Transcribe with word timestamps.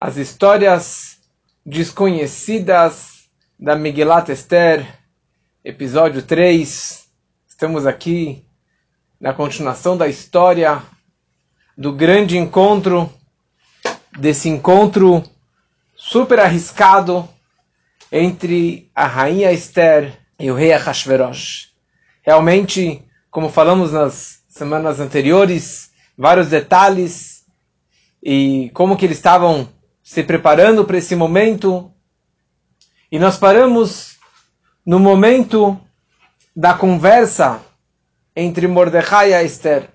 as 0.00 0.16
histórias 0.16 1.18
desconhecidas 1.64 3.28
da 3.58 3.76
Megillat 3.76 4.30
Esther, 4.30 4.86
episódio 5.62 6.22
3. 6.22 7.06
Estamos 7.46 7.86
aqui 7.86 8.42
na 9.20 9.34
continuação 9.34 9.98
da 9.98 10.08
história 10.08 10.82
do 11.76 11.92
grande 11.92 12.38
encontro, 12.38 13.12
desse 14.18 14.48
encontro 14.48 15.22
super 15.94 16.40
arriscado 16.40 17.28
entre 18.10 18.90
a 18.94 19.06
rainha 19.06 19.52
Esther 19.52 20.18
e 20.38 20.50
o 20.50 20.54
rei 20.54 20.72
Ahasverosh. 20.72 21.72
Realmente, 22.22 23.04
como 23.30 23.50
falamos 23.50 23.92
nas 23.92 24.42
semanas 24.48 24.98
anteriores, 24.98 25.90
vários 26.16 26.48
detalhes 26.48 27.44
e 28.22 28.70
como 28.72 28.96
que 28.96 29.04
eles 29.04 29.18
estavam 29.18 29.68
se 30.10 30.24
preparando 30.24 30.84
para 30.84 30.98
esse 30.98 31.14
momento. 31.14 31.88
E 33.12 33.16
nós 33.16 33.36
paramos 33.36 34.16
no 34.84 34.98
momento 34.98 35.80
da 36.54 36.74
conversa 36.74 37.60
entre 38.34 38.66
Mordecai 38.66 39.32
e 39.32 39.46
Esther. 39.46 39.88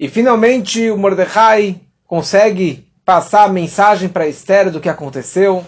E 0.00 0.08
finalmente 0.08 0.90
o 0.90 0.98
Mordecai 0.98 1.80
consegue 2.08 2.92
passar 3.04 3.44
a 3.44 3.48
mensagem 3.48 4.08
para 4.08 4.26
Esther 4.26 4.68
do 4.68 4.80
que 4.80 4.88
aconteceu. 4.88 5.64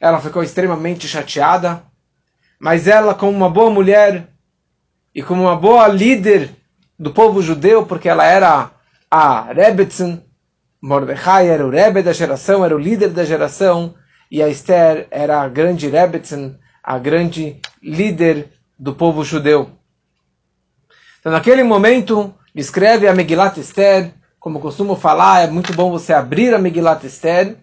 Ela 0.00 0.20
ficou 0.20 0.42
extremamente 0.42 1.06
chateada, 1.06 1.84
mas 2.58 2.88
ela, 2.88 3.14
como 3.14 3.30
uma 3.30 3.48
boa 3.48 3.70
mulher 3.70 4.26
e 5.14 5.22
como 5.22 5.42
uma 5.42 5.54
boa 5.54 5.86
líder 5.86 6.50
do 6.98 7.12
povo 7.12 7.40
judeu, 7.40 7.86
porque 7.86 8.08
ela 8.08 8.26
era 8.26 8.72
a 9.08 9.52
Rebetzin, 9.52 10.20
Mordecai 10.84 11.48
era 11.48 11.66
o 11.66 11.70
Rebbe 11.70 12.02
da 12.02 12.12
geração, 12.12 12.62
era 12.62 12.76
o 12.76 12.78
líder 12.78 13.08
da 13.08 13.24
geração, 13.24 13.94
e 14.30 14.42
a 14.42 14.50
Esther 14.50 15.08
era 15.10 15.40
a 15.40 15.48
grande 15.48 15.88
Rebbetzin, 15.88 16.58
a 16.82 16.98
grande 16.98 17.58
líder 17.82 18.50
do 18.78 18.94
povo 18.94 19.24
judeu. 19.24 19.70
Então, 21.18 21.32
naquele 21.32 21.62
momento, 21.62 22.34
escreve 22.54 23.08
a 23.08 23.14
Megilat 23.14 23.56
Esther, 23.56 24.12
como 24.38 24.60
costumo 24.60 24.94
falar, 24.94 25.44
é 25.44 25.50
muito 25.50 25.72
bom 25.72 25.90
você 25.90 26.12
abrir 26.12 26.52
a 26.52 26.58
Megilat 26.58 27.02
Esther. 27.02 27.56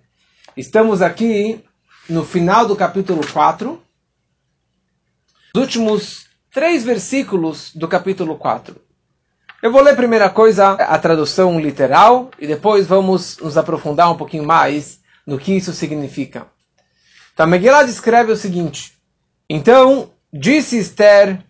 Estamos 0.58 1.04
aqui 1.04 1.64
no 2.10 2.26
final 2.26 2.66
do 2.66 2.76
capítulo 2.76 3.22
4, 3.32 3.80
os 5.54 5.62
últimos 5.62 6.26
três 6.52 6.84
versículos 6.84 7.72
do 7.76 7.88
capítulo 7.88 8.36
4. 8.36 8.82
Eu 9.62 9.72
vou 9.72 9.84
ler 9.84 9.96
primeira 9.96 10.28
coisa 10.28 10.72
a 10.72 10.98
tradução 10.98 11.60
literal 11.60 12.32
e 12.40 12.48
depois 12.48 12.88
vamos 12.88 13.38
nos 13.38 13.56
aprofundar 13.56 14.12
um 14.12 14.18
pouquinho 14.18 14.44
mais 14.44 15.00
no 15.26 15.38
que 15.38 15.56
isso 15.56 15.72
significa. 15.72 16.48
Então, 17.32 17.46
Megillah 17.46 17.84
descreve 17.84 18.32
o 18.32 18.36
seguinte: 18.36 18.94
Então 19.48 20.10
disse 20.34 20.80
Esther 20.80 21.46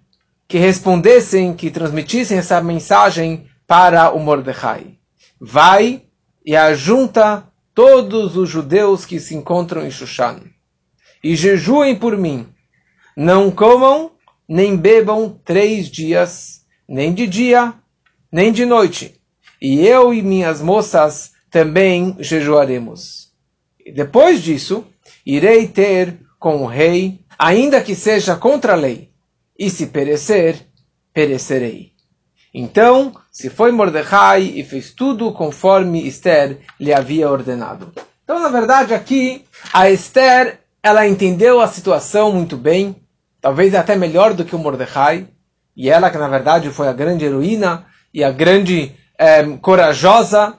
que 0.46 0.58
respondessem, 0.58 1.54
que 1.54 1.72
transmitissem 1.72 2.38
essa 2.38 2.62
mensagem 2.62 3.48
para 3.66 4.12
o 4.12 4.20
Mordecai: 4.20 4.98
Vai 5.40 6.04
e 6.46 6.54
ajunta 6.54 7.48
todos 7.74 8.36
os 8.36 8.50
judeus 8.50 9.06
que 9.06 9.22
se 9.22 9.36
encontram 9.36 9.88
em 9.88 9.92
Shushan 9.92 10.42
e 11.24 11.34
jejuem 11.34 11.96
por 11.96 12.18
mim. 12.18 12.46
Não 13.16 13.50
comam 13.50 14.12
nem 14.50 14.76
bebam 14.76 15.40
três 15.46 15.90
dias, 15.90 16.66
nem 16.90 17.14
de 17.14 17.26
dia 17.26 17.74
nem 18.32 18.52
de 18.52 18.66
noite. 18.66 19.20
E 19.62 19.86
eu 19.86 20.14
e 20.14 20.22
minhas 20.22 20.62
moças 20.62 21.32
também 21.50 22.16
jejuaremos. 22.20 23.32
Depois 23.94 24.42
disso, 24.42 24.86
irei 25.26 25.68
ter 25.68 26.20
com 26.40 26.64
o 26.64 26.66
rei, 26.66 27.20
ainda 27.38 27.82
que 27.82 27.94
seja 27.94 28.36
contra 28.36 28.74
a 28.74 28.76
lei. 28.76 29.12
E 29.58 29.70
se 29.70 29.88
perecer, 29.88 30.66
perecerei. 31.14 31.92
Então, 32.54 33.14
se 33.32 33.50
foi 33.50 33.72
Mordecai 33.72 34.42
e 34.42 34.64
fez 34.64 34.92
tudo 34.92 35.32
conforme 35.32 36.08
Esther 36.08 36.60
lhe 36.80 36.94
havia 36.94 37.30
ordenado. 37.30 37.94
Então, 38.24 38.40
na 38.40 38.50
verdade, 38.50 38.94
aqui, 38.94 39.46
a 39.72 39.90
Esther, 39.90 40.60
ela 40.82 41.08
entendeu 41.08 41.62
a 41.62 41.68
situação 41.68 42.32
muito 42.32 42.58
bem, 42.58 42.96
talvez 43.40 43.76
até 43.76 43.96
melhor 43.96 44.34
do 44.34 44.44
que 44.44 44.56
o 44.56 44.60
Mordecai, 44.60 45.28
e 45.76 45.90
ela 45.90 46.10
que 46.10 46.18
na 46.18 46.28
verdade 46.28 46.70
foi 46.70 46.88
a 46.88 46.94
grande 46.94 47.26
heroína, 47.26 47.86
e 48.14 48.24
a 48.24 48.32
grande 48.32 48.92
é, 49.18 49.44
corajosa. 49.58 50.58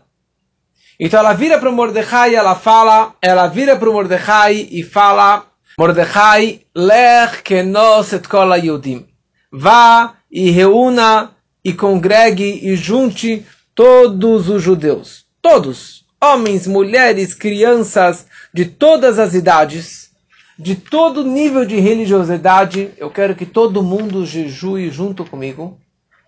Então 0.98 1.18
ela 1.18 1.32
vira 1.32 1.58
para 1.58 1.68
o 1.68 1.72
Mordecai 1.72 2.32
e 2.32 2.34
ela 2.34 2.54
fala, 2.54 3.14
ela 3.20 3.46
vira 3.48 3.76
para 3.76 3.90
o 3.90 3.92
Mordecai 3.92 4.68
e 4.70 4.82
fala, 4.82 5.46
Mordecai, 5.78 6.60
lech 6.74 7.42
kenos 7.42 8.12
et 8.12 8.28
kol 8.28 8.54
yudim. 8.56 9.06
Vá 9.50 10.14
e 10.30 10.50
reúna 10.50 11.32
e 11.64 11.72
congregue 11.72 12.60
e 12.62 12.76
junte 12.76 13.44
todos 13.74 14.48
os 14.48 14.62
judeus. 14.62 15.24
Todos. 15.40 16.04
Homens, 16.22 16.66
mulheres, 16.66 17.34
crianças, 17.34 18.26
de 18.54 18.66
todas 18.66 19.18
as 19.18 19.34
idades, 19.34 20.10
de 20.58 20.76
todo 20.76 21.24
nível 21.24 21.64
de 21.64 21.80
religiosidade. 21.80 22.90
Eu 22.96 23.10
quero 23.10 23.34
que 23.34 23.44
todo 23.44 23.82
mundo 23.82 24.24
jejue 24.24 24.88
junto 24.90 25.24
comigo. 25.24 25.80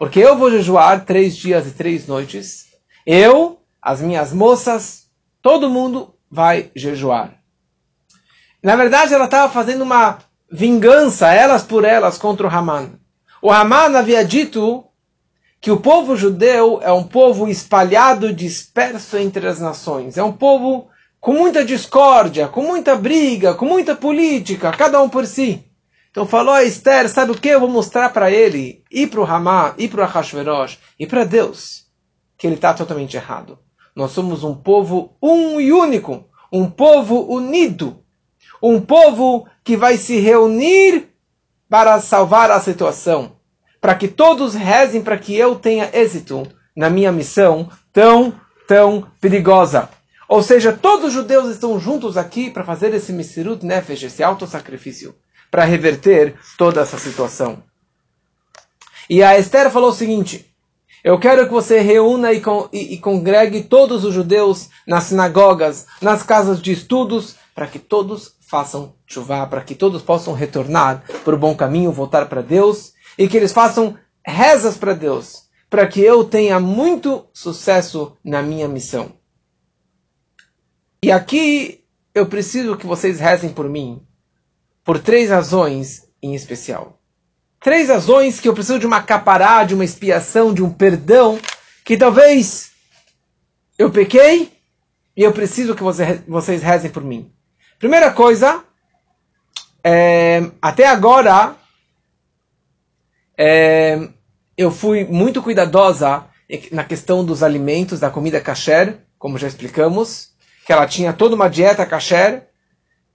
Porque 0.04 0.20
eu 0.20 0.36
vou 0.36 0.50
jejuar 0.50 1.06
três 1.06 1.34
dias 1.34 1.66
e 1.66 1.70
três 1.70 2.06
noites. 2.06 2.66
Eu, 3.06 3.62
as 3.80 4.02
minhas 4.02 4.34
moças, 4.34 5.06
todo 5.40 5.70
mundo 5.70 6.14
vai 6.30 6.70
jejuar. 6.76 7.36
Na 8.62 8.76
verdade, 8.76 9.14
ela 9.14 9.24
estava 9.24 9.50
fazendo 9.50 9.80
uma 9.80 10.18
vingança, 10.52 11.32
elas 11.32 11.62
por 11.62 11.86
elas, 11.86 12.18
contra 12.18 12.46
o 12.46 12.50
Haman. 12.50 12.98
O 13.40 13.50
Haman 13.50 13.96
havia 13.96 14.22
dito 14.22 14.84
que 15.58 15.70
o 15.70 15.80
povo 15.80 16.14
judeu 16.18 16.80
é 16.82 16.92
um 16.92 17.04
povo 17.04 17.48
espalhado, 17.48 18.30
disperso 18.30 19.16
entre 19.16 19.48
as 19.48 19.58
nações. 19.58 20.18
É 20.18 20.22
um 20.22 20.32
povo 20.32 20.90
com 21.18 21.32
muita 21.32 21.64
discórdia, 21.64 22.46
com 22.46 22.60
muita 22.60 22.94
briga, 22.94 23.54
com 23.54 23.64
muita 23.64 23.96
política, 23.96 24.70
cada 24.70 25.00
um 25.00 25.08
por 25.08 25.24
si. 25.24 25.64
Então 26.14 26.28
falou 26.28 26.54
a 26.54 26.62
Esther, 26.62 27.08
sabe 27.08 27.32
o 27.32 27.34
que? 27.34 27.48
Eu 27.48 27.58
vou 27.58 27.68
mostrar 27.68 28.10
para 28.10 28.30
ele, 28.30 28.84
e 28.88 29.04
para 29.04 29.20
o 29.20 29.24
Ramá, 29.24 29.74
e 29.76 29.88
para 29.88 30.02
o 30.02 30.04
Ahashverosh, 30.04 30.78
e 30.96 31.08
para 31.08 31.24
Deus, 31.24 31.86
que 32.38 32.46
ele 32.46 32.54
está 32.54 32.72
totalmente 32.72 33.16
errado. 33.16 33.58
Nós 33.96 34.12
somos 34.12 34.44
um 34.44 34.54
povo 34.54 35.16
um 35.20 35.60
e 35.60 35.72
único, 35.72 36.24
um 36.52 36.70
povo 36.70 37.26
unido, 37.28 37.98
um 38.62 38.80
povo 38.80 39.48
que 39.64 39.76
vai 39.76 39.96
se 39.96 40.20
reunir 40.20 41.08
para 41.68 42.00
salvar 42.00 42.48
a 42.48 42.60
situação, 42.60 43.32
para 43.80 43.96
que 43.96 44.06
todos 44.06 44.54
rezem 44.54 45.02
para 45.02 45.18
que 45.18 45.34
eu 45.34 45.56
tenha 45.56 45.90
êxito 45.92 46.46
na 46.76 46.88
minha 46.88 47.10
missão 47.10 47.68
tão, 47.92 48.32
tão 48.68 49.04
perigosa. 49.20 49.88
Ou 50.28 50.44
seja, 50.44 50.72
todos 50.72 51.06
os 51.06 51.12
judeus 51.12 51.48
estão 51.48 51.80
juntos 51.80 52.16
aqui 52.16 52.52
para 52.52 52.62
fazer 52.62 52.94
esse 52.94 53.12
Misirut 53.12 53.66
Nefesh, 53.66 54.04
esse 54.04 54.22
autossacrifício 54.22 55.12
para 55.54 55.64
reverter 55.64 56.34
toda 56.58 56.80
essa 56.80 56.98
situação. 56.98 57.62
E 59.08 59.22
a 59.22 59.38
Esther 59.38 59.70
falou 59.70 59.90
o 59.90 59.94
seguinte: 59.94 60.52
Eu 61.04 61.16
quero 61.16 61.46
que 61.46 61.52
você 61.52 61.78
reúna 61.78 62.32
e, 62.32 62.40
con 62.40 62.68
e, 62.72 62.94
e 62.94 62.98
congregue 62.98 63.62
todos 63.62 64.04
os 64.04 64.12
judeus 64.12 64.68
nas 64.84 65.04
sinagogas, 65.04 65.86
nas 66.02 66.24
casas 66.24 66.60
de 66.60 66.72
estudos, 66.72 67.36
para 67.54 67.68
que 67.68 67.78
todos 67.78 68.34
façam 68.40 68.96
chuva, 69.06 69.46
para 69.46 69.60
que 69.60 69.76
todos 69.76 70.02
possam 70.02 70.34
retornar 70.34 71.04
para 71.24 71.36
o 71.36 71.38
bom 71.38 71.54
caminho, 71.54 71.92
voltar 71.92 72.28
para 72.28 72.42
Deus, 72.42 72.92
e 73.16 73.28
que 73.28 73.36
eles 73.36 73.52
façam 73.52 73.96
rezas 74.26 74.76
para 74.76 74.92
Deus, 74.92 75.44
para 75.70 75.86
que 75.86 76.00
eu 76.00 76.24
tenha 76.24 76.58
muito 76.58 77.26
sucesso 77.32 78.16
na 78.24 78.42
minha 78.42 78.66
missão. 78.66 79.12
E 81.00 81.12
aqui 81.12 81.84
eu 82.12 82.26
preciso 82.26 82.76
que 82.76 82.88
vocês 82.88 83.20
rezem 83.20 83.50
por 83.50 83.68
mim, 83.68 84.04
por 84.84 84.98
três 84.98 85.30
razões 85.30 86.06
em 86.22 86.34
especial. 86.34 87.00
Três 87.58 87.88
razões 87.88 88.38
que 88.38 88.48
eu 88.48 88.52
preciso 88.52 88.78
de 88.78 88.86
uma 88.86 89.02
capará, 89.02 89.64
de 89.64 89.74
uma 89.74 89.84
expiação, 89.84 90.52
de 90.52 90.62
um 90.62 90.70
perdão, 90.70 91.40
que 91.82 91.96
talvez 91.96 92.72
eu 93.78 93.90
pequei 93.90 94.52
e 95.16 95.22
eu 95.22 95.32
preciso 95.32 95.74
que 95.74 95.82
você, 95.82 96.22
vocês 96.28 96.62
rezem 96.62 96.90
por 96.90 97.02
mim. 97.02 97.32
Primeira 97.78 98.10
coisa, 98.10 98.62
é, 99.82 100.50
até 100.60 100.86
agora, 100.86 101.56
é, 103.36 104.08
eu 104.56 104.70
fui 104.70 105.04
muito 105.04 105.42
cuidadosa 105.42 106.26
na 106.70 106.84
questão 106.84 107.24
dos 107.24 107.42
alimentos, 107.42 108.00
da 108.00 108.10
comida 108.10 108.40
kasher, 108.40 108.98
como 109.18 109.38
já 109.38 109.48
explicamos, 109.48 110.34
que 110.66 110.72
ela 110.72 110.86
tinha 110.86 111.12
toda 111.12 111.34
uma 111.34 111.48
dieta 111.48 111.86
kasher, 111.86 112.46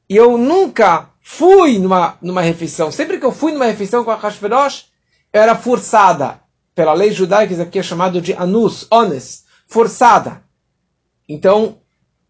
e 0.10 0.16
eu 0.16 0.38
nunca 0.38 1.10
fui 1.32 1.78
numa, 1.78 2.18
numa 2.24 2.42
refeição, 2.42 2.92
sempre 2.92 3.20
que 3.20 3.26
eu 3.26 3.32
fui 3.32 3.52
numa 3.52 3.66
refeição 3.66 4.04
com 4.04 4.10
a 4.10 4.16
Hashverosh, 4.16 4.88
era 5.32 5.56
forçada. 5.56 6.42
Pela 6.74 6.92
lei 6.92 7.12
judaica, 7.12 7.54
isso 7.54 7.62
aqui 7.62 7.78
é 7.78 7.84
chamado 7.84 8.20
de 8.20 8.34
anus, 8.34 8.88
honest, 8.92 9.44
forçada. 9.68 10.44
Então, 11.28 11.78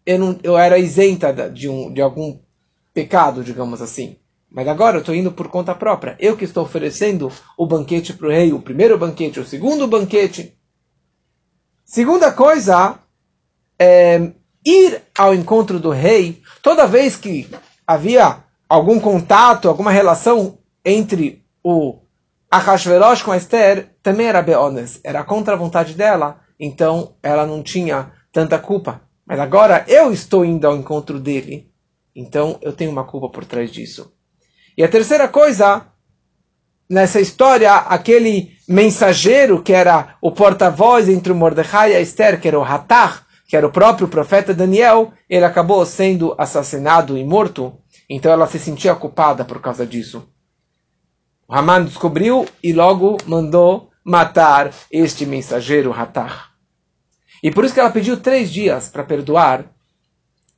eu, 0.04 0.18
não, 0.18 0.38
eu 0.42 0.58
era 0.58 0.78
isenta 0.78 1.32
de, 1.50 1.66
um, 1.66 1.90
de 1.90 2.02
algum 2.02 2.38
pecado, 2.92 3.42
digamos 3.42 3.80
assim. 3.80 4.18
Mas 4.50 4.68
agora 4.68 4.98
eu 4.98 5.00
estou 5.00 5.14
indo 5.14 5.32
por 5.32 5.48
conta 5.48 5.74
própria. 5.74 6.14
Eu 6.20 6.36
que 6.36 6.44
estou 6.44 6.62
oferecendo 6.62 7.32
o 7.56 7.66
banquete 7.66 8.12
para 8.12 8.26
o 8.26 8.30
rei, 8.30 8.52
o 8.52 8.60
primeiro 8.60 8.98
banquete, 8.98 9.40
o 9.40 9.46
segundo 9.46 9.88
banquete. 9.88 10.54
Segunda 11.86 12.30
coisa, 12.30 12.98
é 13.78 14.30
ir 14.64 15.02
ao 15.16 15.34
encontro 15.34 15.80
do 15.80 15.88
rei. 15.88 16.42
Toda 16.62 16.86
vez 16.86 17.16
que 17.16 17.48
havia 17.86 18.44
algum 18.70 19.00
contato, 19.00 19.68
alguma 19.68 19.90
relação 19.90 20.60
entre 20.84 21.44
o 21.62 21.98
Ahashverosh 22.48 23.22
com 23.24 23.32
a 23.32 23.36
Esther, 23.36 23.90
também 24.00 24.28
era 24.28 24.40
Beones, 24.40 25.00
era 25.02 25.24
contra 25.24 25.54
a 25.54 25.56
vontade 25.56 25.94
dela, 25.94 26.40
então 26.58 27.16
ela 27.20 27.44
não 27.44 27.64
tinha 27.64 28.12
tanta 28.32 28.60
culpa. 28.60 29.02
Mas 29.26 29.40
agora 29.40 29.84
eu 29.88 30.12
estou 30.12 30.44
indo 30.44 30.68
ao 30.68 30.76
encontro 30.76 31.18
dele, 31.18 31.68
então 32.14 32.58
eu 32.62 32.72
tenho 32.72 32.92
uma 32.92 33.02
culpa 33.02 33.28
por 33.28 33.44
trás 33.44 33.72
disso. 33.72 34.12
E 34.78 34.84
a 34.84 34.88
terceira 34.88 35.26
coisa, 35.26 35.86
nessa 36.88 37.20
história, 37.20 37.74
aquele 37.74 38.52
mensageiro 38.68 39.62
que 39.62 39.72
era 39.72 40.16
o 40.22 40.30
porta-voz 40.30 41.08
entre 41.08 41.32
o 41.32 41.36
Mordecai 41.36 41.92
e 41.92 41.96
a 41.96 42.00
Esther, 42.00 42.40
que 42.40 42.46
era 42.46 42.58
o 42.58 42.64
Hatar, 42.64 43.26
que 43.48 43.56
era 43.56 43.66
o 43.66 43.72
próprio 43.72 44.06
profeta 44.06 44.54
Daniel, 44.54 45.12
ele 45.28 45.44
acabou 45.44 45.84
sendo 45.84 46.36
assassinado 46.38 47.18
e 47.18 47.24
morto, 47.24 47.76
então 48.12 48.32
ela 48.32 48.48
se 48.48 48.58
sentia 48.58 48.92
culpada 48.96 49.44
por 49.44 49.60
causa 49.60 49.86
disso. 49.86 50.28
O 51.46 51.54
Haman 51.54 51.84
descobriu 51.84 52.44
e 52.60 52.72
logo 52.72 53.16
mandou 53.24 53.88
matar 54.04 54.74
este 54.90 55.24
mensageiro 55.24 55.92
Hatar. 55.92 56.50
E 57.40 57.52
por 57.52 57.64
isso 57.64 57.72
que 57.72 57.78
ela 57.78 57.90
pediu 57.90 58.16
três 58.16 58.52
dias 58.52 58.88
para 58.88 59.04
perdoar 59.04 59.64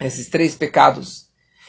esses 0.00 0.30
três 0.30 0.54
pecados. 0.54 1.26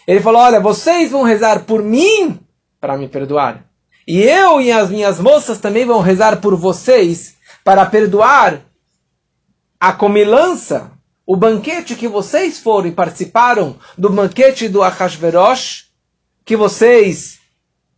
Ele 0.08 0.22
falou: 0.22 0.42
Olha, 0.42 0.62
vocês 0.62 1.12
vão 1.12 1.24
rezar 1.24 1.66
por 1.66 1.84
mim 1.84 2.40
para 2.80 2.98
me 2.98 3.10
perdoar. 3.10 3.66
E 4.08 4.22
eu 4.22 4.62
e 4.62 4.72
as 4.72 4.90
minhas 4.90 5.20
moças 5.20 5.60
também 5.60 5.86
vão 5.86 6.00
rezar 6.00 6.40
por 6.40 6.56
vocês 6.56 7.36
para 7.64 7.86
perdoar 7.86 8.62
a 9.80 9.92
comilança, 9.92 10.92
o 11.26 11.36
banquete 11.36 11.96
que 11.96 12.08
vocês 12.08 12.60
foram 12.60 12.88
e 12.88 12.92
participaram 12.92 13.78
do 13.98 14.10
banquete 14.10 14.68
do 14.68 14.84
Achashverosh, 14.84 15.86
que 16.44 16.56
vocês 16.56 17.40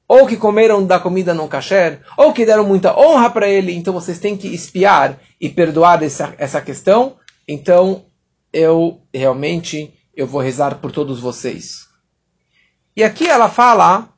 ou 0.07 0.27
que 0.27 0.37
comeram 0.37 0.85
da 0.85 0.99
comida 0.99 1.33
não 1.33 1.47
kasher, 1.47 2.01
ou 2.15 2.31
que 2.31 2.45
deram 2.45 2.63
muita 2.63 2.95
honra 2.95 3.29
para 3.29 3.49
ele, 3.49 3.73
então 3.73 3.91
vocês 3.91 4.19
têm 4.19 4.37
que 4.37 4.47
espiar 4.47 5.19
e 5.41 5.49
perdoar 5.49 6.03
essa, 6.03 6.35
essa 6.37 6.61
questão. 6.61 7.17
Então, 7.47 8.05
eu 8.53 9.01
realmente 9.13 9.93
eu 10.15 10.27
vou 10.27 10.41
rezar 10.41 10.75
por 10.75 10.91
todos 10.91 11.19
vocês. 11.19 11.87
E 12.95 13.03
aqui 13.03 13.27
ela 13.27 13.49
fala, 13.49 14.13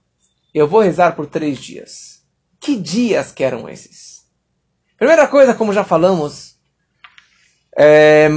eu 0.54 0.68
vou 0.68 0.82
rezar 0.82 1.16
por 1.16 1.26
três 1.26 1.58
dias. 1.58 2.22
Que 2.60 2.76
dias 2.76 3.32
que 3.32 3.44
eram 3.44 3.68
esses? 3.70 4.26
Primeira 4.98 5.28
coisa, 5.28 5.54
como 5.54 5.74
já 5.74 5.84
falamos, 5.84 6.58
é, 7.78 8.30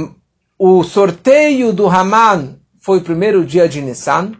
o 0.63 0.83
sorteio 0.83 1.73
do 1.73 1.87
Haman 1.87 2.59
foi 2.79 2.99
o 2.99 3.03
primeiro 3.03 3.43
dia 3.43 3.67
de 3.67 3.81
Nissan. 3.81 4.33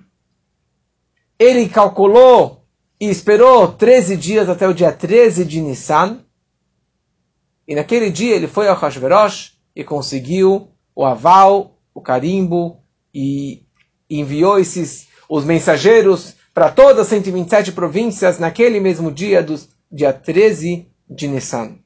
Ele 1.39 1.68
calculou 1.68 2.63
e 3.00 3.09
esperou 3.09 3.69
13 3.69 4.18
dias 4.18 4.47
até 4.47 4.68
o 4.68 4.73
dia 4.73 4.91
13 4.91 5.44
de 5.44 5.59
Nissan. 5.59 6.23
E 7.68 7.73
naquele 7.73 8.12
dia 8.12 8.35
ele 8.35 8.45
foi 8.45 8.68
ao 8.68 8.75
Hashverosh 8.75 9.53
e 9.75 9.83
conseguiu 9.83 10.69
o 10.95 11.03
aval, 11.03 11.79
o 11.91 12.00
carimbo 12.00 12.83
e 13.12 13.65
enviou 14.07 14.59
esses 14.59 15.07
os 15.27 15.44
mensageiros 15.44 16.35
para 16.53 16.69
todas 16.69 17.00
as 17.00 17.07
127 17.07 17.71
províncias 17.71 18.38
naquele 18.38 18.79
mesmo 18.79 19.12
dia 19.12 19.41
do 19.41 19.59
dia 19.91 20.13
13 20.13 20.88
de 21.09 21.27
Nissan. 21.27 21.79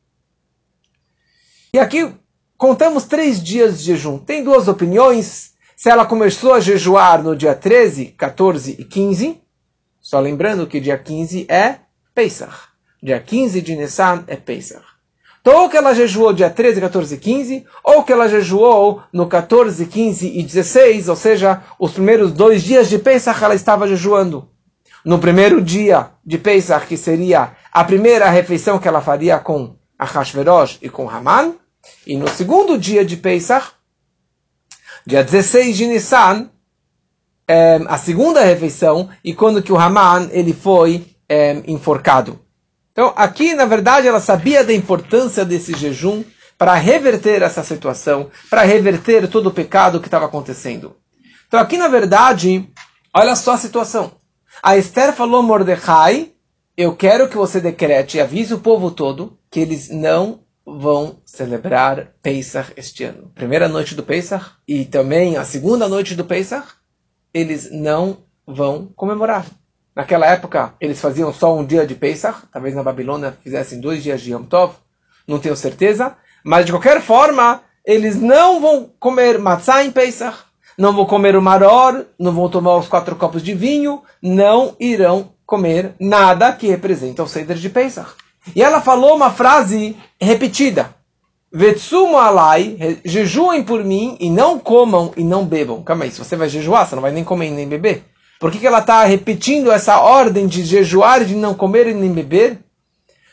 E 1.73 1.79
aqui 1.79 2.13
contamos 2.57 3.05
três 3.05 3.41
dias 3.41 3.79
de 3.79 3.85
jejum. 3.85 4.17
Tem 4.17 4.43
duas 4.43 4.67
opiniões. 4.67 5.53
Se 5.75 5.89
ela 5.89 6.05
começou 6.05 6.53
a 6.53 6.59
jejuar 6.59 7.21
no 7.21 7.35
dia 7.35 7.53
13, 7.53 8.07
14 8.17 8.75
e 8.79 8.85
15, 8.85 9.41
só 9.99 10.19
lembrando 10.19 10.67
que 10.67 10.79
dia 10.79 10.97
15 10.97 11.45
é 11.49 11.79
Pesach. 12.13 12.69
Dia 13.03 13.19
15 13.19 13.61
de 13.61 13.75
Nissan 13.75 14.23
é 14.27 14.35
Pesach. 14.35 14.85
Então, 15.41 15.61
ou 15.61 15.69
que 15.69 15.77
ela 15.77 15.93
jejuou 15.93 16.33
dia 16.33 16.49
13, 16.49 16.81
14 16.81 17.13
e 17.13 17.17
15, 17.19 17.65
ou 17.83 18.03
que 18.03 18.11
ela 18.11 18.27
jejuou 18.27 19.03
no 19.13 19.27
14, 19.27 19.85
15 19.85 20.39
e 20.39 20.41
16, 20.41 21.07
ou 21.07 21.15
seja, 21.15 21.61
os 21.79 21.91
primeiros 21.91 22.31
dois 22.31 22.63
dias 22.63 22.89
de 22.89 22.97
Pesach 22.97 23.43
ela 23.43 23.53
estava 23.53 23.87
jejuando. 23.87 24.49
No 25.05 25.19
primeiro 25.19 25.61
dia 25.61 26.07
de 26.25 26.39
Pesach, 26.39 26.87
que 26.87 26.97
seria 26.97 27.51
a 27.71 27.83
primeira 27.83 28.27
refeição 28.27 28.79
que 28.79 28.87
ela 28.87 29.01
faria 29.01 29.37
com 29.37 29.75
Ahashverosh 29.99 30.79
e 30.81 30.89
com 30.89 31.07
Haman, 31.07 31.53
e 32.05 32.15
no 32.15 32.27
segundo 32.29 32.77
dia 32.77 33.03
de 33.03 33.17
Pesach, 33.17 33.71
dia 35.05 35.23
16 35.23 35.77
de 35.77 35.87
Nissan, 35.87 36.49
é, 37.47 37.79
a 37.87 37.97
segunda 37.97 38.43
refeição, 38.43 39.09
e 39.23 39.33
quando 39.33 39.61
que 39.61 39.71
o 39.71 39.77
Haman 39.77 40.29
ele 40.31 40.53
foi 40.53 41.05
é, 41.29 41.61
enforcado. 41.67 42.39
Então, 42.91 43.13
aqui, 43.15 43.53
na 43.53 43.65
verdade, 43.65 44.07
ela 44.07 44.19
sabia 44.19 44.63
da 44.63 44.73
importância 44.73 45.43
desse 45.43 45.73
jejum 45.73 46.23
para 46.57 46.73
reverter 46.75 47.41
essa 47.41 47.63
situação, 47.63 48.29
para 48.49 48.63
reverter 48.63 49.27
todo 49.27 49.47
o 49.47 49.53
pecado 49.53 49.99
que 49.99 50.07
estava 50.07 50.25
acontecendo. 50.25 50.95
Então, 51.47 51.59
aqui, 51.59 51.77
na 51.77 51.87
verdade, 51.87 52.69
olha 53.13 53.35
só 53.35 53.53
a 53.53 53.57
situação. 53.57 54.13
A 54.63 54.77
Esther 54.77 55.13
falou 55.13 55.43
Mordecai, 55.43 56.31
eu 56.77 56.95
quero 56.95 57.27
que 57.27 57.35
você 57.35 57.59
decrete 57.59 58.17
e 58.17 58.21
avise 58.21 58.53
o 58.53 58.59
povo 58.59 58.89
todo 58.89 59.37
que 59.51 59.59
eles 59.59 59.89
não 59.89 60.44
vão 60.65 61.17
celebrar 61.23 62.13
Pesach 62.21 62.73
este 62.75 63.03
ano. 63.03 63.31
Primeira 63.35 63.67
noite 63.67 63.93
do 63.93 64.03
Pesach 64.03 64.45
e 64.67 64.83
também 64.83 65.37
a 65.37 65.45
segunda 65.45 65.87
noite 65.87 66.15
do 66.15 66.25
Pesach, 66.25 66.67
eles 67.33 67.69
não 67.71 68.17
vão 68.47 68.87
comemorar. 68.95 69.45
Naquela 69.95 70.25
época, 70.25 70.73
eles 70.81 70.99
faziam 70.99 71.31
só 71.31 71.55
um 71.55 71.65
dia 71.65 71.85
de 71.85 71.95
Pesach, 71.95 72.47
talvez 72.51 72.73
na 72.73 72.83
Babilônia 72.83 73.37
fizessem 73.43 73.79
dois 73.79 74.03
dias 74.03 74.21
de 74.21 74.33
Yom 74.33 74.43
Tov, 74.43 74.75
não 75.27 75.39
tenho 75.39 75.55
certeza, 75.55 76.15
mas 76.43 76.65
de 76.65 76.71
qualquer 76.71 77.01
forma, 77.01 77.61
eles 77.85 78.19
não 78.19 78.59
vão 78.59 78.89
comer 78.99 79.39
matzah 79.39 79.83
em 79.83 79.91
Pesach, 79.91 80.37
não 80.77 80.93
vão 80.93 81.05
comer 81.05 81.35
o 81.35 81.41
maror, 81.41 82.05
não 82.19 82.33
vão 82.33 82.49
tomar 82.49 82.75
os 82.75 82.87
quatro 82.87 83.15
copos 83.15 83.41
de 83.41 83.53
vinho, 83.53 84.03
não 84.21 84.75
irão 84.79 85.31
comer 85.45 85.93
nada 85.99 86.51
que 86.51 86.67
representa 86.67 87.23
o 87.23 87.27
Seder 87.27 87.55
de 87.55 87.69
Pesach. 87.69 88.15
E 88.53 88.61
ela 88.61 88.81
falou 88.81 89.15
uma 89.15 89.31
frase 89.31 89.95
repetida. 90.19 90.93
Vetsumo 91.51 92.17
alai, 92.17 92.99
jejuem 93.05 93.63
por 93.63 93.83
mim 93.83 94.17
e 94.19 94.29
não 94.29 94.59
comam 94.59 95.13
e 95.15 95.23
não 95.23 95.45
bebam. 95.45 95.81
Calma 95.81 96.03
aí, 96.03 96.11
se 96.11 96.19
você 96.19 96.35
vai 96.35 96.49
jejuar, 96.49 96.85
você 96.85 96.95
não 96.95 97.01
vai 97.01 97.11
nem 97.11 97.23
comer 97.23 97.49
nem 97.49 97.67
beber. 97.67 98.03
Por 98.39 98.51
que, 98.51 98.59
que 98.59 98.67
ela 98.67 98.79
está 98.79 99.05
repetindo 99.05 99.71
essa 99.71 99.99
ordem 99.99 100.47
de 100.47 100.65
jejuar 100.65 101.21
e 101.21 101.25
de 101.25 101.35
não 101.35 101.53
comer 101.53 101.87
e 101.87 101.93
nem 101.93 102.11
beber? 102.11 102.59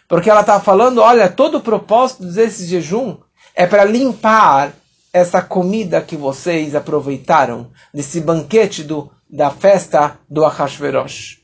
Porque 0.08 0.30
ela 0.30 0.42
está 0.42 0.60
falando, 0.60 1.00
olha, 1.00 1.28
todo 1.28 1.58
o 1.58 1.60
propósito 1.60 2.24
desse 2.24 2.66
jejum 2.66 3.16
é 3.54 3.66
para 3.66 3.84
limpar 3.84 4.72
essa 5.12 5.42
comida 5.42 6.00
que 6.00 6.16
vocês 6.16 6.74
aproveitaram, 6.74 7.70
desse 7.92 8.20
banquete 8.20 8.82
do, 8.82 9.10
da 9.32 9.50
festa 9.50 10.18
do 10.28 10.44
Achashverosh. 10.44 11.40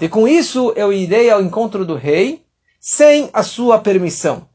E 0.00 0.08
com 0.08 0.26
isso 0.26 0.72
eu 0.74 0.92
irei 0.92 1.30
ao 1.30 1.40
encontro 1.40 1.84
do 1.86 1.94
rei 1.94 2.44
sem 2.80 3.30
a 3.32 3.44
sua 3.44 3.78
permissão. 3.78 4.48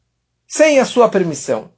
Sem 0.46 0.80
a 0.80 0.86
sua 0.86 1.08
permissão. 1.08 1.72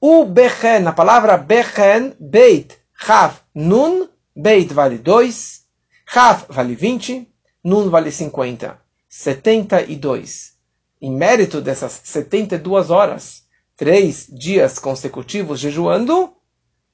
O 0.00 0.24
Bechen, 0.24 0.86
a 0.86 0.92
palavra 0.92 1.36
Bechen, 1.36 2.14
Beit, 2.20 2.78
Rav 2.94 3.34
Nun, 3.52 4.06
Beit 4.34 4.72
vale 4.72 4.98
2, 4.98 5.60
Rav 6.06 6.44
vale 6.48 6.76
20, 6.76 7.28
Nun 7.64 7.90
vale 7.90 8.12
50. 8.12 8.78
72. 9.08 10.52
Em 11.02 11.10
mérito 11.10 11.60
dessas 11.60 12.00
72 12.04 12.90
horas, 12.90 13.42
três 13.76 14.26
dias 14.30 14.78
consecutivos 14.78 15.58
jejuando, 15.58 16.32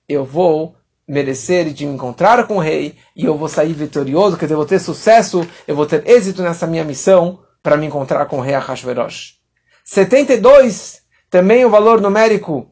eu 0.08 0.24
vou 0.24 0.76
merecer 1.08 1.72
de 1.72 1.86
me 1.86 1.94
encontrar 1.94 2.46
com 2.46 2.56
o 2.56 2.60
rei 2.60 2.96
e 3.14 3.24
eu 3.24 3.36
vou 3.38 3.48
sair 3.48 3.72
vitorioso, 3.72 4.36
quer 4.36 4.46
dizer, 4.46 4.54
eu 4.54 4.58
vou 4.58 4.66
ter 4.66 4.80
sucesso, 4.80 5.46
eu 5.66 5.76
vou 5.76 5.86
ter 5.86 6.06
êxito 6.08 6.42
nessa 6.42 6.66
minha 6.66 6.84
missão 6.84 7.40
para 7.62 7.76
me 7.76 7.86
encontrar 7.86 8.26
com 8.26 8.38
o 8.38 8.40
rei 8.40 8.54
Ahashverosh. 8.54 9.34
72, 9.84 11.02
também 11.30 11.64
o 11.64 11.70
valor 11.70 12.00
numérico 12.00 12.70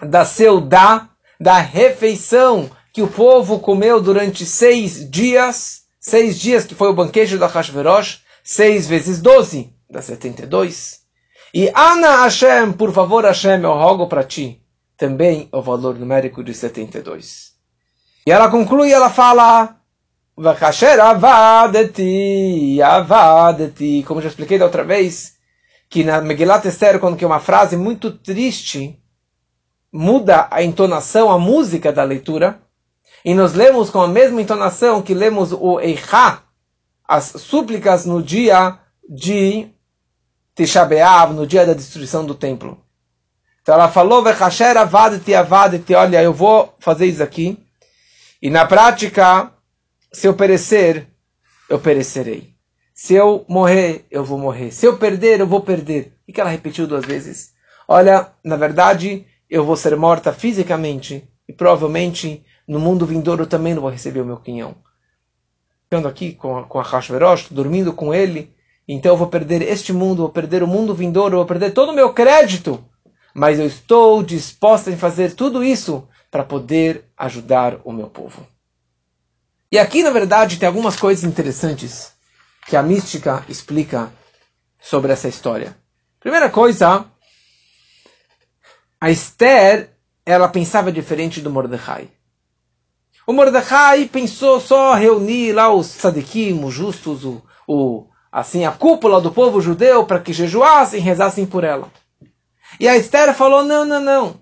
da 0.00 0.24
Seudá, 0.24 1.10
da 1.40 1.58
refeição 1.58 2.70
que 2.92 3.02
o 3.02 3.08
povo 3.08 3.60
comeu 3.60 4.00
durante 4.00 4.44
seis 4.46 5.08
dias, 5.08 5.82
seis 6.00 6.38
dias 6.38 6.64
que 6.64 6.74
foi 6.74 6.88
o 6.88 6.94
banquete 6.94 7.36
do 7.36 7.46
Hashverosh, 7.46 8.20
seis 8.42 8.86
vezes 8.86 9.20
doze, 9.20 9.72
dá 9.88 10.00
72. 10.00 11.00
E 11.52 11.70
Ana 11.74 12.24
Hashem, 12.24 12.72
por 12.72 12.92
favor 12.92 13.24
Hashem, 13.24 13.62
eu 13.62 13.72
rogo 13.72 14.06
para 14.06 14.24
ti, 14.24 14.62
também 14.98 15.48
o 15.52 15.62
valor 15.62 15.96
numérico 15.96 16.42
de 16.42 16.52
72. 16.52 17.52
E 18.26 18.32
ela 18.32 18.50
conclui, 18.50 18.92
ela 18.92 19.08
fala, 19.08 19.76
avadeti, 21.00 22.82
avadeti, 22.82 24.04
como 24.06 24.20
já 24.20 24.28
expliquei 24.28 24.58
da 24.58 24.64
outra 24.64 24.82
vez, 24.82 25.36
que 25.88 26.02
na 26.02 26.20
Megillat 26.20 26.66
Esther, 26.66 26.98
quando 26.98 27.16
que 27.16 27.24
é 27.24 27.26
uma 27.26 27.38
frase 27.38 27.76
muito 27.76 28.10
triste, 28.10 29.00
muda 29.90 30.48
a 30.50 30.62
entonação, 30.64 31.30
a 31.30 31.38
música 31.38 31.92
da 31.92 32.02
leitura, 32.02 32.60
e 33.24 33.34
nós 33.34 33.54
lemos 33.54 33.90
com 33.90 34.02
a 34.02 34.08
mesma 34.08 34.42
entonação 34.42 35.00
que 35.00 35.14
lemos 35.14 35.52
o 35.52 35.80
Eichá, 35.80 36.42
as 37.06 37.24
súplicas 37.24 38.04
no 38.04 38.22
dia 38.22 38.78
de 39.08 39.70
Tisha 40.54 40.86
no 41.32 41.46
dia 41.46 41.64
da 41.64 41.72
destruição 41.72 42.26
do 42.26 42.34
templo. 42.34 42.84
Então 43.68 43.76
ela 43.76 43.90
falou, 43.90 44.22
Vechasher 44.22 44.78
avadeti 44.78 45.34
avadeti, 45.34 45.92
olha, 45.92 46.22
eu 46.22 46.32
vou 46.32 46.74
fazer 46.78 47.04
isso 47.04 47.22
aqui. 47.22 47.62
E 48.40 48.48
na 48.48 48.64
prática, 48.64 49.52
se 50.10 50.26
eu 50.26 50.32
perecer, 50.32 51.06
eu 51.68 51.78
perecerei. 51.78 52.54
Se 52.94 53.12
eu 53.12 53.44
morrer, 53.46 54.06
eu 54.10 54.24
vou 54.24 54.38
morrer. 54.38 54.70
Se 54.70 54.86
eu 54.86 54.96
perder, 54.96 55.40
eu 55.40 55.46
vou 55.46 55.60
perder. 55.60 56.14
E 56.26 56.32
que 56.32 56.40
ela 56.40 56.48
repetiu 56.48 56.86
duas 56.86 57.04
vezes. 57.04 57.52
Olha, 57.86 58.28
na 58.42 58.56
verdade, 58.56 59.26
eu 59.50 59.62
vou 59.66 59.76
ser 59.76 59.94
morta 59.96 60.32
fisicamente. 60.32 61.28
E 61.46 61.52
provavelmente, 61.52 62.42
no 62.66 62.80
mundo 62.80 63.04
vindouro, 63.04 63.46
também 63.46 63.74
não 63.74 63.82
vou 63.82 63.90
receber 63.90 64.22
o 64.22 64.24
meu 64.24 64.38
quinhão. 64.38 64.76
Ficando 65.84 66.08
aqui 66.08 66.32
com 66.32 66.56
a, 66.56 66.64
com 66.64 66.80
a 66.80 66.82
Hashverosh, 66.82 67.48
dormindo 67.50 67.92
com 67.92 68.14
ele. 68.14 68.50
Então 68.88 69.12
eu 69.12 69.18
vou 69.18 69.26
perder 69.26 69.60
este 69.60 69.92
mundo, 69.92 70.22
vou 70.22 70.30
perder 70.30 70.62
o 70.62 70.66
mundo 70.66 70.94
vindouro, 70.94 71.36
vou 71.36 71.44
perder 71.44 71.72
todo 71.72 71.90
o 71.90 71.94
meu 71.94 72.14
crédito 72.14 72.82
mas 73.38 73.60
eu 73.60 73.66
estou 73.66 74.20
disposta 74.20 74.90
em 74.90 74.96
fazer 74.96 75.32
tudo 75.32 75.62
isso 75.62 76.08
para 76.28 76.42
poder 76.42 77.04
ajudar 77.16 77.78
o 77.84 77.92
meu 77.92 78.08
povo. 78.08 78.44
E 79.70 79.78
aqui, 79.78 80.02
na 80.02 80.10
verdade, 80.10 80.58
tem 80.58 80.66
algumas 80.66 80.96
coisas 80.96 81.22
interessantes 81.22 82.12
que 82.66 82.74
a 82.74 82.82
mística 82.82 83.44
explica 83.48 84.12
sobre 84.80 85.12
essa 85.12 85.28
história. 85.28 85.76
Primeira 86.18 86.50
coisa, 86.50 87.04
a 89.00 89.08
Esther, 89.08 89.92
ela 90.26 90.48
pensava 90.48 90.90
diferente 90.90 91.40
do 91.40 91.48
Mordecai. 91.48 92.08
O 93.24 93.32
Mordecai 93.32 94.06
pensou 94.06 94.60
só 94.60 94.94
reunir 94.94 95.52
lá 95.52 95.72
os 95.72 95.86
tzadikim, 95.94 96.64
os 96.64 96.74
justos, 96.74 97.24
o, 97.24 97.40
o, 97.68 98.04
assim, 98.32 98.64
a 98.64 98.72
cúpula 98.72 99.20
do 99.20 99.30
povo 99.30 99.60
judeu 99.60 100.04
para 100.04 100.18
que 100.18 100.32
jejuassem 100.32 100.98
e 100.98 101.02
rezassem 101.02 101.46
por 101.46 101.62
ela. 101.62 101.88
E 102.78 102.88
a 102.88 102.96
Esther 102.96 103.34
falou: 103.34 103.64
não, 103.64 103.84
não, 103.84 104.00
não. 104.00 104.40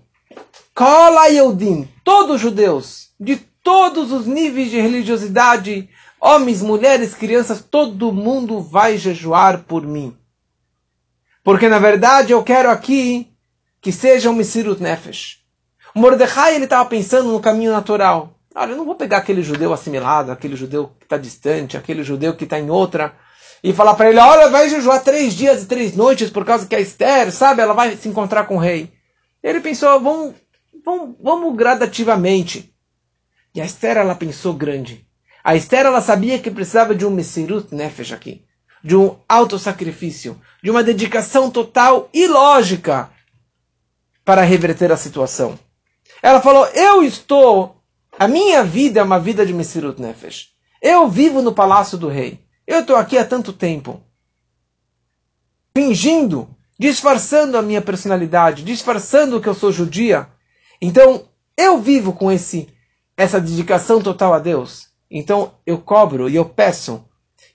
Kola 0.73 1.27
Yehudim, 1.27 1.87
todos 2.03 2.35
os 2.35 2.41
judeus, 2.41 3.09
de 3.19 3.37
todos 3.63 4.11
os 4.11 4.27
níveis 4.27 4.69
de 4.69 4.79
religiosidade, 4.79 5.89
homens, 6.21 6.61
mulheres, 6.61 7.13
crianças, 7.13 7.61
todo 7.61 8.13
mundo 8.13 8.61
vai 8.61 8.97
jejuar 8.97 9.63
por 9.63 9.85
mim. 9.85 10.15
Porque 11.43 11.67
na 11.67 11.79
verdade 11.79 12.31
eu 12.31 12.43
quero 12.43 12.69
aqui 12.69 13.31
que 13.81 13.91
seja 13.91 14.29
um 14.29 14.33
Messirut 14.33 14.81
Nefesh. 14.81 15.39
O 15.95 15.99
Mordecai 15.99 16.55
ele 16.55 16.65
estava 16.65 16.87
pensando 16.87 17.31
no 17.31 17.39
caminho 17.39 17.71
natural. 17.71 18.35
Olha, 18.53 18.71
eu 18.71 18.77
não 18.77 18.85
vou 18.85 18.95
pegar 18.95 19.17
aquele 19.17 19.41
judeu 19.41 19.71
assimilado, 19.71 20.31
aquele 20.31 20.55
judeu 20.55 20.91
que 20.99 21.05
está 21.05 21.17
distante, 21.17 21.77
aquele 21.77 22.03
judeu 22.03 22.35
que 22.35 22.43
está 22.43 22.59
em 22.59 22.69
outra 22.69 23.15
e 23.63 23.73
falar 23.73 23.95
para 23.95 24.09
ele: 24.09 24.19
olha, 24.19 24.49
vai 24.49 24.69
jejuar 24.69 25.03
três 25.03 25.33
dias 25.33 25.63
e 25.63 25.67
três 25.67 25.95
noites 25.95 26.29
por 26.29 26.45
causa 26.45 26.65
que 26.65 26.75
a 26.75 26.79
Esther, 26.79 27.31
sabe, 27.31 27.61
ela 27.61 27.73
vai 27.73 27.95
se 27.95 28.07
encontrar 28.07 28.45
com 28.45 28.55
o 28.55 28.59
rei. 28.59 28.91
Ele 29.41 29.59
pensou: 29.59 29.99
vamos, 29.99 30.35
vamos, 30.85 31.15
vamos 31.21 31.55
gradativamente. 31.55 32.73
E 33.53 33.61
a 33.61 33.65
Esther, 33.65 33.97
ela 33.97 34.15
pensou 34.15 34.53
grande. 34.53 35.05
A 35.43 35.55
Esther, 35.55 35.85
ela 35.85 36.01
sabia 36.01 36.39
que 36.39 36.51
precisava 36.51 36.93
de 36.93 37.05
um 37.05 37.09
Messirut 37.09 37.73
Nefesh 37.73 38.11
aqui, 38.11 38.45
de 38.83 38.95
um 38.95 39.17
autossacrifício, 39.27 40.39
de 40.61 40.69
uma 40.69 40.83
dedicação 40.83 41.49
total 41.49 42.09
e 42.13 42.27
lógica 42.27 43.09
para 44.23 44.41
reverter 44.41 44.91
a 44.91 44.97
situação. 44.97 45.57
Ela 46.21 46.41
falou: 46.41 46.65
Eu 46.67 47.03
estou. 47.03 47.75
A 48.19 48.27
minha 48.27 48.63
vida 48.63 48.99
é 48.99 49.03
uma 49.03 49.19
vida 49.19 49.45
de 49.45 49.53
Messirut 49.53 50.01
Nefesh. 50.01 50.49
Eu 50.81 51.07
vivo 51.07 51.41
no 51.41 51.53
palácio 51.53 51.97
do 51.97 52.07
rei. 52.07 52.46
Eu 52.67 52.81
estou 52.81 52.97
aqui 52.97 53.17
há 53.17 53.23
tanto 53.23 53.53
tempo, 53.53 54.03
fingindo, 55.73 56.49
disfarçando 56.77 57.57
a 57.57 57.61
minha 57.61 57.81
personalidade, 57.81 58.61
disfarçando 58.61 59.39
que 59.39 59.47
eu 59.47 59.53
sou 59.53 59.71
judia. 59.71 60.27
Então, 60.81 61.29
eu 61.55 61.79
vivo 61.79 62.11
com 62.11 62.29
esse 62.29 62.67
essa 63.15 63.39
dedicação 63.39 64.01
total 64.01 64.33
a 64.33 64.39
Deus. 64.39 64.89
Então, 65.09 65.53
eu 65.65 65.77
cobro 65.77 66.29
e 66.29 66.35
eu 66.35 66.43
peço, 66.43 67.05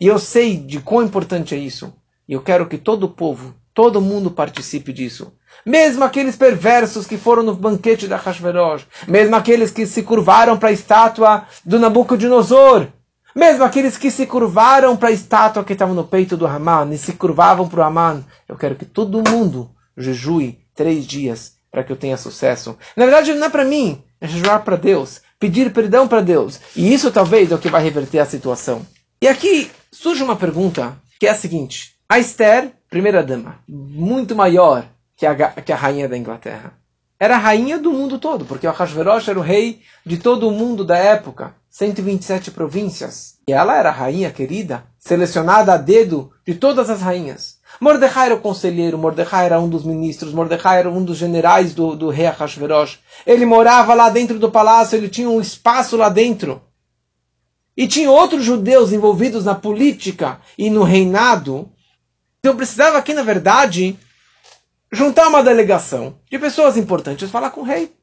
e 0.00 0.06
eu 0.06 0.18
sei 0.18 0.56
de 0.56 0.80
quão 0.80 1.04
importante 1.04 1.54
é 1.54 1.58
isso. 1.58 1.92
E 2.26 2.32
eu 2.32 2.40
quero 2.40 2.66
que 2.66 2.78
todo 2.78 3.04
o 3.04 3.10
povo, 3.10 3.54
todo 3.74 4.00
mundo 4.00 4.30
participe 4.30 4.94
disso. 4.94 5.30
Mesmo 5.64 6.02
aqueles 6.02 6.36
perversos 6.36 7.06
que 7.06 7.18
foram 7.18 7.42
no 7.42 7.54
banquete 7.54 8.08
da 8.08 8.16
Hashverosh, 8.16 8.86
mesmo 9.06 9.36
aqueles 9.36 9.70
que 9.70 9.86
se 9.86 10.02
curvaram 10.02 10.58
para 10.58 10.70
a 10.70 10.72
estátua 10.72 11.46
do 11.64 11.78
Nabucodonosor, 11.78 12.88
mesmo 13.34 13.64
aqueles 13.64 13.96
que 13.96 14.10
se 14.10 14.26
curvaram 14.26 14.96
para 14.96 15.08
a 15.08 15.12
estátua 15.12 15.64
que 15.64 15.72
estava 15.72 15.94
no 15.94 16.04
peito 16.04 16.36
do 16.36 16.46
Haman, 16.46 16.92
e 16.92 16.98
se 16.98 17.12
curvavam 17.12 17.68
para 17.68 17.80
o 17.80 17.82
Haman, 17.82 18.24
eu 18.48 18.56
quero 18.56 18.74
que 18.74 18.84
todo 18.84 19.22
mundo 19.28 19.70
jejue 19.96 20.58
três 20.74 21.06
dias 21.06 21.54
para 21.70 21.82
que 21.82 21.90
eu 21.90 21.96
tenha 21.96 22.16
sucesso. 22.16 22.76
Na 22.96 23.04
verdade, 23.04 23.32
não 23.34 23.46
é 23.46 23.50
para 23.50 23.64
mim, 23.64 24.02
é 24.20 24.28
jejuar 24.28 24.62
para 24.62 24.76
Deus, 24.76 25.22
pedir 25.38 25.72
perdão 25.72 26.06
para 26.06 26.20
Deus. 26.20 26.60
E 26.76 26.92
isso 26.92 27.10
talvez 27.10 27.50
é 27.50 27.54
o 27.54 27.58
que 27.58 27.70
vai 27.70 27.82
reverter 27.82 28.18
a 28.18 28.26
situação. 28.26 28.86
E 29.20 29.26
aqui 29.26 29.70
surge 29.90 30.22
uma 30.22 30.36
pergunta, 30.36 30.96
que 31.18 31.26
é 31.26 31.30
a 31.30 31.34
seguinte. 31.34 31.94
A 32.08 32.18
Esther, 32.18 32.72
primeira 32.90 33.22
dama, 33.22 33.58
muito 33.66 34.36
maior 34.36 34.84
que 35.16 35.24
a, 35.24 35.34
que 35.34 35.72
a 35.72 35.76
rainha 35.76 36.08
da 36.08 36.18
Inglaterra 36.18 36.81
era 37.22 37.36
a 37.36 37.38
rainha 37.38 37.78
do 37.78 37.92
mundo 37.92 38.18
todo, 38.18 38.44
porque 38.44 38.66
o 38.66 38.70
Ahasverosh 38.70 39.28
era 39.28 39.38
o 39.38 39.42
rei 39.42 39.80
de 40.04 40.16
todo 40.16 40.48
o 40.48 40.50
mundo 40.50 40.84
da 40.84 40.98
época, 40.98 41.54
127 41.70 42.50
províncias. 42.50 43.36
E 43.46 43.52
ela 43.52 43.78
era 43.78 43.90
a 43.90 43.92
rainha 43.92 44.28
querida, 44.32 44.82
selecionada 44.98 45.72
a 45.72 45.76
dedo 45.76 46.32
de 46.44 46.56
todas 46.56 46.90
as 46.90 47.00
rainhas. 47.00 47.58
Mordecai 47.80 48.26
era 48.26 48.34
o 48.34 48.40
conselheiro, 48.40 48.98
Mordecai 48.98 49.46
era 49.46 49.60
um 49.60 49.68
dos 49.68 49.84
ministros, 49.84 50.34
Mordecai 50.34 50.80
era 50.80 50.90
um 50.90 51.04
dos 51.04 51.16
generais 51.16 51.72
do, 51.72 51.94
do 51.94 52.10
rei 52.10 52.26
Ahasverosh. 52.26 52.98
Ele 53.24 53.46
morava 53.46 53.94
lá 53.94 54.10
dentro 54.10 54.40
do 54.40 54.50
palácio, 54.50 54.96
ele 54.96 55.08
tinha 55.08 55.30
um 55.30 55.40
espaço 55.40 55.96
lá 55.96 56.08
dentro. 56.08 56.60
E 57.76 57.86
tinha 57.86 58.10
outros 58.10 58.42
judeus 58.42 58.90
envolvidos 58.90 59.44
na 59.44 59.54
política 59.54 60.40
e 60.58 60.68
no 60.68 60.82
reinado. 60.82 61.70
Então 62.40 62.56
precisava 62.56 62.98
aqui, 62.98 63.14
na 63.14 63.22
verdade, 63.22 63.96
juntar 64.92 65.28
uma 65.28 65.42
delegação 65.42 66.20
de 66.30 66.38
pessoas 66.38 66.76
importantes, 66.76 67.30
falar 67.30 67.50
com 67.50 67.62
o 67.62 67.64
rei. 67.64 67.96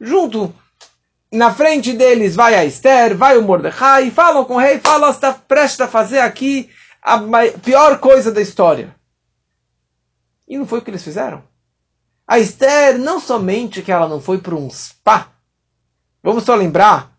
Junto, 0.00 0.52
na 1.30 1.52
frente 1.52 1.92
deles 1.92 2.34
vai 2.34 2.54
a 2.54 2.64
Esther, 2.64 3.14
vai 3.14 3.36
o 3.36 3.42
Mordecai, 3.42 4.10
falam 4.10 4.44
com 4.44 4.54
o 4.54 4.58
rei, 4.58 4.80
falam, 4.80 5.10
está 5.10 5.34
prestes 5.34 5.82
a 5.82 5.88
fazer 5.88 6.20
aqui 6.20 6.70
a 7.02 7.20
pior 7.62 7.98
coisa 7.98 8.32
da 8.32 8.40
história. 8.40 8.96
E 10.48 10.56
não 10.56 10.66
foi 10.66 10.78
o 10.78 10.82
que 10.82 10.90
eles 10.90 11.04
fizeram. 11.04 11.44
A 12.26 12.38
Esther, 12.38 12.98
não 12.98 13.20
somente 13.20 13.82
que 13.82 13.92
ela 13.92 14.08
não 14.08 14.20
foi 14.20 14.38
para 14.38 14.54
um 14.54 14.70
spa, 14.70 15.28
vamos 16.22 16.44
só 16.44 16.54
lembrar 16.54 17.14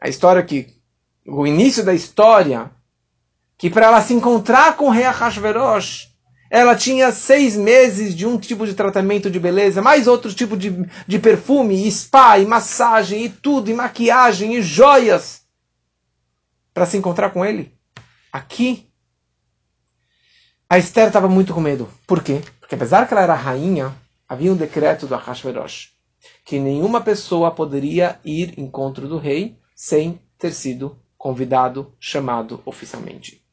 a 0.00 0.08
história 0.08 0.42
que, 0.42 0.72
o 1.26 1.44
início 1.44 1.84
da 1.84 1.92
história, 1.92 2.70
que 3.58 3.68
para 3.68 3.86
ela 3.86 4.00
se 4.00 4.14
encontrar 4.14 4.76
com 4.76 4.86
o 4.86 4.90
rei 4.90 5.04
Ahasverosh, 5.04 6.15
ela 6.56 6.74
tinha 6.74 7.12
seis 7.12 7.54
meses 7.54 8.14
de 8.14 8.26
um 8.26 8.38
tipo 8.38 8.66
de 8.66 8.72
tratamento 8.72 9.30
de 9.30 9.38
beleza, 9.38 9.82
mais 9.82 10.06
outro 10.06 10.32
tipo 10.32 10.56
de, 10.56 10.88
de 11.06 11.18
perfume, 11.18 11.86
e 11.86 11.92
spa, 11.92 12.38
e 12.38 12.46
massagem, 12.46 13.26
e 13.26 13.28
tudo, 13.28 13.70
e 13.70 13.74
maquiagem, 13.74 14.54
e 14.54 14.62
joias, 14.62 15.42
para 16.72 16.86
se 16.86 16.96
encontrar 16.96 17.28
com 17.28 17.44
ele. 17.44 17.76
Aqui, 18.32 18.90
a 20.66 20.78
Esther 20.78 21.08
estava 21.08 21.28
muito 21.28 21.52
com 21.52 21.60
medo. 21.60 21.90
Por 22.06 22.22
quê? 22.22 22.40
Porque 22.58 22.74
apesar 22.74 23.06
que 23.06 23.12
ela 23.12 23.24
era 23.24 23.34
rainha, 23.34 23.94
havia 24.26 24.50
um 24.50 24.56
decreto 24.56 25.06
do 25.06 25.14
Ahashverosh, 25.14 25.90
que 26.42 26.58
nenhuma 26.58 27.02
pessoa 27.02 27.50
poderia 27.50 28.18
ir 28.24 28.58
em 28.58 28.62
encontro 28.62 29.06
do 29.06 29.18
rei 29.18 29.58
sem 29.74 30.22
ter 30.38 30.54
sido 30.54 30.98
convidado, 31.18 31.94
chamado 32.00 32.62
oficialmente. 32.64 33.44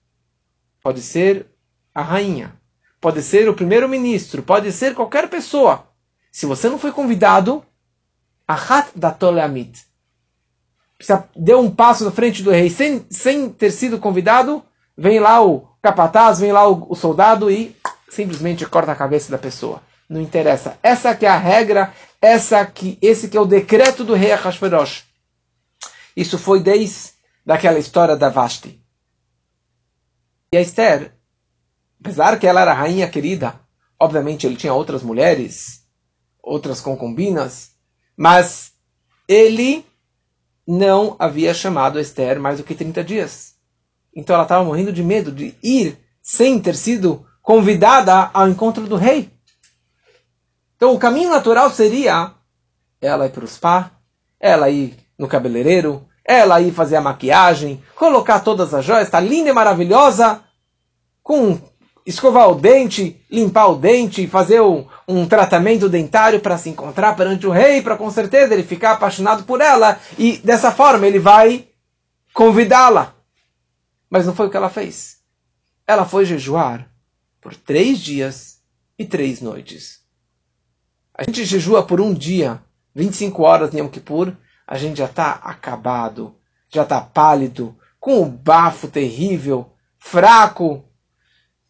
Pode 0.81 1.01
ser 1.01 1.47
a 1.93 2.01
rainha, 2.01 2.62
pode 3.03 3.21
ser 3.21 3.49
o 3.49 3.53
primeiro-ministro, 3.53 4.41
pode 4.41 4.71
ser 4.71 4.95
qualquer 4.95 5.29
pessoa. 5.29 5.89
Se 6.31 6.45
você 6.45 6.69
não 6.69 6.79
foi 6.79 6.89
convidado, 6.89 7.61
ahat 8.47 8.91
datoleamit. 8.95 9.85
Deu 11.35 11.59
um 11.59 11.69
passo 11.69 12.05
na 12.05 12.11
frente 12.11 12.41
do 12.41 12.49
rei 12.49 12.69
sem, 12.69 13.05
sem 13.09 13.49
ter 13.49 13.71
sido 13.71 13.99
convidado, 13.99 14.63
vem 14.97 15.19
lá 15.19 15.45
o 15.45 15.67
capataz, 15.81 16.39
vem 16.39 16.53
lá 16.53 16.65
o, 16.65 16.93
o 16.93 16.95
soldado 16.95 17.51
e 17.51 17.75
simplesmente 18.07 18.65
corta 18.65 18.93
a 18.93 18.95
cabeça 18.95 19.29
da 19.29 19.37
pessoa. 19.37 19.83
Não 20.07 20.21
interessa. 20.21 20.77
Essa 20.81 21.13
que 21.13 21.25
é 21.25 21.29
a 21.29 21.37
regra, 21.37 21.93
essa 22.21 22.65
que, 22.65 22.97
esse 23.01 23.27
que 23.27 23.35
é 23.35 23.41
o 23.41 23.45
decreto 23.45 24.05
do 24.05 24.13
rei 24.13 24.31
Ahasverosh. 24.31 25.03
Isso 26.15 26.39
foi 26.39 26.61
desde 26.61 27.11
daquela 27.45 27.79
história 27.79 28.15
da 28.15 28.29
Vashti. 28.29 28.81
E 30.53 30.57
a 30.57 30.61
Esther, 30.61 31.13
apesar 32.03 32.37
que 32.37 32.45
ela 32.45 32.59
era 32.59 32.73
rainha 32.73 33.07
querida, 33.07 33.57
obviamente 33.97 34.45
ele 34.45 34.57
tinha 34.57 34.73
outras 34.73 35.01
mulheres, 35.01 35.85
outras 36.43 36.81
concubinas, 36.81 37.71
mas 38.17 38.73
ele 39.25 39.85
não 40.67 41.15
havia 41.17 41.53
chamado 41.53 41.97
Esther 41.97 42.41
mais 42.41 42.57
do 42.57 42.63
que 42.65 42.75
30 42.75 43.01
dias. 43.05 43.53
Então 44.13 44.33
ela 44.33 44.43
estava 44.43 44.65
morrendo 44.65 44.91
de 44.91 45.01
medo 45.01 45.31
de 45.31 45.55
ir 45.63 45.97
sem 46.21 46.59
ter 46.59 46.75
sido 46.75 47.25
convidada 47.41 48.29
ao 48.33 48.49
encontro 48.49 48.85
do 48.85 48.97
rei. 48.97 49.31
Então 50.75 50.93
o 50.93 50.99
caminho 50.99 51.29
natural 51.29 51.71
seria 51.71 52.33
ela 52.99 53.27
ir 53.27 53.31
para 53.31 53.45
o 53.45 53.47
spa, 53.47 53.91
ela 54.41 54.69
ir 54.69 54.97
no 55.17 55.27
cabeleireiro, 55.27 56.05
ela 56.25 56.59
ir 56.59 56.73
fazer 56.73 56.97
a 56.97 57.01
maquiagem, 57.01 57.81
colocar 57.95 58.41
todas 58.41 58.73
as 58.73 58.83
joias, 58.83 59.07
está 59.07 59.21
linda 59.21 59.49
e 59.49 59.53
maravilhosa, 59.53 60.43
com 61.23 61.57
escovar 62.05 62.49
o 62.49 62.55
dente, 62.55 63.21
limpar 63.29 63.67
o 63.67 63.75
dente, 63.75 64.27
fazer 64.27 64.61
um, 64.61 64.85
um 65.07 65.25
tratamento 65.25 65.87
dentário 65.87 66.39
para 66.39 66.57
se 66.57 66.69
encontrar 66.69 67.15
perante 67.15 67.47
o 67.47 67.51
rei, 67.51 67.81
para 67.81 67.97
com 67.97 68.09
certeza 68.11 68.53
ele 68.53 68.63
ficar 68.63 68.93
apaixonado 68.93 69.43
por 69.43 69.61
ela 69.61 69.99
e 70.17 70.37
dessa 70.37 70.71
forma 70.71 71.07
ele 71.07 71.19
vai 71.19 71.67
convidá-la. 72.33 73.15
Mas 74.09 74.25
não 74.25 74.35
foi 74.35 74.47
o 74.47 74.49
que 74.49 74.57
ela 74.57 74.69
fez. 74.69 75.17
Ela 75.87 76.05
foi 76.05 76.25
jejuar 76.25 76.87
por 77.41 77.55
três 77.55 77.99
dias 77.99 78.59
e 78.97 79.05
três 79.05 79.41
noites. 79.41 80.01
A 81.13 81.23
gente 81.23 81.45
jejua 81.45 81.83
por 81.83 82.01
um 82.01 82.13
dia, 82.13 82.61
25 82.95 83.43
horas 83.43 83.73
em 83.73 83.79
Yom 83.79 83.87
Kippur, 83.87 84.33
a 84.65 84.77
gente 84.77 84.97
já 84.97 85.05
está 85.05 85.31
acabado, 85.31 86.35
já 86.69 86.83
está 86.83 86.99
pálido, 87.01 87.77
com 87.99 88.21
o 88.21 88.25
bafo 88.25 88.87
terrível, 88.87 89.71
fraco, 89.99 90.83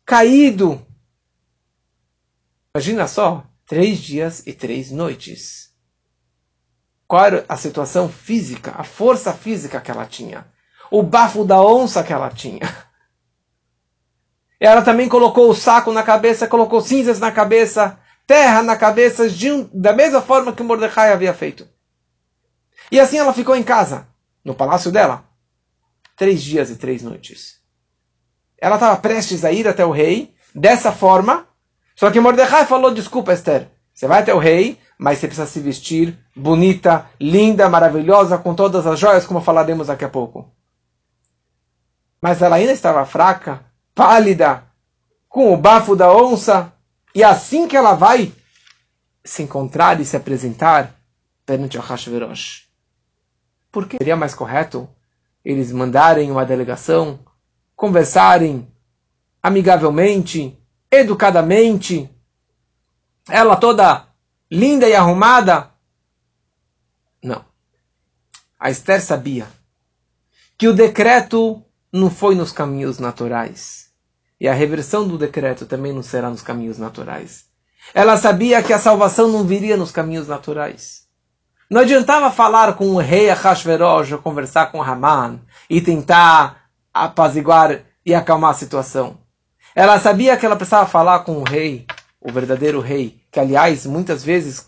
caído. 0.05 0.85
Imagina 2.75 3.07
só, 3.07 3.45
três 3.65 3.99
dias 3.99 4.45
e 4.45 4.53
três 4.53 4.91
noites. 4.91 5.73
Qual 7.07 7.25
era 7.25 7.45
a 7.47 7.57
situação 7.57 8.09
física, 8.09 8.73
a 8.75 8.83
força 8.83 9.33
física 9.33 9.79
que 9.79 9.91
ela 9.91 10.05
tinha? 10.05 10.47
O 10.89 11.03
bafo 11.03 11.45
da 11.45 11.61
onça 11.61 12.03
que 12.03 12.13
ela 12.13 12.29
tinha. 12.29 12.61
Ela 14.59 14.81
também 14.81 15.09
colocou 15.09 15.49
o 15.49 15.55
saco 15.55 15.91
na 15.91 16.03
cabeça, 16.03 16.47
colocou 16.47 16.79
cinzas 16.81 17.19
na 17.19 17.31
cabeça, 17.31 17.99
terra 18.25 18.63
na 18.63 18.77
cabeça, 18.77 19.29
de, 19.29 19.63
da 19.73 19.91
mesma 19.91 20.21
forma 20.21 20.53
que 20.53 20.63
Mordecai 20.63 21.11
havia 21.11 21.33
feito. 21.33 21.67
E 22.89 22.99
assim 22.99 23.17
ela 23.17 23.33
ficou 23.33 23.55
em 23.55 23.63
casa, 23.63 24.07
no 24.43 24.55
palácio 24.55 24.91
dela, 24.91 25.25
três 26.15 26.41
dias 26.41 26.69
e 26.69 26.77
três 26.77 27.03
noites. 27.03 27.62
Ela 28.63 28.75
estava 28.75 28.95
prestes 28.95 29.43
a 29.43 29.51
ir 29.51 29.67
até 29.67 29.85
o 29.85 29.91
rei, 29.91 30.33
dessa 30.55 30.89
forma, 30.89 31.45
só 31.97 32.09
que 32.09 32.17
Mordecai 32.17 32.65
falou: 32.65 32.93
Desculpa, 32.93 33.33
Esther, 33.33 33.67
você 33.93 34.07
vai 34.07 34.21
até 34.21 34.33
o 34.33 34.37
rei, 34.37 34.79
mas 34.97 35.17
você 35.17 35.27
precisa 35.27 35.45
se 35.45 35.59
vestir 35.59 36.17
bonita, 36.33 37.05
linda, 37.19 37.67
maravilhosa, 37.67 38.37
com 38.37 38.55
todas 38.55 38.87
as 38.87 38.97
joias, 38.97 39.25
como 39.25 39.41
falaremos 39.41 39.87
daqui 39.87 40.05
a 40.05 40.09
pouco. 40.09 40.49
Mas 42.21 42.41
ela 42.41 42.55
ainda 42.55 42.71
estava 42.71 43.05
fraca, 43.05 43.65
pálida, 43.93 44.63
com 45.27 45.53
o 45.53 45.57
bafo 45.57 45.93
da 45.93 46.09
onça, 46.09 46.71
e 47.13 47.21
assim 47.21 47.67
que 47.67 47.75
ela 47.75 47.95
vai 47.95 48.31
se 49.25 49.43
encontrar 49.43 49.99
e 49.99 50.05
se 50.05 50.15
apresentar 50.15 50.95
perante 51.45 51.77
o 51.77 51.81
Hashverosh. 51.81 52.63
Porque 53.69 53.97
seria 53.97 54.15
mais 54.15 54.33
correto 54.33 54.87
eles 55.43 55.69
mandarem 55.73 56.31
uma 56.31 56.45
delegação, 56.45 57.19
conversarem 57.75 58.67
amigavelmente, 59.41 60.57
educadamente, 60.89 62.09
ela 63.29 63.55
toda 63.55 64.07
linda 64.49 64.87
e 64.87 64.95
arrumada. 64.95 65.71
Não. 67.21 67.43
A 68.59 68.69
Esther 68.69 69.01
sabia 69.01 69.47
que 70.57 70.67
o 70.67 70.73
decreto 70.73 71.63
não 71.91 72.09
foi 72.09 72.35
nos 72.35 72.51
caminhos 72.51 72.99
naturais. 72.99 73.91
E 74.39 74.47
a 74.47 74.53
reversão 74.53 75.07
do 75.07 75.17
decreto 75.17 75.65
também 75.65 75.93
não 75.93 76.03
será 76.03 76.29
nos 76.29 76.41
caminhos 76.41 76.77
naturais. 76.77 77.45
Ela 77.93 78.17
sabia 78.17 78.63
que 78.63 78.73
a 78.73 78.79
salvação 78.79 79.27
não 79.27 79.43
viria 79.43 79.77
nos 79.77 79.91
caminhos 79.91 80.27
naturais. 80.27 81.03
Não 81.69 81.81
adiantava 81.81 82.31
falar 82.31 82.75
com 82.75 82.89
o 82.89 82.97
rei 82.97 83.29
Ahasverosh 83.29 84.15
conversar 84.21 84.71
com 84.71 84.81
Haman 84.81 85.39
e 85.69 85.81
tentar 85.81 86.62
apaziguar 86.93 87.81
e 88.05 88.13
acalmar 88.13 88.51
a 88.51 88.55
situação. 88.55 89.17
Ela 89.75 89.99
sabia 89.99 90.37
que 90.37 90.45
ela 90.45 90.55
precisava 90.55 90.87
falar 90.87 91.19
com 91.19 91.37
o 91.37 91.43
rei, 91.43 91.87
o 92.21 92.31
verdadeiro 92.31 92.79
rei, 92.79 93.21
que 93.31 93.39
aliás, 93.39 93.85
muitas 93.85 94.23
vezes, 94.23 94.67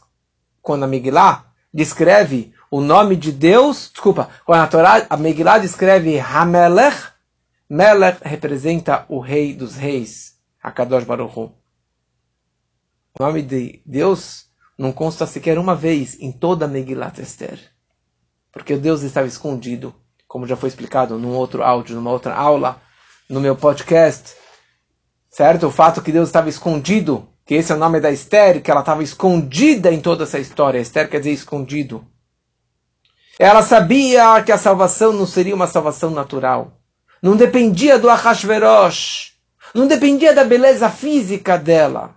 quando 0.61 0.83
a 0.83 0.87
Megillah 0.87 1.45
descreve 1.73 2.53
o 2.71 2.81
nome 2.81 3.15
de 3.15 3.31
Deus, 3.31 3.91
desculpa, 3.91 4.29
quando 4.45 4.61
a 4.61 4.67
Torá, 4.67 5.05
a 5.09 5.17
Megillah 5.17 5.59
descreve 5.59 6.19
Hamelech, 6.19 7.13
Melech 7.69 8.19
representa 8.23 9.05
o 9.07 9.19
rei 9.19 9.53
dos 9.53 9.75
reis, 9.75 10.35
Akadosh 10.61 11.03
Baruch 11.03 11.37
Hu. 11.37 11.53
O 13.17 13.23
nome 13.23 13.41
de 13.41 13.81
Deus 13.85 14.45
não 14.77 14.91
consta 14.91 15.25
sequer 15.25 15.57
uma 15.57 15.73
vez 15.73 16.19
em 16.19 16.31
toda 16.31 16.65
a 16.65 16.67
Megilat 16.67 17.17
Esther. 17.19 17.59
Porque 18.51 18.75
Deus 18.75 19.03
estava 19.03 19.25
escondido, 19.25 19.95
como 20.27 20.47
já 20.47 20.55
foi 20.55 20.69
explicado 20.69 21.17
num 21.17 21.33
outro 21.33 21.63
áudio, 21.63 21.95
numa 21.95 22.11
outra 22.11 22.35
aula, 22.35 22.81
no 23.29 23.39
meu 23.39 23.55
podcast. 23.55 24.35
Certo? 25.29 25.67
O 25.67 25.71
fato 25.71 26.01
que 26.01 26.11
Deus 26.11 26.29
estava 26.29 26.49
escondido, 26.49 27.27
que 27.45 27.55
esse 27.55 27.71
é 27.71 27.75
o 27.75 27.77
nome 27.77 27.99
da 27.99 28.11
Esther, 28.11 28.61
que 28.61 28.71
ela 28.71 28.79
estava 28.79 29.03
escondida 29.03 29.91
em 29.91 29.99
toda 29.99 30.23
essa 30.23 30.39
história. 30.39 30.79
Esther 30.79 31.09
quer 31.09 31.19
dizer 31.19 31.31
escondido. 31.31 32.05
Ela 33.37 33.61
sabia 33.61 34.41
que 34.43 34.51
a 34.51 34.57
salvação 34.57 35.11
não 35.11 35.25
seria 35.25 35.55
uma 35.55 35.67
salvação 35.67 36.09
natural. 36.09 36.79
Não 37.21 37.35
dependia 37.35 37.99
do 37.99 38.09
Ahashverosh. 38.09 39.33
Não 39.73 39.87
dependia 39.87 40.33
da 40.33 40.43
beleza 40.43 40.89
física 40.89 41.57
dela 41.57 42.15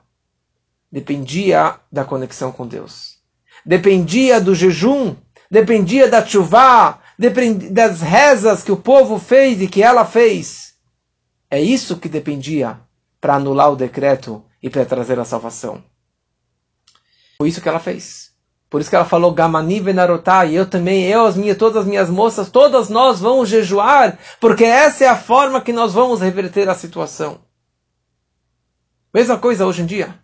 dependia 0.91 1.77
da 1.93 2.05
conexão 2.05 2.51
com 2.51 2.67
Deus. 2.67 3.19
Dependia 3.65 4.41
do 4.41 4.55
jejum, 4.55 5.15
dependia 5.51 6.09
da 6.09 6.25
chuva, 6.25 6.99
das 7.19 8.01
rezas 8.01 8.63
que 8.63 8.71
o 8.71 8.77
povo 8.77 9.19
fez 9.19 9.61
e 9.61 9.67
que 9.67 9.83
ela 9.83 10.05
fez. 10.05 10.75
É 11.51 11.61
isso 11.61 11.97
que 11.97 12.09
dependia 12.09 12.79
para 13.21 13.35
anular 13.35 13.73
o 13.73 13.77
decreto 13.77 14.45
e 14.63 14.71
para 14.71 14.85
trazer 14.85 15.19
a 15.19 15.25
salvação. 15.25 15.83
Foi 17.39 17.49
isso 17.49 17.61
que 17.61 17.69
ela 17.69 17.81
fez. 17.81 18.29
Por 18.71 18.81
isso 18.81 18.91
que 18.91 18.97
ela 18.97 19.05
falou 19.05 19.33
Gamani 19.33 19.81
Venarotai, 19.81 20.53
eu 20.53 20.69
também, 20.69 21.05
eu, 21.05 21.25
as 21.25 21.37
minhas, 21.37 21.57
todas 21.57 21.79
as 21.79 21.87
minhas 21.87 22.11
moças, 22.11 22.51
todas 22.51 22.91
nós 22.91 23.19
vamos 23.19 23.49
jejuar, 23.49 24.19
porque 24.39 24.65
essa 24.65 25.05
é 25.05 25.09
a 25.09 25.17
forma 25.17 25.61
que 25.61 25.73
nós 25.73 25.95
vamos 25.95 26.21
reverter 26.21 26.69
a 26.69 26.75
situação. 26.75 27.41
Mesma 29.13 29.39
coisa 29.39 29.67
hoje 29.67 29.83
em 29.83 29.87
dia. 29.87 30.15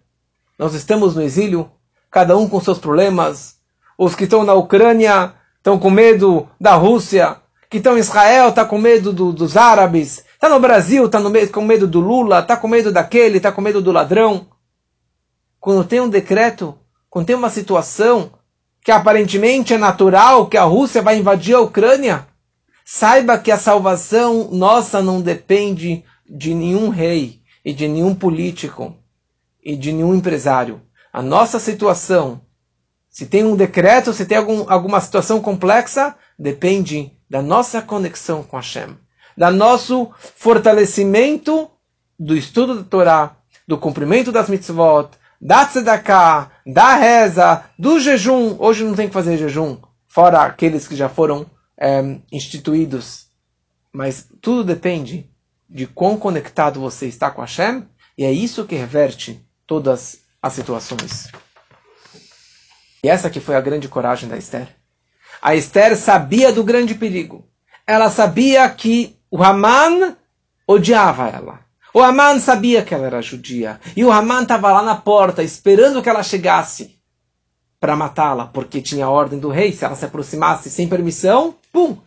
Nós 0.59 0.75
estamos 0.75 1.15
no 1.15 1.23
exílio, 1.23 1.71
cada 2.11 2.37
um 2.37 2.47
com 2.47 2.61
seus 2.61 2.79
problemas. 2.79 3.57
Os 3.97 4.15
que 4.15 4.25
estão 4.25 4.45
na 4.45 4.53
Ucrânia 4.53 5.35
estão 5.64 5.79
com 5.79 5.88
medo 5.88 6.46
da 6.61 6.74
Rússia, 6.74 7.38
que 7.70 7.79
estão 7.79 7.96
em 7.96 8.00
Israel 8.00 8.50
estão 8.50 8.64
tá 8.64 8.68
com 8.68 8.77
medo 8.77 9.14
do, 9.14 9.33
dos 9.33 9.57
árabes, 9.57 10.22
está 10.35 10.46
no 10.46 10.61
Brasil 10.61 11.07
está 11.07 11.18
com 11.50 11.62
medo 11.62 11.87
do 11.87 12.00
Lula, 12.00 12.40
está 12.40 12.55
com 12.55 12.68
medo 12.68 12.92
daquele, 12.92 13.38
está 13.38 13.50
com 13.50 13.62
medo 13.62 13.81
do 13.81 13.90
ladrão. 13.90 14.46
Quando 15.59 15.83
tem 15.83 16.03
um 16.03 16.09
decreto, 16.09 16.79
quando 17.09 17.24
tem 17.24 17.35
uma 17.35 17.48
situação 17.48 18.33
que 18.85 18.92
aparentemente 18.92 19.72
é 19.72 19.79
natural 19.79 20.48
que 20.48 20.59
a 20.59 20.64
Rússia 20.64 21.00
vai 21.00 21.16
invadir 21.16 21.55
a 21.55 21.61
Ucrânia, 21.61 22.27
saiba 22.85 23.38
que 23.38 23.50
a 23.50 23.57
salvação 23.57 24.50
nossa 24.53 25.03
não 25.03 25.22
depende 25.22 26.05
de 26.29 26.53
nenhum 26.53 26.90
rei 26.90 27.40
e 27.64 27.72
de 27.72 27.88
nenhum 27.88 28.14
político 28.14 28.94
e 29.64 29.74
de 29.74 29.92
nenhum 29.92 30.14
empresário. 30.14 30.83
A 31.11 31.22
nossa 31.22 31.59
situação, 31.59 32.42
se 33.14 33.27
tem 33.27 33.44
um 33.44 33.55
decreto, 33.55 34.12
se 34.12 34.27
tem 34.27 34.37
algum, 34.37 34.68
alguma 34.68 35.00
situação 35.00 35.40
complexa, 35.40 36.16
depende 36.37 37.12
da 37.31 37.40
nossa 37.40 37.81
conexão 37.81 38.42
com 38.42 38.57
Hashem, 38.57 38.98
da 39.38 39.53
nosso 39.53 40.11
fortalecimento 40.35 41.70
do 42.18 42.37
estudo 42.37 42.74
da 42.74 42.83
Torá, 42.83 43.37
do 43.68 43.79
cumprimento 43.79 44.33
das 44.33 44.48
mitzvot, 44.48 45.11
da 45.40 45.64
tzedakah, 45.64 46.50
da 46.66 46.96
reza, 46.96 47.62
do 47.79 48.00
jejum. 48.00 48.57
Hoje 48.59 48.83
não 48.83 48.94
tem 48.94 49.07
que 49.07 49.14
fazer 49.14 49.37
jejum, 49.37 49.79
fora 50.09 50.42
aqueles 50.42 50.88
que 50.88 50.96
já 50.96 51.09
foram 51.09 51.46
é, 51.79 52.18
instituídos. 52.33 53.29
Mas 53.92 54.27
tudo 54.40 54.64
depende 54.64 55.31
de 55.70 55.87
quão 55.87 56.18
conectado 56.18 56.81
você 56.81 57.07
está 57.07 57.31
com 57.31 57.42
Hashem, 57.42 57.87
e 58.18 58.24
é 58.24 58.33
isso 58.33 58.64
que 58.64 58.74
reverte 58.74 59.40
todas 59.68 60.18
as 60.42 60.53
situações. 60.53 61.31
E 63.05 63.09
essa 63.11 63.29
que 63.29 63.38
foi 63.38 63.55
a 63.55 63.61
grande 63.61 63.87
coragem 63.87 64.31
da 64.31 64.38
Esther. 64.38 64.67
A 65.43 65.55
Esther 65.55 65.95
sabia 65.95 66.51
do 66.51 66.64
grande 66.64 66.95
perigo. 66.95 67.47
Ela 67.87 68.09
sabia 68.09 68.67
que 68.71 69.14
o 69.31 69.45
Haman 69.45 70.17
odiava 70.67 71.29
ela. 71.29 71.61
O 71.93 72.01
Haman 72.01 72.40
sabia 72.40 72.83
que 72.83 72.95
ela 72.95 73.05
era 73.05 73.21
judia. 73.21 73.79
E 73.95 74.03
o 74.03 74.11
Haman 74.11 74.45
estava 74.45 74.73
lá 74.73 74.83
na 74.83 74.95
porta, 74.95 75.43
esperando 75.43 76.01
que 76.01 76.09
ela 76.09 76.23
chegasse 76.23 76.99
para 77.79 77.95
matá-la, 77.95 78.47
porque 78.47 78.81
tinha 78.81 79.05
a 79.05 79.11
ordem 79.11 79.38
do 79.38 79.51
rei, 79.51 79.71
se 79.71 79.85
ela 79.85 79.95
se 79.95 80.07
aproximasse 80.07 80.71
sem 80.71 80.88
permissão, 80.88 81.57
pum! 81.71 81.99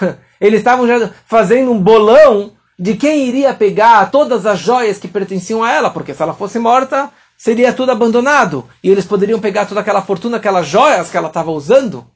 Eles 0.40 0.60
estavam 0.60 0.86
já 0.86 1.10
fazendo 1.26 1.72
um 1.72 1.80
bolão 1.80 2.52
de 2.78 2.94
quem 2.94 3.26
iria 3.26 3.52
pegar 3.52 4.08
todas 4.12 4.46
as 4.46 4.60
joias 4.60 4.98
que 4.98 5.08
pertenciam 5.08 5.64
a 5.64 5.72
ela, 5.72 5.90
porque 5.90 6.14
se 6.14 6.22
ela 6.22 6.32
fosse 6.32 6.60
morta, 6.60 7.10
seria 7.36 7.72
tudo 7.72 7.92
abandonado. 7.92 8.68
E 8.82 8.88
eles 8.88 9.04
poderiam 9.04 9.40
pegar 9.40 9.66
toda 9.66 9.80
aquela 9.80 10.02
fortuna, 10.02 10.36
aquelas 10.36 10.66
joias 10.66 11.10
que 11.10 11.16
ela 11.16 11.28
estava 11.28 11.50
usando. 11.50 12.06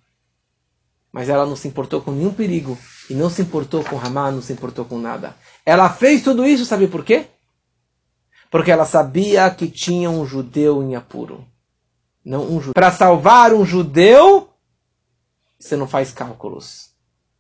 Mas 1.13 1.29
ela 1.29 1.47
não 1.47 1.57
se 1.57 1.67
importou 1.69 2.01
com 2.01 2.13
nenhum 2.13 2.33
perigo. 2.33 2.79
E 3.09 3.15
não 3.15 3.31
se 3.31 3.43
importou 3.43 3.83
com 3.83 3.97
Ramá, 3.97 4.31
não 4.31 4.43
se 4.43 4.53
importou 4.53 4.85
com 4.85 4.99
nada. 4.99 5.35
Ela 5.65 5.89
fez 5.89 6.23
tudo 6.23 6.47
isso, 6.47 6.65
sabe 6.65 6.87
por 6.87 7.05
quê? 7.05 7.27
Porque 8.51 8.71
ela 8.71 8.85
sabia 8.85 9.51
que 9.51 9.69
tinha 9.69 10.11
um 10.11 10.27
judeu 10.27 10.83
em 10.83 10.95
apuro. 10.95 11.45
Não 12.25 12.43
um 12.45 12.61
judeu. 12.61 12.75
Para 12.75 12.91
salvar 12.91 13.53
um 13.53 13.65
judeu, 13.65 14.51
você 15.59 15.77
não 15.77 15.89
faz 15.89 16.13
cálculos. 16.13 16.91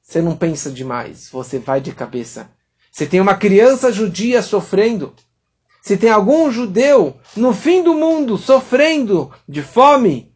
Você 0.02 0.22
não 0.22 0.36
pensa 0.36 0.70
demais. 0.70 1.28
Você 1.30 1.58
vai 1.58 1.80
de 1.80 1.92
cabeça. 1.92 2.50
Se 2.90 3.06
tem 3.06 3.20
uma 3.20 3.36
criança 3.36 3.92
judia 3.92 4.42
sofrendo, 4.42 5.14
se 5.88 5.96
tem 5.96 6.10
algum 6.10 6.50
judeu 6.50 7.16
no 7.34 7.54
fim 7.54 7.82
do 7.82 7.94
mundo 7.94 8.36
sofrendo 8.36 9.32
de 9.48 9.62
fome, 9.62 10.30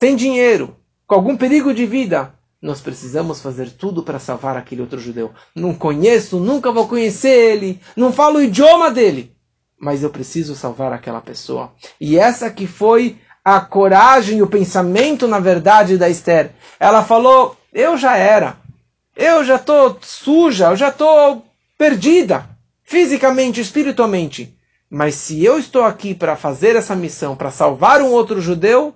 sem 0.00 0.14
dinheiro, 0.14 0.76
com 1.08 1.16
algum 1.16 1.36
perigo 1.36 1.74
de 1.74 1.84
vida, 1.84 2.32
nós 2.62 2.80
precisamos 2.80 3.42
fazer 3.42 3.72
tudo 3.72 4.04
para 4.04 4.20
salvar 4.20 4.56
aquele 4.56 4.80
outro 4.80 5.00
judeu. 5.00 5.32
Não 5.56 5.74
conheço, 5.74 6.38
nunca 6.38 6.70
vou 6.70 6.86
conhecer 6.86 7.30
ele, 7.30 7.80
não 7.96 8.12
falo 8.12 8.38
o 8.38 8.42
idioma 8.42 8.92
dele, 8.92 9.34
mas 9.76 10.04
eu 10.04 10.10
preciso 10.10 10.54
salvar 10.54 10.92
aquela 10.92 11.20
pessoa. 11.20 11.72
E 12.00 12.16
essa 12.16 12.48
que 12.50 12.68
foi 12.68 13.18
a 13.44 13.58
coragem 13.60 14.40
o 14.40 14.46
pensamento, 14.46 15.26
na 15.26 15.40
verdade, 15.40 15.98
da 15.98 16.08
Esther. 16.08 16.52
Ela 16.78 17.02
falou: 17.02 17.56
Eu 17.72 17.96
já 17.96 18.16
era, 18.16 18.56
eu 19.16 19.44
já 19.44 19.56
estou 19.56 19.98
suja, 20.00 20.66
eu 20.66 20.76
já 20.76 20.90
estou 20.90 21.44
perdida, 21.76 22.53
fisicamente, 22.84 23.60
espiritualmente. 23.60 24.56
Mas 24.88 25.14
se 25.16 25.42
eu 25.44 25.58
estou 25.58 25.82
aqui 25.82 26.14
para 26.14 26.36
fazer 26.36 26.76
essa 26.76 26.94
missão, 26.94 27.34
para 27.34 27.50
salvar 27.50 28.00
um 28.00 28.12
outro 28.12 28.40
judeu, 28.40 28.94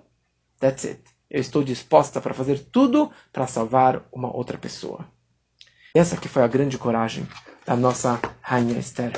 that's 0.61 0.85
it. 0.85 1.03
Eu 1.31 1.41
estou 1.41 1.63
disposta 1.63 2.21
para 2.21 2.33
fazer 2.33 2.59
tudo 2.71 3.11
para 3.33 3.47
salvar 3.47 4.03
uma 4.13 4.35
outra 4.35 4.57
pessoa. 4.57 5.05
Essa 5.95 6.17
que 6.17 6.29
foi 6.29 6.43
a 6.43 6.47
grande 6.47 6.79
coragem 6.79 7.27
da 7.67 7.75
nossa 7.75 8.21
rainha 8.41 8.79
Esther. 8.79 9.13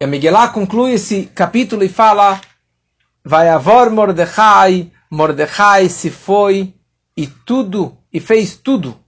E 0.00 0.04
a 0.04 0.06
Miguelá 0.06 0.48
conclui 0.48 0.92
esse 0.92 1.26
capítulo 1.26 1.84
e 1.84 1.88
fala: 1.88 2.40
Vai 3.24 3.48
avor 3.48 3.90
Mordecai, 3.90 4.90
Mordecai 5.10 5.88
se 5.88 6.10
foi 6.10 6.74
e 7.16 7.26
tudo, 7.26 7.96
e 8.12 8.18
fez 8.18 8.56
tudo 8.56 8.98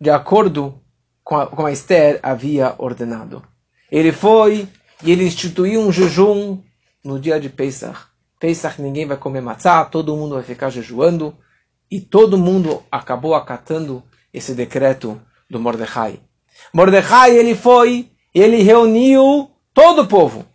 de 0.00 0.10
acordo 0.10 0.80
com 1.28 1.36
a, 1.36 1.46
com 1.46 1.66
a 1.66 1.70
Esther 1.70 2.18
havia 2.22 2.74
ordenado. 2.78 3.42
Ele 3.92 4.12
foi 4.12 4.66
e 5.04 5.12
ele 5.12 5.26
instituiu 5.26 5.82
um 5.82 5.92
jejum 5.92 6.62
no 7.04 7.20
dia 7.20 7.38
de 7.38 7.50
Pesach 7.50 8.08
Pesach 8.40 8.80
ninguém 8.80 9.04
vai 9.04 9.18
comer 9.18 9.42
matzá, 9.42 9.84
todo 9.84 10.16
mundo 10.16 10.36
vai 10.36 10.42
ficar 10.42 10.70
jejuando. 10.70 11.36
E 11.90 12.00
todo 12.00 12.38
mundo 12.38 12.82
acabou 12.90 13.34
acatando 13.34 14.02
esse 14.32 14.54
decreto 14.54 15.20
do 15.50 15.60
Mordecai. 15.60 16.20
Mordecai, 16.72 17.36
ele 17.36 17.54
foi, 17.54 18.10
ele 18.34 18.62
reuniu 18.62 19.50
todo 19.74 20.02
o 20.02 20.06
povo. 20.06 20.46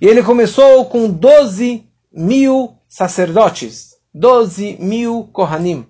E 0.00 0.06
ele 0.06 0.22
começou 0.22 0.86
com 0.86 1.08
12 1.08 1.86
mil 2.12 2.76
sacerdotes, 2.88 3.90
12 4.12 4.78
mil 4.80 5.28
Kohanim. 5.32 5.86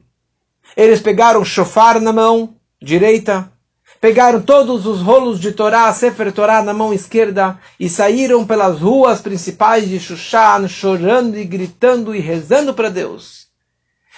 Eles 0.76 1.00
pegaram 1.00 1.44
shofar 1.44 1.98
na 1.98 2.12
mão 2.12 2.56
direita, 2.82 3.50
pegaram 4.00 4.40
todos 4.40 4.86
os 4.86 5.00
rolos 5.00 5.40
de 5.40 5.52
Torá, 5.52 5.92
Sefer 5.92 6.32
Torá 6.32 6.62
na 6.62 6.72
mão 6.72 6.92
esquerda 6.92 7.58
e 7.78 7.88
saíram 7.88 8.46
pelas 8.46 8.80
ruas 8.80 9.20
principais 9.20 9.88
de 9.88 9.98
Shushan, 9.98 10.68
chorando 10.68 11.36
e 11.36 11.44
gritando 11.44 12.14
e 12.14 12.20
rezando 12.20 12.72
para 12.74 12.88
Deus. 12.88 13.48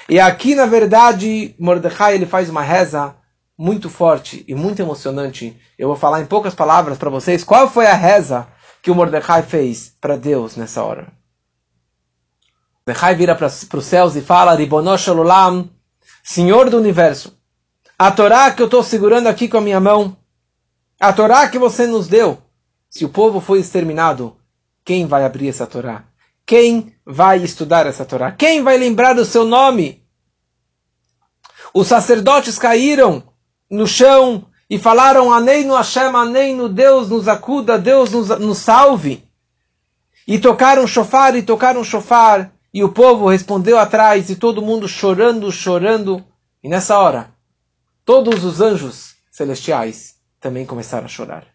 E 0.08 0.18
aqui, 0.18 0.54
na 0.54 0.66
verdade, 0.66 1.54
Mordecai 1.58 2.14
ele 2.14 2.26
faz 2.26 2.50
uma 2.50 2.62
reza 2.62 3.14
muito 3.56 3.88
forte 3.88 4.44
e 4.48 4.54
muito 4.54 4.80
emocionante. 4.80 5.56
Eu 5.78 5.88
vou 5.88 5.96
falar 5.96 6.20
em 6.20 6.26
poucas 6.26 6.54
palavras 6.54 6.98
para 6.98 7.10
vocês 7.10 7.44
qual 7.44 7.68
foi 7.68 7.86
a 7.86 7.94
reza 7.94 8.48
que 8.82 8.90
o 8.90 8.94
Mordecai 8.94 9.42
fez 9.42 9.94
para 10.00 10.16
Deus 10.16 10.56
nessa 10.56 10.82
hora. 10.82 11.08
Mordecai 12.86 13.14
vira 13.14 13.36
para 13.36 13.46
os 13.46 13.84
céus 13.84 14.16
e 14.16 14.20
fala: 14.20 14.54
Ribonosh 14.54 15.06
Senhor 16.24 16.68
do 16.68 16.78
Universo. 16.78 17.39
A 18.00 18.10
Torá 18.10 18.50
que 18.50 18.62
eu 18.62 18.64
estou 18.64 18.82
segurando 18.82 19.26
aqui 19.26 19.46
com 19.46 19.58
a 19.58 19.60
minha 19.60 19.78
mão, 19.78 20.16
a 20.98 21.12
Torá 21.12 21.46
que 21.50 21.58
você 21.58 21.86
nos 21.86 22.08
deu, 22.08 22.38
se 22.88 23.04
o 23.04 23.10
povo 23.10 23.40
foi 23.40 23.58
exterminado, 23.60 24.38
quem 24.82 25.04
vai 25.04 25.22
abrir 25.22 25.50
essa 25.50 25.66
Torá? 25.66 26.04
Quem 26.46 26.94
vai 27.04 27.42
estudar 27.42 27.86
essa 27.86 28.06
Torá? 28.06 28.32
Quem 28.32 28.62
vai 28.62 28.78
lembrar 28.78 29.12
do 29.12 29.26
seu 29.26 29.44
nome? 29.44 30.02
Os 31.74 31.88
sacerdotes 31.88 32.58
caíram 32.58 33.22
no 33.70 33.86
chão 33.86 34.46
e 34.70 34.78
falaram: 34.78 35.30
Anei 35.30 35.66
no 35.66 35.76
Hashem, 35.76 36.16
Anei 36.16 36.56
no 36.56 36.70
Deus 36.70 37.10
nos 37.10 37.28
acuda, 37.28 37.78
Deus 37.78 38.12
nos, 38.12 38.30
nos 38.30 38.56
salve. 38.56 39.28
E 40.26 40.38
tocaram 40.38 40.86
chofar 40.86 41.36
e 41.36 41.42
tocaram 41.42 41.84
chofar. 41.84 42.50
E 42.72 42.82
o 42.82 42.88
povo 42.88 43.28
respondeu 43.28 43.78
atrás, 43.78 44.30
e 44.30 44.36
todo 44.36 44.62
mundo 44.62 44.88
chorando, 44.88 45.52
chorando. 45.52 46.24
E 46.64 46.68
nessa 46.68 46.98
hora, 46.98 47.38
todos 48.10 48.42
os 48.42 48.60
anjos 48.60 49.14
celestiais 49.30 50.16
também 50.40 50.66
começaram 50.66 51.04
a 51.04 51.08
chorar. 51.08 51.46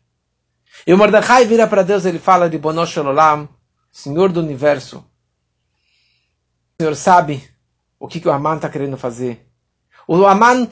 E 0.88 0.94
o 0.94 0.98
Mordecai 0.98 1.46
vira 1.46 1.68
para 1.68 1.84
Deus 1.84 2.06
ele 2.06 2.18
fala 2.18 2.50
de 2.50 2.58
Bonosh 2.58 2.96
Olam, 2.96 3.50
Senhor 3.91 4.32
do 4.32 4.39
Universo. 4.39 5.00
O 5.00 6.82
Senhor 6.82 6.96
sabe 6.96 7.44
o 8.00 8.08
que, 8.08 8.22
que 8.22 8.28
o 8.30 8.32
Aman 8.32 8.56
está 8.56 8.70
querendo 8.70 8.96
fazer. 8.96 9.46
O 10.08 10.26
Aman 10.26 10.70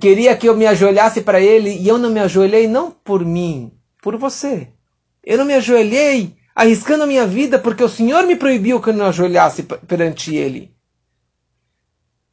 queria 0.00 0.36
que 0.36 0.48
eu 0.48 0.56
me 0.56 0.66
ajoelhasse 0.66 1.20
para 1.20 1.40
ele 1.40 1.70
e 1.70 1.86
eu 1.86 1.96
não 1.96 2.10
me 2.10 2.18
ajoelhei 2.18 2.66
não 2.66 2.90
por 2.90 3.24
mim, 3.24 3.72
por 4.02 4.16
você. 4.16 4.66
Eu 5.22 5.38
não 5.38 5.44
me 5.44 5.54
ajoelhei 5.54 6.36
arriscando 6.56 7.04
a 7.04 7.06
minha 7.06 7.24
vida 7.24 7.56
porque 7.56 7.84
o 7.84 7.88
Senhor 7.88 8.26
me 8.26 8.34
proibiu 8.34 8.80
que 8.80 8.90
eu 8.90 8.94
não 8.94 9.06
ajoelhasse 9.06 9.62
perante 9.62 10.34
ele. 10.34 10.74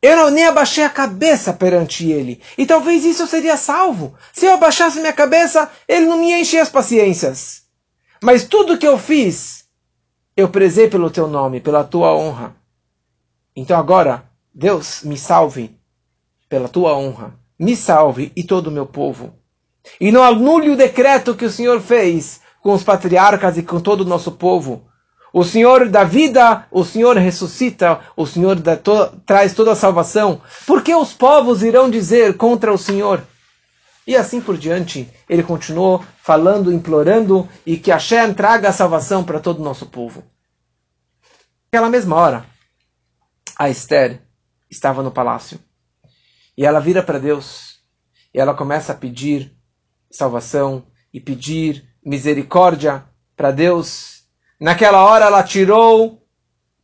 Eu 0.01 0.15
não, 0.15 0.31
nem 0.31 0.45
abaixei 0.45 0.83
a 0.83 0.89
cabeça 0.89 1.53
perante 1.53 2.09
ele. 2.09 2.41
E 2.57 2.65
talvez 2.65 3.05
isso 3.05 3.21
eu 3.21 3.27
seria 3.27 3.55
salvo. 3.55 4.15
Se 4.33 4.45
eu 4.47 4.53
abaixasse 4.53 4.99
minha 4.99 5.13
cabeça, 5.13 5.69
ele 5.87 6.07
não 6.07 6.17
me 6.17 6.31
enche 6.33 6.57
as 6.57 6.69
paciências. 6.69 7.63
Mas 8.23 8.43
tudo 8.43 8.77
que 8.77 8.87
eu 8.87 8.97
fiz, 8.97 9.65
eu 10.35 10.49
prezei 10.49 10.87
pelo 10.89 11.11
teu 11.11 11.27
nome, 11.27 11.61
pela 11.61 11.83
tua 11.83 12.15
honra. 12.15 12.55
Então 13.55 13.77
agora, 13.77 14.25
Deus, 14.53 15.03
me 15.03 15.17
salve 15.17 15.77
pela 16.49 16.67
tua 16.67 16.97
honra. 16.97 17.35
Me 17.59 17.75
salve 17.75 18.31
e 18.35 18.43
todo 18.43 18.67
o 18.67 18.71
meu 18.71 18.87
povo. 18.87 19.35
E 19.99 20.11
não 20.11 20.23
anule 20.23 20.71
o 20.71 20.75
decreto 20.77 21.35
que 21.35 21.45
o 21.45 21.51
Senhor 21.51 21.79
fez 21.79 22.41
com 22.61 22.73
os 22.73 22.83
patriarcas 22.83 23.57
e 23.57 23.63
com 23.63 23.79
todo 23.79 24.01
o 24.01 24.05
nosso 24.05 24.31
povo 24.31 24.90
o 25.33 25.43
Senhor 25.43 25.87
dá 25.87 26.03
vida, 26.03 26.67
o 26.69 26.83
Senhor 26.83 27.15
ressuscita, 27.17 28.01
o 28.17 28.25
Senhor 28.25 28.57
to 28.83 29.07
traz 29.25 29.53
toda 29.53 29.71
a 29.71 29.75
salvação. 29.75 30.41
Por 30.67 30.83
que 30.83 30.93
os 30.93 31.13
povos 31.13 31.63
irão 31.63 31.89
dizer 31.89 32.35
contra 32.35 32.73
o 32.73 32.77
Senhor? 32.77 33.23
E 34.05 34.15
assim 34.15 34.41
por 34.41 34.57
diante, 34.57 35.09
ele 35.29 35.43
continuou 35.43 36.03
falando, 36.21 36.73
implorando 36.73 37.47
e 37.65 37.77
que 37.77 37.91
Hashem 37.91 38.33
traga 38.33 38.69
a 38.69 38.73
salvação 38.73 39.23
para 39.23 39.39
todo 39.39 39.59
o 39.59 39.63
nosso 39.63 39.85
povo. 39.85 40.23
Naquela 41.71 41.89
mesma 41.89 42.15
hora, 42.17 42.45
a 43.57 43.69
Esther 43.69 44.21
estava 44.69 45.01
no 45.01 45.11
palácio 45.11 45.59
e 46.57 46.65
ela 46.65 46.81
vira 46.81 47.01
para 47.01 47.19
Deus 47.19 47.79
e 48.33 48.39
ela 48.39 48.53
começa 48.53 48.91
a 48.91 48.95
pedir 48.95 49.55
salvação 50.09 50.83
e 51.13 51.21
pedir 51.21 51.87
misericórdia 52.03 53.05
para 53.37 53.51
Deus 53.51 54.20
Naquela 54.61 55.03
hora 55.03 55.25
ela 55.25 55.41
tirou 55.41 56.21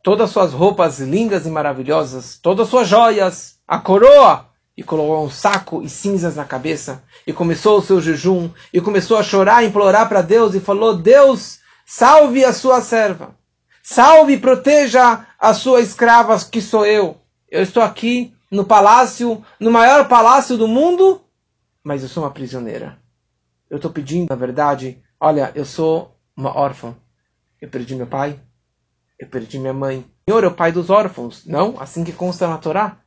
todas 0.02 0.24
as 0.24 0.30
suas 0.32 0.52
roupas 0.52 0.98
lindas 0.98 1.46
e 1.46 1.48
maravilhosas, 1.48 2.36
todas 2.42 2.64
as 2.64 2.70
suas 2.70 2.88
joias, 2.88 3.60
a 3.68 3.78
coroa, 3.78 4.48
e 4.76 4.82
colocou 4.82 5.24
um 5.24 5.30
saco 5.30 5.80
e 5.80 5.88
cinzas 5.88 6.34
na 6.34 6.44
cabeça, 6.44 7.04
e 7.24 7.32
começou 7.32 7.78
o 7.78 7.82
seu 7.82 8.00
jejum, 8.00 8.50
e 8.74 8.80
começou 8.80 9.16
a 9.16 9.22
chorar, 9.22 9.64
implorar 9.64 10.08
para 10.08 10.22
Deus, 10.22 10.56
e 10.56 10.60
falou: 10.60 10.96
Deus, 10.96 11.60
salve 11.86 12.44
a 12.44 12.52
sua 12.52 12.80
serva. 12.80 13.36
Salve 13.80 14.32
e 14.32 14.40
proteja 14.40 15.24
a 15.38 15.54
sua 15.54 15.80
escrava, 15.80 16.36
que 16.50 16.60
sou 16.60 16.84
eu. 16.84 17.16
Eu 17.48 17.62
estou 17.62 17.84
aqui 17.84 18.34
no 18.50 18.64
palácio, 18.64 19.40
no 19.60 19.70
maior 19.70 20.08
palácio 20.08 20.56
do 20.56 20.66
mundo, 20.66 21.20
mas 21.84 22.02
eu 22.02 22.08
sou 22.08 22.24
uma 22.24 22.32
prisioneira. 22.32 22.98
Eu 23.70 23.76
estou 23.76 23.92
pedindo, 23.92 24.30
na 24.30 24.36
verdade, 24.36 25.00
olha, 25.20 25.52
eu 25.54 25.64
sou 25.64 26.16
uma 26.36 26.56
órfã. 26.56 26.96
Eu 27.60 27.68
perdi 27.68 27.94
meu 27.94 28.06
pai, 28.06 28.40
eu 29.18 29.26
perdi 29.26 29.58
minha 29.58 29.72
mãe. 29.72 30.04
Senhor 30.28 30.44
é 30.44 30.46
o 30.46 30.54
pai 30.54 30.70
dos 30.70 30.90
órfãos, 30.90 31.44
não? 31.44 31.80
Assim 31.80 32.04
que 32.04 32.12
consta 32.12 32.46
na 32.46 32.58
Torá. 32.58 32.98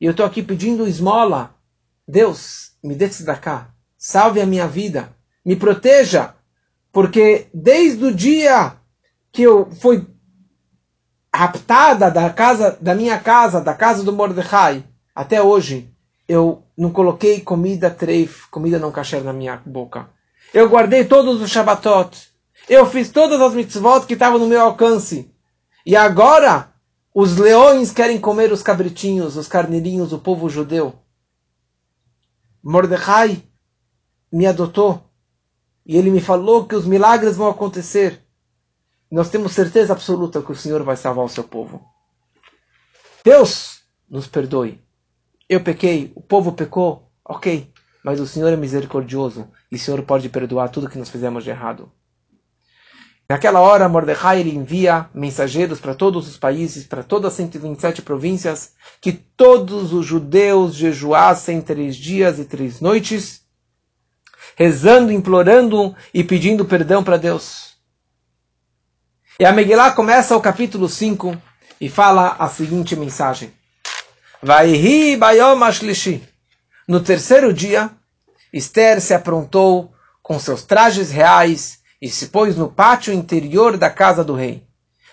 E 0.00 0.04
eu 0.04 0.12
estou 0.12 0.24
aqui 0.24 0.42
pedindo 0.42 0.86
esmola. 0.86 1.54
Deus, 2.06 2.72
me 2.82 2.94
dê 2.94 3.08
cá. 3.40 3.74
Salve 3.98 4.40
a 4.40 4.46
minha 4.46 4.66
vida. 4.66 5.14
Me 5.44 5.56
proteja. 5.56 6.34
Porque 6.92 7.48
desde 7.52 8.04
o 8.04 8.14
dia 8.14 8.76
que 9.32 9.42
eu 9.42 9.70
fui 9.72 10.06
raptada 11.34 12.10
da 12.10 12.30
casa 12.30 12.76
da 12.80 12.94
minha 12.94 13.18
casa, 13.18 13.60
da 13.60 13.74
casa 13.74 14.02
do 14.02 14.12
Mordecai, 14.12 14.84
até 15.14 15.42
hoje, 15.42 15.92
eu 16.28 16.64
não 16.76 16.90
coloquei 16.90 17.40
comida 17.40 17.90
treif, 17.90 18.48
comida 18.50 18.78
não 18.78 18.92
kasher 18.92 19.22
na 19.22 19.32
minha 19.32 19.60
boca. 19.66 20.08
Eu 20.52 20.68
guardei 20.68 21.04
todos 21.04 21.40
os 21.40 21.50
Shabbatot. 21.50 22.29
Eu 22.70 22.86
fiz 22.86 23.10
todas 23.10 23.40
as 23.40 23.52
mitzvot 23.52 24.06
que 24.06 24.12
estavam 24.12 24.38
no 24.38 24.46
meu 24.46 24.60
alcance. 24.60 25.34
E 25.84 25.96
agora, 25.96 26.72
os 27.12 27.36
leões 27.36 27.90
querem 27.90 28.20
comer 28.20 28.52
os 28.52 28.62
cabritinhos, 28.62 29.36
os 29.36 29.48
carneirinhos, 29.48 30.12
o 30.12 30.20
povo 30.20 30.48
judeu. 30.48 30.94
Mordecai 32.62 33.42
me 34.32 34.46
adotou. 34.46 35.02
E 35.84 35.96
ele 35.96 36.12
me 36.12 36.20
falou 36.20 36.64
que 36.64 36.76
os 36.76 36.86
milagres 36.86 37.36
vão 37.36 37.48
acontecer. 37.48 38.24
Nós 39.10 39.30
temos 39.30 39.50
certeza 39.50 39.92
absoluta 39.92 40.40
que 40.40 40.52
o 40.52 40.56
Senhor 40.56 40.84
vai 40.84 40.96
salvar 40.96 41.24
o 41.24 41.28
seu 41.28 41.42
povo. 41.42 41.84
Deus 43.24 43.80
nos 44.08 44.28
perdoe. 44.28 44.80
Eu 45.48 45.60
pequei, 45.60 46.12
o 46.14 46.22
povo 46.22 46.52
pecou, 46.52 47.10
ok. 47.24 47.68
Mas 48.04 48.20
o 48.20 48.28
Senhor 48.28 48.52
é 48.52 48.56
misericordioso 48.56 49.50
e 49.72 49.74
o 49.74 49.78
Senhor 49.78 50.00
pode 50.04 50.28
perdoar 50.28 50.68
tudo 50.68 50.88
que 50.88 50.98
nós 50.98 51.10
fizemos 51.10 51.42
de 51.42 51.50
errado. 51.50 51.90
Naquela 53.30 53.60
hora, 53.60 53.88
Mordecai 53.88 54.40
envia 54.40 55.08
mensageiros 55.14 55.78
para 55.78 55.94
todos 55.94 56.26
os 56.26 56.36
países, 56.36 56.84
para 56.84 57.04
todas 57.04 57.30
as 57.30 57.36
127 57.36 58.02
províncias, 58.02 58.72
que 59.00 59.12
todos 59.12 59.92
os 59.92 60.04
judeus 60.04 60.74
jejuassem 60.74 61.60
três 61.60 61.94
dias 61.94 62.40
e 62.40 62.44
três 62.44 62.80
noites, 62.80 63.42
rezando, 64.56 65.12
implorando 65.12 65.94
e 66.12 66.24
pedindo 66.24 66.64
perdão 66.64 67.04
para 67.04 67.16
Deus. 67.16 67.76
E 69.38 69.44
a 69.44 69.52
Megillah 69.52 69.92
começa 69.92 70.36
o 70.36 70.40
capítulo 70.40 70.88
5 70.88 71.40
e 71.80 71.88
fala 71.88 72.34
a 72.36 72.48
seguinte 72.48 72.96
mensagem. 72.96 73.54
Vaihi 74.42 75.16
bayom 75.16 75.62
ashlishi. 75.62 76.20
No 76.88 76.98
terceiro 76.98 77.54
dia, 77.54 77.92
Esther 78.52 79.00
se 79.00 79.14
aprontou 79.14 79.94
com 80.20 80.36
seus 80.36 80.64
trajes 80.64 81.12
reais 81.12 81.79
e 82.00 82.08
se 82.08 82.28
pôs 82.28 82.56
no 82.56 82.70
pátio 82.70 83.12
interior 83.12 83.76
da 83.76 83.90
casa 83.90 84.24
do 84.24 84.34
rei, 84.34 84.66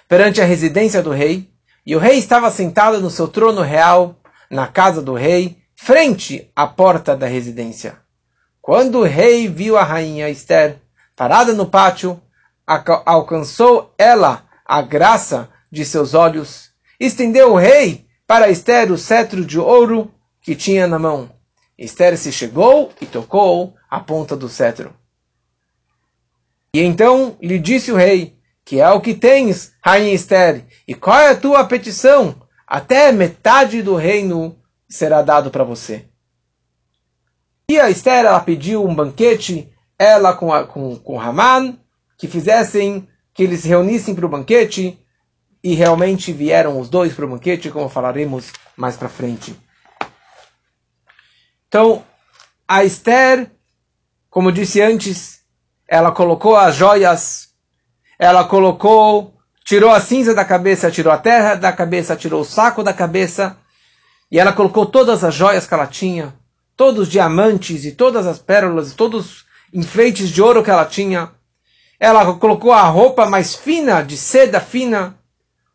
perante 0.07 0.41
a 0.41 0.45
residência 0.45 1.03
do 1.03 1.11
rei, 1.11 1.49
e 1.85 1.95
o 1.95 1.99
rei 1.99 2.17
estava 2.17 2.51
sentado 2.51 3.01
no 3.01 3.09
seu 3.09 3.27
trono 3.27 3.61
real, 3.61 4.15
na 4.49 4.67
casa 4.67 5.01
do 5.01 5.13
rei, 5.13 5.57
frente 5.75 6.51
à 6.55 6.65
porta 6.65 7.15
da 7.15 7.27
residência. 7.27 7.97
Quando 8.61 8.99
o 8.99 9.03
rei 9.03 9.47
viu 9.47 9.77
a 9.77 9.83
rainha 9.83 10.29
Esther 10.29 10.81
parada 11.15 11.53
no 11.53 11.65
pátio, 11.65 12.21
alcançou 13.05 13.93
ela 13.97 14.43
a 14.65 14.81
graça 14.81 15.49
de 15.71 15.85
seus 15.85 16.13
olhos, 16.13 16.71
estendeu 16.99 17.53
o 17.53 17.57
rei 17.57 18.05
para 18.25 18.49
Esther 18.49 18.91
o 18.91 18.97
cetro 18.97 19.45
de 19.45 19.57
ouro 19.57 20.11
que 20.41 20.55
tinha 20.55 20.87
na 20.87 20.99
mão. 20.99 21.29
Esther 21.77 22.17
se 22.17 22.31
chegou 22.31 22.91
e 22.99 23.05
tocou 23.05 23.75
a 23.89 23.99
ponta 23.99 24.35
do 24.35 24.49
cetro. 24.49 24.93
E 26.77 26.81
então 26.83 27.35
lhe 27.41 27.57
disse 27.57 27.91
o 27.91 27.95
rei, 27.95 28.37
que 28.63 28.79
é 28.79 28.87
o 28.91 29.01
que 29.01 29.15
tens, 29.15 29.73
rainha 29.83 30.13
Esther, 30.13 30.63
e 30.87 30.93
qual 30.93 31.17
é 31.17 31.31
a 31.31 31.35
tua 31.35 31.65
petição? 31.65 32.39
Até 32.67 33.11
metade 33.11 33.81
do 33.81 33.95
reino 33.95 34.55
será 34.87 35.23
dado 35.23 35.49
para 35.49 35.63
você. 35.63 36.05
E 37.67 37.79
a 37.79 37.89
Esther, 37.89 38.25
ela 38.25 38.39
pediu 38.41 38.85
um 38.85 38.93
banquete, 38.93 39.73
ela 39.97 40.35
com, 40.35 40.53
a, 40.53 40.67
com, 40.67 40.95
com 40.97 41.19
Haman, 41.19 41.79
que 42.15 42.27
fizessem, 42.27 43.09
que 43.33 43.41
eles 43.41 43.61
se 43.61 43.67
reunissem 43.67 44.13
para 44.13 44.27
o 44.27 44.29
banquete, 44.29 45.03
e 45.63 45.73
realmente 45.73 46.31
vieram 46.31 46.79
os 46.79 46.89
dois 46.91 47.11
para 47.11 47.25
o 47.25 47.29
banquete, 47.29 47.71
como 47.71 47.89
falaremos 47.89 48.53
mais 48.75 48.95
para 48.95 49.09
frente. 49.09 49.59
Então, 51.67 52.05
a 52.67 52.83
Esther, 52.83 53.49
como 54.29 54.51
disse 54.51 54.79
antes, 54.79 55.36
ela 55.87 56.11
colocou 56.11 56.55
as 56.55 56.75
joias, 56.75 57.49
ela 58.19 58.43
colocou, 58.43 59.35
tirou 59.63 59.89
a 59.89 60.01
cinza 60.01 60.33
da 60.33 60.43
cabeça, 60.43 60.91
tirou 60.91 61.13
a 61.13 61.17
terra 61.17 61.55
da 61.55 61.71
cabeça, 61.71 62.15
tirou 62.15 62.41
o 62.41 62.45
saco 62.45 62.83
da 62.83 62.93
cabeça, 62.93 63.57
e 64.29 64.37
ela 64.37 64.51
colocou 64.51 64.85
todas 64.85 65.23
as 65.23 65.33
joias 65.33 65.65
que 65.65 65.73
ela 65.73 65.87
tinha, 65.87 66.33
todos 66.75 67.03
os 67.03 67.09
diamantes 67.09 67.85
e 67.85 67.93
todas 67.93 68.27
as 68.27 68.37
pérolas, 68.37 68.93
todos 68.93 69.25
os 69.25 69.45
enfeites 69.73 70.29
de 70.29 70.41
ouro 70.41 70.63
que 70.63 70.69
ela 70.69 70.85
tinha. 70.85 71.31
Ela 71.99 72.35
colocou 72.35 72.73
a 72.73 72.83
roupa 72.83 73.25
mais 73.25 73.55
fina, 73.55 74.03
de 74.03 74.17
seda 74.17 74.59
fina, 74.59 75.17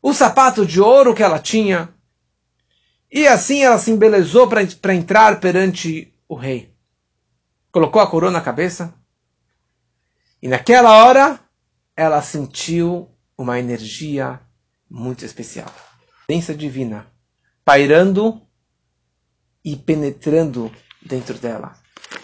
o 0.01 0.13
sapato 0.13 0.67
de 0.67 0.81
ouro 0.81 1.15
que 1.15 1.23
ela 1.23 1.39
tinha. 1.39 1.89
E 3.11 3.27
assim 3.27 3.65
ela 3.65 3.79
se 3.79 3.91
embelezou 3.91 4.47
para 4.49 4.95
entrar 4.95 5.41
perante 5.41 6.13
o 6.29 6.35
rei. 6.35 6.73
Colocou 7.71 8.01
a 8.01 8.07
coroa 8.07 8.31
na 8.31 8.41
cabeça, 8.41 8.95
e 10.43 10.49
naquela 10.49 11.05
hora, 11.05 11.39
ela 11.97 12.21
sentiu 12.21 13.09
uma 13.39 13.59
energia 13.59 14.41
muito 14.91 15.25
especial. 15.25 15.73
Presença 16.27 16.55
divina 16.55 17.07
pairando 17.65 18.43
e 19.65 19.77
penetrando 19.77 20.71
dentro 21.01 21.39
dela. 21.39 21.75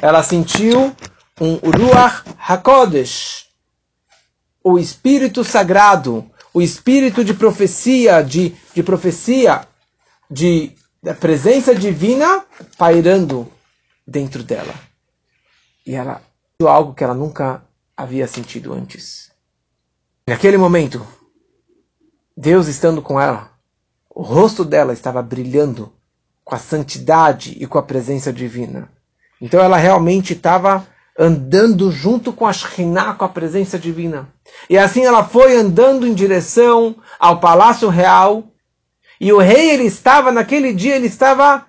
Ela 0.02 0.22
sentiu 0.22 0.94
um 1.40 1.54
Ruach 1.56 2.24
HaKodesh, 2.38 3.46
o 4.64 4.78
espírito 4.78 5.44
sagrado, 5.44 6.28
o 6.52 6.60
espírito 6.60 7.24
de 7.24 7.34
profecia, 7.34 8.20
de, 8.22 8.54
de 8.74 8.82
profecia, 8.82 9.66
de 10.28 10.76
da 11.00 11.14
presença 11.14 11.72
divina 11.74 12.44
pairando 12.76 13.50
dentro 14.04 14.42
dela. 14.42 14.74
E 15.86 15.94
ela 15.94 16.20
algo 16.60 16.92
que 16.92 17.04
ela 17.04 17.14
nunca 17.14 17.62
havia 17.98 18.28
sentido 18.28 18.72
antes. 18.72 19.32
Naquele 20.24 20.56
momento, 20.56 21.04
Deus 22.36 22.68
estando 22.68 23.02
com 23.02 23.20
ela, 23.20 23.50
o 24.08 24.22
rosto 24.22 24.64
dela 24.64 24.92
estava 24.92 25.20
brilhando 25.20 25.92
com 26.44 26.54
a 26.54 26.58
santidade 26.58 27.56
e 27.58 27.66
com 27.66 27.76
a 27.76 27.82
presença 27.82 28.32
divina. 28.32 28.88
Então 29.40 29.60
ela 29.60 29.76
realmente 29.76 30.32
estava 30.32 30.86
andando 31.18 31.90
junto 31.90 32.32
com 32.32 32.46
a 32.46 32.52
Shekhinah, 32.52 33.14
com 33.14 33.24
a 33.24 33.28
presença 33.28 33.76
divina. 33.76 34.32
E 34.70 34.78
assim 34.78 35.04
ela 35.04 35.24
foi 35.24 35.56
andando 35.56 36.06
em 36.06 36.14
direção 36.14 36.94
ao 37.18 37.40
palácio 37.40 37.88
real. 37.88 38.44
E 39.20 39.32
o 39.32 39.38
rei, 39.38 39.70
ele 39.70 39.84
estava, 39.84 40.30
naquele 40.30 40.72
dia, 40.72 40.94
ele 40.94 41.08
estava 41.08 41.66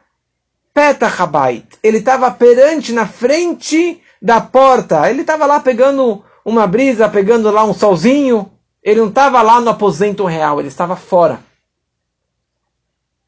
Petachabait. 0.71 1.65
Ele 1.81 1.97
estava 1.97 2.29
perante, 2.29 2.93
na 2.93 3.07
frente 3.07 3.99
da 4.21 4.41
porta. 4.41 5.09
Ele 5.09 5.21
estava 5.21 5.45
lá 5.45 5.59
pegando 5.59 6.23
uma 6.43 6.67
brisa, 6.67 7.09
pegando 7.09 7.49
lá 7.51 7.63
um 7.63 7.73
solzinho. 7.73 8.51
Ele 8.83 9.01
não 9.01 9.09
estava 9.09 9.41
lá 9.41 9.59
no 9.59 9.69
aposento 9.69 10.25
real, 10.25 10.59
ele 10.59 10.69
estava 10.69 10.95
fora. 10.95 11.39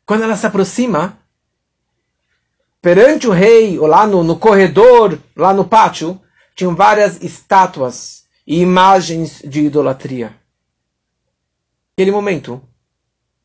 Quando 0.06 0.24
ela 0.24 0.36
se 0.36 0.46
aproxima, 0.46 1.18
perante 2.82 3.28
o 3.28 3.32
rei, 3.32 3.78
ou 3.78 3.86
lá 3.86 4.08
no, 4.08 4.24
no 4.24 4.38
corredor, 4.38 5.18
lá 5.36 5.54
no 5.54 5.66
pátio, 5.66 6.20
tinham 6.56 6.76
várias 6.76 7.22
estátuas 7.22 8.26
e 8.46 8.62
imagens 8.62 9.42
de 9.46 9.62
idolatria. 9.62 10.36
Naquele 11.92 12.12
momento, 12.12 12.62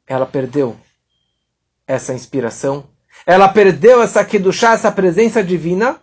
ela 0.06 0.26
perdeu 0.26 0.76
essa 1.86 2.14
inspiração, 2.14 2.88
ela 3.24 3.48
perdeu 3.48 4.02
essa 4.02 4.24
kedushá, 4.24 4.72
essa 4.72 4.90
presença 4.90 5.42
divina, 5.42 6.00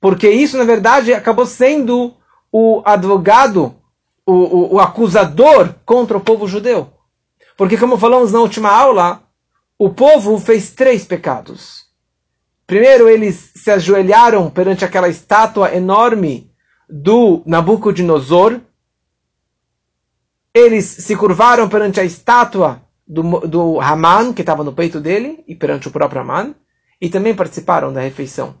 porque 0.00 0.30
isso, 0.30 0.56
na 0.56 0.64
verdade, 0.64 1.12
acabou 1.12 1.46
sendo 1.46 2.14
o 2.52 2.82
advogado, 2.84 3.74
o, 4.24 4.32
o, 4.32 4.74
o 4.74 4.80
acusador 4.80 5.74
contra 5.84 6.16
o 6.16 6.20
povo 6.20 6.46
judeu. 6.46 6.92
Porque, 7.56 7.76
como 7.76 7.98
falamos 7.98 8.32
na 8.32 8.40
última 8.40 8.70
aula, 8.70 9.22
o 9.78 9.90
povo 9.90 10.38
fez 10.38 10.70
três 10.70 11.04
pecados. 11.04 11.86
Primeiro, 12.66 13.08
eles 13.08 13.52
se 13.56 13.70
ajoelharam 13.70 14.50
perante 14.50 14.84
aquela 14.84 15.08
estátua 15.08 15.74
enorme 15.74 16.52
do 16.88 17.42
Nabucodonosor. 17.44 18.60
eles 20.54 20.84
se 20.84 21.16
curvaram 21.16 21.68
perante 21.68 22.00
a 22.00 22.04
estátua 22.04 22.82
do, 23.06 23.40
do 23.46 23.80
Haman, 23.80 24.32
que 24.32 24.42
estava 24.42 24.62
no 24.62 24.72
peito 24.72 25.00
dele, 25.00 25.44
e 25.46 25.54
perante 25.54 25.88
o 25.88 25.90
próprio 25.90 26.20
Haman, 26.20 26.54
e 27.00 27.08
também 27.08 27.34
participaram 27.34 27.92
da 27.92 28.00
refeição. 28.00 28.54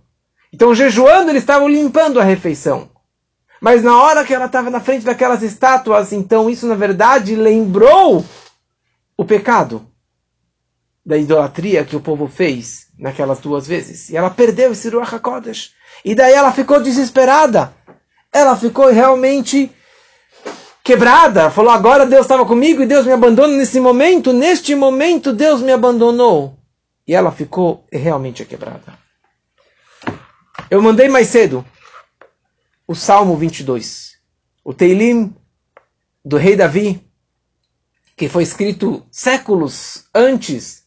Então, 0.52 0.74
jejuando, 0.74 1.30
eles 1.30 1.42
estavam 1.42 1.68
limpando 1.68 2.20
a 2.20 2.24
refeição. 2.24 2.90
Mas 3.60 3.82
na 3.82 4.00
hora 4.00 4.24
que 4.24 4.32
ela 4.32 4.46
estava 4.46 4.70
na 4.70 4.80
frente 4.80 5.04
daquelas 5.04 5.42
estátuas, 5.42 6.12
então 6.12 6.48
isso 6.48 6.66
na 6.66 6.74
verdade 6.74 7.34
lembrou 7.34 8.24
o 9.16 9.24
pecado 9.24 9.84
da 11.04 11.16
idolatria 11.16 11.84
que 11.84 11.96
o 11.96 12.00
povo 12.00 12.28
fez 12.28 12.86
naquelas 12.98 13.40
duas 13.40 13.66
vezes. 13.66 14.10
E 14.10 14.16
ela 14.16 14.30
perdeu 14.30 14.72
esse 14.72 14.88
Ruach 14.88 15.14
HaKodesh. 15.14 15.72
E 16.04 16.14
daí 16.14 16.34
ela 16.34 16.52
ficou 16.52 16.80
desesperada. 16.80 17.72
Ela 18.32 18.56
ficou 18.56 18.86
realmente 18.88 19.70
quebrada. 20.84 21.50
Falou, 21.50 21.72
agora 21.72 22.06
Deus 22.06 22.22
estava 22.22 22.44
comigo 22.44 22.82
e 22.82 22.86
Deus 22.86 23.06
me 23.06 23.12
abandona 23.12 23.56
nesse 23.56 23.80
momento. 23.80 24.32
Neste 24.32 24.74
momento 24.74 25.32
Deus 25.32 25.62
me 25.62 25.72
abandonou. 25.72 26.56
E 27.06 27.14
ela 27.14 27.32
ficou 27.32 27.84
realmente 27.90 28.44
quebrada. 28.44 29.07
Eu 30.70 30.82
mandei 30.82 31.08
mais 31.08 31.28
cedo 31.28 31.64
o 32.86 32.94
Salmo 32.94 33.34
22. 33.38 34.18
O 34.62 34.74
Teilim 34.74 35.34
do 36.22 36.36
rei 36.36 36.56
Davi, 36.56 37.02
que 38.14 38.28
foi 38.28 38.42
escrito 38.42 39.06
séculos 39.10 40.04
antes, 40.14 40.84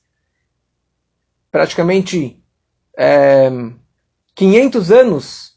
praticamente 1.49 2.43
é, 2.95 3.49
500 4.35 4.91
anos, 4.91 5.55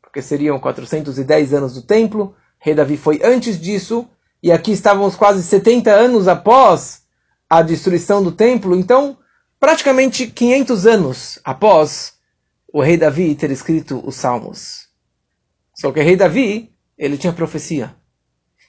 porque 0.00 0.22
seriam 0.22 0.58
410 0.58 1.52
anos 1.52 1.74
do 1.74 1.82
templo. 1.82 2.34
Rei 2.58 2.74
Davi 2.74 2.96
foi 2.96 3.20
antes 3.22 3.60
disso, 3.60 4.08
e 4.42 4.50
aqui 4.50 4.72
estávamos 4.72 5.14
quase 5.14 5.42
70 5.42 5.90
anos 5.90 6.26
após 6.26 7.02
a 7.50 7.60
destruição 7.60 8.22
do 8.22 8.32
templo. 8.32 8.74
Então, 8.74 9.18
praticamente 9.60 10.26
500 10.26 10.86
anos 10.86 11.38
após 11.44 12.17
o 12.78 12.80
rei 12.80 12.96
Davi 12.96 13.34
ter 13.34 13.50
escrito 13.50 14.00
os 14.06 14.14
Salmos. 14.14 14.88
Só 15.74 15.90
que 15.90 15.98
o 15.98 16.02
rei 16.04 16.14
Davi, 16.14 16.72
ele 16.96 17.18
tinha 17.18 17.32
profecia. 17.32 17.96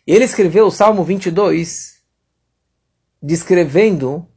Ele 0.06 0.26
escreveu 0.26 0.65
o 0.65 0.72
Salmo 0.72 1.04
22 1.04 2.02
descrevendo 3.22 4.28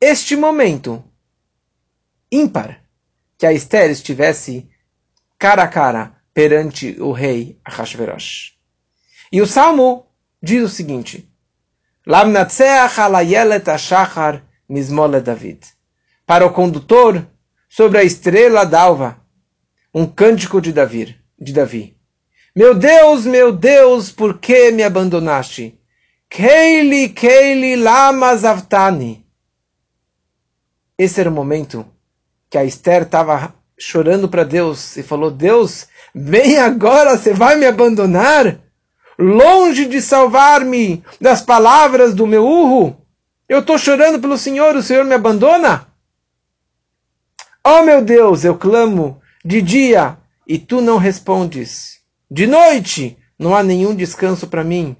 este 0.00 0.34
momento 0.34 1.04
ímpar 2.32 2.82
que 3.38 3.46
a 3.46 3.52
Esther 3.52 3.90
estivesse 3.90 4.68
cara 5.38 5.62
a 5.62 5.68
cara 5.68 6.20
perante 6.34 7.00
o 7.00 7.12
rei 7.12 7.60
Ahashverosh. 7.64 8.54
E 9.30 9.40
o 9.40 9.46
Salmo 9.46 10.08
diz 10.42 10.64
o 10.64 10.68
seguinte: 10.68 11.32
mismole 14.68 15.20
David 15.20 15.60
para 16.26 16.44
o 16.44 16.52
condutor 16.52 17.24
sobre 17.74 17.96
a 17.96 18.04
estrela 18.04 18.66
d'alva, 18.66 19.16
um 19.94 20.04
cântico 20.04 20.60
de 20.60 20.74
Davi, 20.74 21.16
de 21.40 21.54
Davi. 21.54 21.96
Meu 22.54 22.74
Deus, 22.74 23.24
meu 23.24 23.50
Deus, 23.50 24.12
por 24.12 24.36
que 24.38 24.70
me 24.70 24.82
abandonaste? 24.82 25.80
Keili, 26.28 27.08
Keili, 27.08 27.76
lama 27.76 28.36
zavtani. 28.36 29.24
Esse 30.98 31.18
era 31.22 31.30
o 31.30 31.32
momento 31.32 31.86
que 32.50 32.58
a 32.58 32.64
Esther 32.64 33.04
estava 33.04 33.54
chorando 33.78 34.28
para 34.28 34.44
Deus 34.44 34.98
e 34.98 35.02
falou: 35.02 35.30
Deus, 35.30 35.88
vem 36.14 36.58
agora, 36.58 37.16
você 37.16 37.32
vai 37.32 37.56
me 37.56 37.64
abandonar? 37.64 38.60
Longe 39.18 39.86
de 39.86 40.02
salvar-me 40.02 41.02
das 41.18 41.40
palavras 41.40 42.12
do 42.12 42.26
meu 42.26 42.44
urro, 42.44 43.00
eu 43.48 43.60
estou 43.60 43.78
chorando 43.78 44.20
pelo 44.20 44.36
Senhor, 44.36 44.76
o 44.76 44.82
Senhor 44.82 45.06
me 45.06 45.14
abandona? 45.14 45.90
Oh 47.64 47.82
meu 47.82 48.02
Deus, 48.04 48.44
eu 48.44 48.58
clamo 48.58 49.20
de 49.44 49.62
dia 49.62 50.18
e 50.46 50.58
tu 50.58 50.80
não 50.80 50.98
respondes. 50.98 52.00
De 52.30 52.46
noite 52.46 53.16
não 53.38 53.54
há 53.54 53.62
nenhum 53.62 53.94
descanso 53.94 54.46
para 54.48 54.64
mim. 54.64 54.96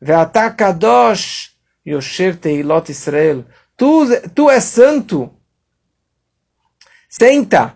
Ve'atakadosh 0.00 1.52
yoshev 1.86 2.36
teilot 2.36 2.90
Israel. 2.90 3.44
Tu, 3.76 4.06
tu 4.34 4.50
és 4.50 4.64
santo. 4.64 5.30
Senta 7.08 7.74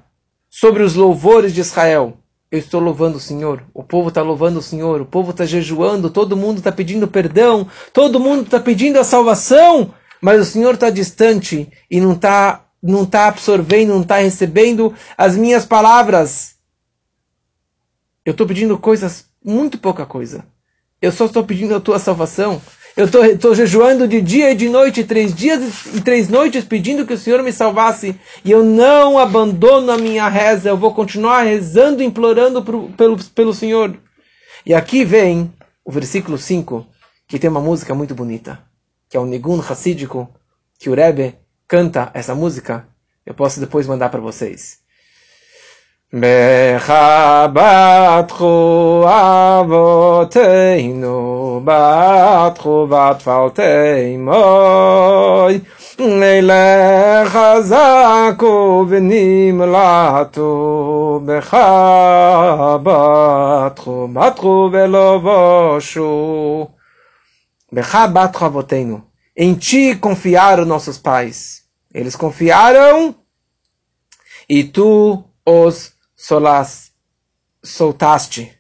sobre 0.51 0.83
os 0.83 0.95
louvores 0.95 1.55
de 1.55 1.61
Israel. 1.61 2.19
Eu 2.51 2.59
estou 2.59 2.81
louvando 2.81 3.17
o 3.17 3.21
Senhor. 3.21 3.65
O 3.75 3.83
povo 3.83 4.09
está 4.09 4.23
louvando 4.23 4.59
o 4.59 4.63
Senhor. 4.63 5.01
O 5.01 5.07
povo 5.07 5.31
está 5.31 5.45
jejuando. 5.45 6.11
Todo 6.11 6.37
mundo 6.37 6.59
está 6.59 6.71
pedindo 6.71 7.09
perdão. 7.09 7.67
Todo 7.93 8.21
mundo 8.21 8.43
está 8.43 8.61
pedindo 8.61 8.99
a 8.99 9.05
salvação. 9.05 9.93
Mas 10.21 10.41
o 10.41 10.45
Senhor 10.45 10.75
está 10.75 10.89
distante 10.89 11.71
e 11.91 12.01
não 12.01 12.13
está 12.13 12.64
não 12.85 13.05
está 13.05 13.29
absorvendo, 13.29 13.95
não 13.95 14.03
está 14.03 14.19
recebendo 14.19 14.95
as 15.17 15.35
minhas 15.37 15.65
palavras. 15.65 16.57
Eu 18.23 18.33
estou 18.33 18.47
pedindo 18.47 18.79
coisas, 18.79 19.25
muito 19.43 19.79
pouca 19.79 20.05
coisa. 20.05 20.45
Eu 21.01 21.11
só 21.11 21.25
estou 21.25 21.45
pedindo 21.45 21.75
a 21.75 21.81
tua 21.81 21.99
salvação. 21.99 22.61
Eu 22.95 23.07
estou 23.07 23.55
jejuando 23.55 24.07
de 24.07 24.21
dia 24.21 24.51
e 24.51 24.55
de 24.55 24.69
noite, 24.69 25.03
três 25.03 25.35
dias 25.35 25.87
e 25.95 26.01
três 26.01 26.29
noites, 26.29 26.65
pedindo 26.65 27.07
que 27.07 27.15
o 27.15 27.19
Senhor 27.19 27.43
me 27.43 27.53
salvasse. 27.53 28.19
E 28.45 28.51
eu 28.51 28.63
não 28.63 29.19
abandono 29.19 29.91
a 29.91 29.99
minha 29.99 30.29
reza. 30.29 30.69
Eu 30.69 30.77
vou 30.77 30.95
continuar 30.95 31.43
rezando, 31.43 32.03
implorando 32.03 32.63
pro, 32.63 32.91
pelo, 32.91 33.17
pelo 33.31 33.55
Senhor. 33.55 33.97
E 34.65 34.75
aqui 34.75 35.05
vem 35.05 35.53
o 35.85 35.91
versículo 35.91 36.37
5, 36.37 36.87
que 37.27 37.39
tem 37.39 37.51
uma 37.51 37.61
música 37.61 37.95
muito 37.95 38.15
bonita, 38.15 38.61
que 39.09 39.17
é 39.17 39.21
o 39.21 39.27
Nigun 39.27 39.61
Hassídico, 39.61 40.29
que 40.79 40.89
o 40.89 40.95
Rebbe 40.95 41.35
canta 41.74 42.12
essa 42.14 42.34
música, 42.34 42.88
eu 43.26 43.34
posso 43.34 43.60
depois 43.60 43.88
mandar 43.88 44.10
para 44.10 44.22
vocês. 44.22 44.80
בחבטחו 46.14 47.46
אבותינו, 49.60 51.62
בטחו 51.66 52.88
בתפלתמוי, 52.88 54.34
אלה 56.00 57.24
חזקו 57.26 58.86
ונמלטו, 58.90 60.50
בחבטחו, 61.26 61.68
בטחו 64.14 64.70
ולא 64.72 65.18
בושו. 65.18 66.68
בך 67.74 68.06
בטחו 68.14 68.46
אבותינו. 68.46 69.00
Em 69.38 69.56
ti 69.56 69.96
confiaram 69.96 70.66
nossos 70.66 70.98
pais. 70.98 71.62
Eles 71.95 72.17
confiaram 72.17 73.15
e 74.49 74.65
tu 74.65 75.25
os 75.47 75.93
solas, 76.17 76.91
soltaste. 77.63 78.53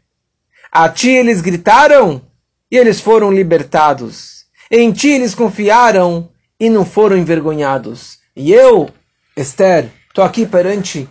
A 0.70 0.88
ti 0.88 1.10
eles 1.10 1.40
gritaram 1.40 2.22
e 2.70 2.76
eles 2.76 3.00
foram 3.00 3.32
libertados. 3.32 4.46
Em 4.70 4.92
ti 4.92 5.08
eles 5.08 5.34
confiaram 5.34 6.30
e 6.60 6.70
não 6.70 6.86
foram 6.86 7.16
envergonhados. 7.16 8.18
E 8.36 8.52
eu, 8.52 8.88
Esther, 9.36 9.90
estou 10.08 10.24
aqui 10.24 10.46
perante 10.46 11.08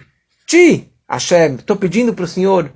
ti, 0.47 0.91
Hashem, 1.09 1.55
estou 1.55 1.75
pedindo 1.75 2.13
para 2.13 2.25
o 2.25 2.27
Senhor. 2.27 2.71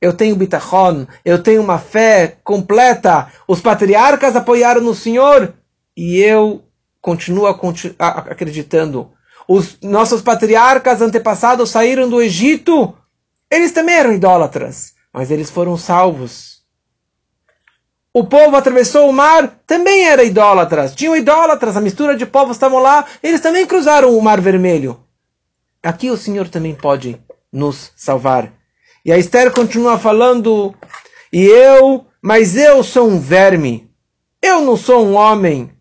Eu 0.00 0.12
tenho 0.12 0.36
bitachon, 0.36 1.06
eu 1.24 1.42
tenho 1.42 1.60
uma 1.60 1.78
fé 1.78 2.38
completa. 2.44 3.32
Os 3.48 3.60
patriarcas 3.60 4.36
apoiaram 4.36 4.80
no 4.80 4.94
Senhor 4.94 5.52
e 5.96 6.18
eu 6.18 6.67
continuo 7.08 7.46
acreditando. 7.46 9.10
Os 9.48 9.80
nossos 9.80 10.20
patriarcas 10.20 11.00
antepassados 11.00 11.70
saíram 11.70 12.06
do 12.06 12.20
Egito, 12.20 12.94
eles 13.50 13.72
também 13.72 13.94
eram 13.94 14.12
idólatras, 14.12 14.92
mas 15.10 15.30
eles 15.30 15.50
foram 15.50 15.78
salvos. 15.78 16.58
O 18.12 18.24
povo 18.24 18.56
atravessou 18.56 19.08
o 19.08 19.12
mar, 19.12 19.60
também 19.66 20.06
era 20.06 20.22
idólatras. 20.22 20.94
Tinham 20.94 21.16
idólatras, 21.16 21.78
a 21.78 21.80
mistura 21.80 22.14
de 22.14 22.26
povos 22.26 22.56
estavam 22.56 22.78
lá, 22.78 23.06
eles 23.22 23.40
também 23.40 23.64
cruzaram 23.66 24.14
o 24.14 24.20
mar 24.20 24.38
vermelho. 24.38 25.00
Aqui 25.82 26.10
o 26.10 26.16
Senhor 26.16 26.48
também 26.48 26.74
pode 26.74 27.18
nos 27.50 27.90
salvar. 27.96 28.52
E 29.02 29.10
a 29.10 29.16
Esther 29.16 29.50
continua 29.52 29.98
falando, 29.98 30.74
e 31.32 31.42
eu, 31.46 32.04
mas 32.20 32.54
eu 32.54 32.82
sou 32.84 33.08
um 33.08 33.18
verme. 33.18 33.90
Eu 34.42 34.60
não 34.60 34.76
sou 34.76 35.06
um 35.06 35.14
homem 35.14 35.77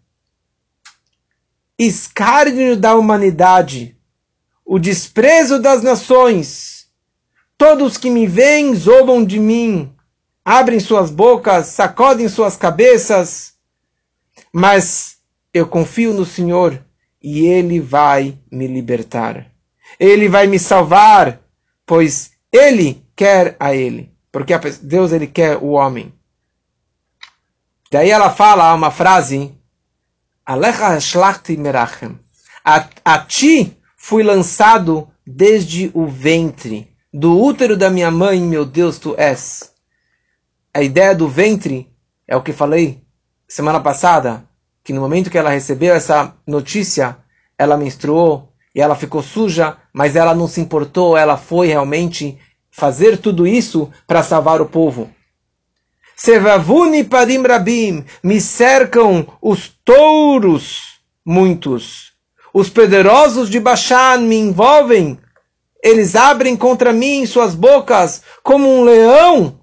escárnio 1.77 2.75
da 2.75 2.95
humanidade, 2.95 3.95
o 4.65 4.79
desprezo 4.79 5.61
das 5.61 5.81
nações. 5.83 6.87
Todos 7.57 7.97
que 7.97 8.09
me 8.09 8.27
veem 8.27 8.75
zombam 8.75 9.23
de 9.23 9.39
mim, 9.39 9.93
abrem 10.43 10.79
suas 10.79 11.09
bocas, 11.09 11.67
sacodem 11.67 12.27
suas 12.27 12.55
cabeças, 12.55 13.53
mas 14.51 15.17
eu 15.53 15.67
confio 15.67 16.13
no 16.13 16.25
Senhor 16.25 16.83
e 17.21 17.45
Ele 17.45 17.79
vai 17.79 18.37
me 18.51 18.67
libertar. 18.67 19.51
Ele 19.99 20.27
vai 20.27 20.47
me 20.47 20.59
salvar, 20.59 21.39
pois 21.85 22.31
Ele 22.51 23.03
quer 23.15 23.55
a 23.59 23.73
Ele, 23.73 24.11
porque 24.31 24.53
Deus 24.81 25.11
Ele 25.11 25.27
quer 25.27 25.57
o 25.57 25.69
homem. 25.69 26.13
Daí 27.89 28.09
ela 28.09 28.29
fala 28.29 28.73
uma 28.73 28.91
frase, 28.91 29.56
Alecha 30.47 30.97
shlachti 31.01 31.57
merachem. 31.57 32.17
A 32.63 33.19
ti 33.19 33.77
fui 33.97 34.23
lançado 34.23 35.09
desde 35.25 35.91
o 35.93 36.07
ventre. 36.07 36.89
Do 37.13 37.37
útero 37.37 37.75
da 37.75 37.89
minha 37.89 38.09
mãe, 38.09 38.39
meu 38.39 38.63
Deus, 38.63 38.97
tu 38.97 39.13
és. 39.17 39.69
A 40.73 40.81
ideia 40.81 41.13
do 41.13 41.27
ventre 41.27 41.91
é 42.25 42.33
o 42.33 42.41
que 42.41 42.53
falei 42.53 43.03
semana 43.45 43.81
passada, 43.81 44.45
que 44.85 44.93
no 44.93 45.01
momento 45.01 45.29
que 45.29 45.37
ela 45.37 45.49
recebeu 45.49 45.93
essa 45.93 46.33
notícia, 46.47 47.17
ela 47.57 47.75
menstruou 47.75 48.53
e 48.73 48.79
ela 48.79 48.95
ficou 48.95 49.21
suja, 49.21 49.75
mas 49.91 50.15
ela 50.15 50.33
não 50.33 50.47
se 50.47 50.61
importou, 50.61 51.17
ela 51.17 51.35
foi 51.35 51.67
realmente 51.67 52.39
fazer 52.71 53.17
tudo 53.17 53.45
isso 53.45 53.91
para 54.07 54.23
salvar 54.23 54.61
o 54.61 54.65
povo. 54.65 55.09
Sevavuni 56.17 57.03
parim 57.03 57.43
rabim, 57.43 58.03
me 58.23 58.41
cercam 58.41 59.27
os 59.39 59.69
touros 59.85 60.99
muitos. 61.23 62.11
Os 62.51 62.71
poderosos 62.71 63.51
de 63.51 63.59
Bashan 63.59 64.21
me 64.21 64.35
envolvem. 64.35 65.19
Eles 65.83 66.15
abrem 66.15 66.57
contra 66.57 66.91
mim 66.91 67.23
suas 67.27 67.53
bocas 67.53 68.23
como 68.41 68.67
um 68.67 68.83
leão 68.83 69.59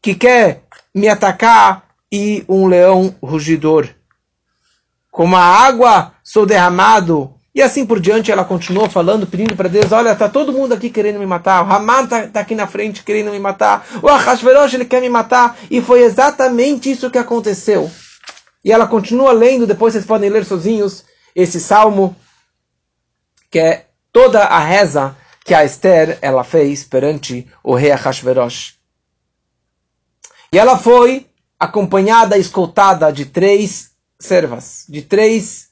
que 0.00 0.14
quer 0.14 0.62
me 0.94 1.08
atacar 1.08 1.90
e 2.10 2.42
um 2.48 2.66
leão 2.66 3.14
rugidor. 3.22 3.86
Como 5.10 5.36
a 5.36 5.42
água 5.42 6.14
sou 6.24 6.46
derramado. 6.46 7.37
E 7.58 7.62
assim 7.62 7.84
por 7.84 7.98
diante 7.98 8.30
ela 8.30 8.44
continuou 8.44 8.88
falando, 8.88 9.26
pedindo 9.26 9.56
para 9.56 9.68
Deus, 9.68 9.90
olha, 9.90 10.14
tá 10.14 10.28
todo 10.28 10.52
mundo 10.52 10.74
aqui 10.74 10.88
querendo 10.88 11.18
me 11.18 11.26
matar, 11.26 11.66
o 11.66 11.72
Haman 11.72 12.06
tá, 12.06 12.28
tá 12.28 12.38
aqui 12.38 12.54
na 12.54 12.68
frente 12.68 13.02
querendo 13.02 13.32
me 13.32 13.38
matar, 13.40 13.84
o 14.00 14.06
Ahashverosh 14.06 14.74
ele 14.74 14.84
quer 14.84 15.00
me 15.00 15.08
matar, 15.08 15.58
e 15.68 15.82
foi 15.82 16.04
exatamente 16.04 16.88
isso 16.88 17.10
que 17.10 17.18
aconteceu. 17.18 17.90
E 18.64 18.70
ela 18.70 18.86
continua 18.86 19.32
lendo, 19.32 19.66
depois 19.66 19.92
vocês 19.92 20.06
podem 20.06 20.30
ler 20.30 20.44
sozinhos, 20.44 21.04
esse 21.34 21.58
salmo, 21.58 22.14
que 23.50 23.58
é 23.58 23.86
toda 24.12 24.44
a 24.44 24.60
reza 24.60 25.16
que 25.44 25.52
a 25.52 25.64
Esther 25.64 26.16
ela 26.22 26.44
fez 26.44 26.84
perante 26.84 27.44
o 27.64 27.74
rei 27.74 27.90
Ahashverosh. 27.90 28.74
E 30.52 30.58
ela 30.60 30.78
foi 30.78 31.26
acompanhada, 31.58 32.38
escoltada 32.38 33.12
de 33.12 33.26
três 33.26 33.90
servas, 34.16 34.84
de 34.88 35.02
três 35.02 35.67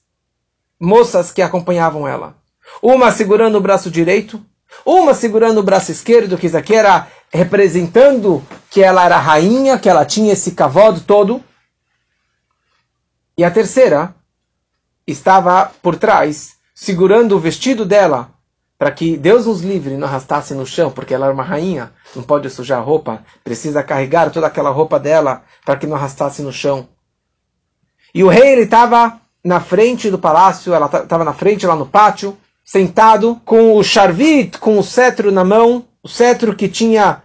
moças 0.80 1.32
que 1.32 1.42
acompanhavam 1.42 2.06
ela. 2.06 2.36
Uma 2.82 3.10
segurando 3.10 3.56
o 3.56 3.60
braço 3.60 3.90
direito, 3.90 4.44
uma 4.84 5.14
segurando 5.14 5.58
o 5.58 5.62
braço 5.62 5.90
esquerdo, 5.90 6.36
que 6.36 6.46
isso 6.46 6.56
aqui 6.56 6.74
era 6.74 7.08
representando 7.32 8.42
que 8.70 8.82
ela 8.82 9.04
era 9.04 9.18
rainha, 9.18 9.78
que 9.78 9.88
ela 9.88 10.04
tinha 10.04 10.32
esse 10.32 10.52
cavalo 10.52 11.00
todo. 11.00 11.42
E 13.36 13.44
a 13.44 13.50
terceira 13.50 14.14
estava 15.06 15.70
por 15.82 15.96
trás, 15.96 16.56
segurando 16.74 17.36
o 17.36 17.40
vestido 17.40 17.84
dela, 17.84 18.30
para 18.78 18.90
que 18.90 19.16
Deus 19.16 19.46
nos 19.46 19.62
livre 19.62 19.96
não 19.96 20.06
arrastasse 20.06 20.52
no 20.54 20.66
chão, 20.66 20.90
porque 20.90 21.14
ela 21.14 21.26
era 21.26 21.34
uma 21.34 21.42
rainha, 21.42 21.92
não 22.14 22.22
pode 22.22 22.48
sujar 22.50 22.78
a 22.78 22.82
roupa, 22.82 23.24
precisa 23.42 23.82
carregar 23.82 24.30
toda 24.30 24.46
aquela 24.46 24.70
roupa 24.70 24.98
dela 24.98 25.42
para 25.64 25.76
que 25.76 25.86
não 25.86 25.96
arrastasse 25.96 26.42
no 26.42 26.52
chão. 26.52 26.88
E 28.14 28.22
o 28.22 28.28
rei 28.28 28.52
ele 28.52 28.62
estava 28.62 29.20
na 29.46 29.60
frente 29.60 30.10
do 30.10 30.18
palácio, 30.18 30.74
ela 30.74 30.86
estava 30.86 31.24
na 31.24 31.32
frente 31.32 31.64
lá 31.64 31.76
no 31.76 31.86
pátio, 31.86 32.36
sentado 32.64 33.40
com 33.44 33.76
o 33.76 33.84
charvit, 33.84 34.58
com 34.58 34.76
o 34.76 34.82
cetro 34.82 35.30
na 35.30 35.44
mão, 35.44 35.84
o 36.02 36.08
cetro 36.08 36.56
que 36.56 36.68
tinha 36.68 37.22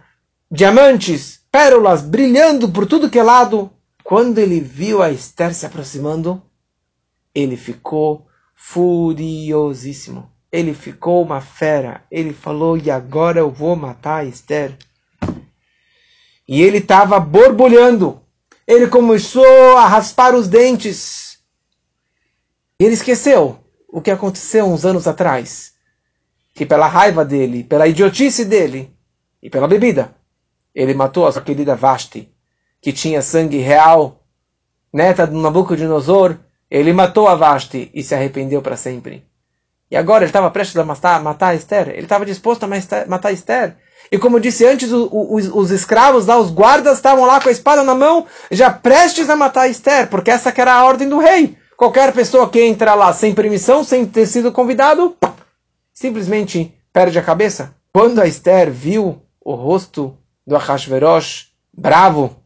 diamantes, 0.48 1.40
pérolas 1.50 2.00
brilhando 2.00 2.68
por 2.68 2.86
tudo 2.86 3.10
que 3.10 3.18
é 3.18 3.22
lado. 3.24 3.68
Quando 4.04 4.38
ele 4.38 4.60
viu 4.60 5.02
a 5.02 5.10
Esther 5.10 5.52
se 5.52 5.66
aproximando, 5.66 6.40
ele 7.34 7.56
ficou 7.56 8.24
furiosíssimo. 8.54 10.30
Ele 10.50 10.74
ficou 10.74 11.24
uma 11.24 11.40
fera. 11.40 12.02
Ele 12.08 12.32
falou: 12.32 12.78
E 12.78 12.88
agora 12.88 13.40
eu 13.40 13.50
vou 13.50 13.74
matar 13.74 14.18
a 14.18 14.24
Esther. 14.24 14.76
E 16.46 16.62
ele 16.62 16.78
estava 16.78 17.18
borbulhando. 17.18 18.20
Ele 18.66 18.86
começou 18.86 19.76
a 19.76 19.88
raspar 19.88 20.34
os 20.34 20.46
dentes. 20.46 21.31
E 22.82 22.84
ele 22.84 22.94
esqueceu 22.94 23.60
o 23.86 24.00
que 24.00 24.10
aconteceu 24.10 24.64
uns 24.66 24.84
anos 24.84 25.06
atrás. 25.06 25.74
Que 26.52 26.66
pela 26.66 26.88
raiva 26.88 27.24
dele, 27.24 27.62
pela 27.62 27.86
idiotice 27.86 28.44
dele 28.44 28.92
e 29.40 29.48
pela 29.48 29.68
bebida, 29.68 30.12
ele 30.74 30.92
matou 30.92 31.24
a 31.24 31.30
sua 31.30 31.42
querida 31.42 31.76
Vashti, 31.76 32.28
que 32.80 32.92
tinha 32.92 33.22
sangue 33.22 33.58
real, 33.58 34.24
neta 34.92 35.24
do 35.28 35.40
Nabucodonosor. 35.40 36.36
Ele 36.68 36.92
matou 36.92 37.28
a 37.28 37.36
Vashti 37.36 37.88
e 37.94 38.02
se 38.02 38.16
arrependeu 38.16 38.60
para 38.60 38.76
sempre. 38.76 39.24
E 39.88 39.96
agora 39.96 40.24
ele 40.24 40.30
estava 40.30 40.50
prestes 40.50 40.76
a 40.76 40.84
matar, 40.84 41.22
matar 41.22 41.54
Esther. 41.54 41.90
Ele 41.90 42.02
estava 42.02 42.26
disposto 42.26 42.64
a 42.64 43.06
matar 43.06 43.30
Esther. 43.30 43.76
E 44.10 44.18
como 44.18 44.38
eu 44.38 44.40
disse 44.40 44.66
antes, 44.66 44.90
o, 44.90 45.06
o, 45.06 45.36
os, 45.36 45.46
os, 45.46 45.70
escravos 45.70 46.26
lá, 46.26 46.36
os 46.36 46.50
guardas, 46.50 46.96
estavam 46.96 47.26
lá 47.26 47.40
com 47.40 47.48
a 47.48 47.52
espada 47.52 47.84
na 47.84 47.94
mão, 47.94 48.26
já 48.50 48.72
prestes 48.72 49.30
a 49.30 49.36
matar 49.36 49.68
Esther, 49.68 50.08
porque 50.08 50.32
essa 50.32 50.52
era 50.56 50.74
a 50.74 50.84
ordem 50.84 51.08
do 51.08 51.20
rei. 51.20 51.61
Qualquer 51.82 52.12
pessoa 52.12 52.48
que 52.48 52.62
entra 52.62 52.94
lá 52.94 53.12
sem 53.12 53.34
permissão, 53.34 53.82
sem 53.82 54.06
ter 54.06 54.24
sido 54.26 54.52
convidado, 54.52 55.16
simplesmente 55.92 56.72
perde 56.92 57.18
a 57.18 57.22
cabeça. 57.24 57.74
Quando 57.92 58.20
a 58.20 58.26
Esther 58.28 58.70
viu 58.70 59.20
o 59.44 59.56
rosto 59.56 60.16
do 60.46 60.54
Ahashverosh, 60.54 61.48
bravo, 61.76 62.36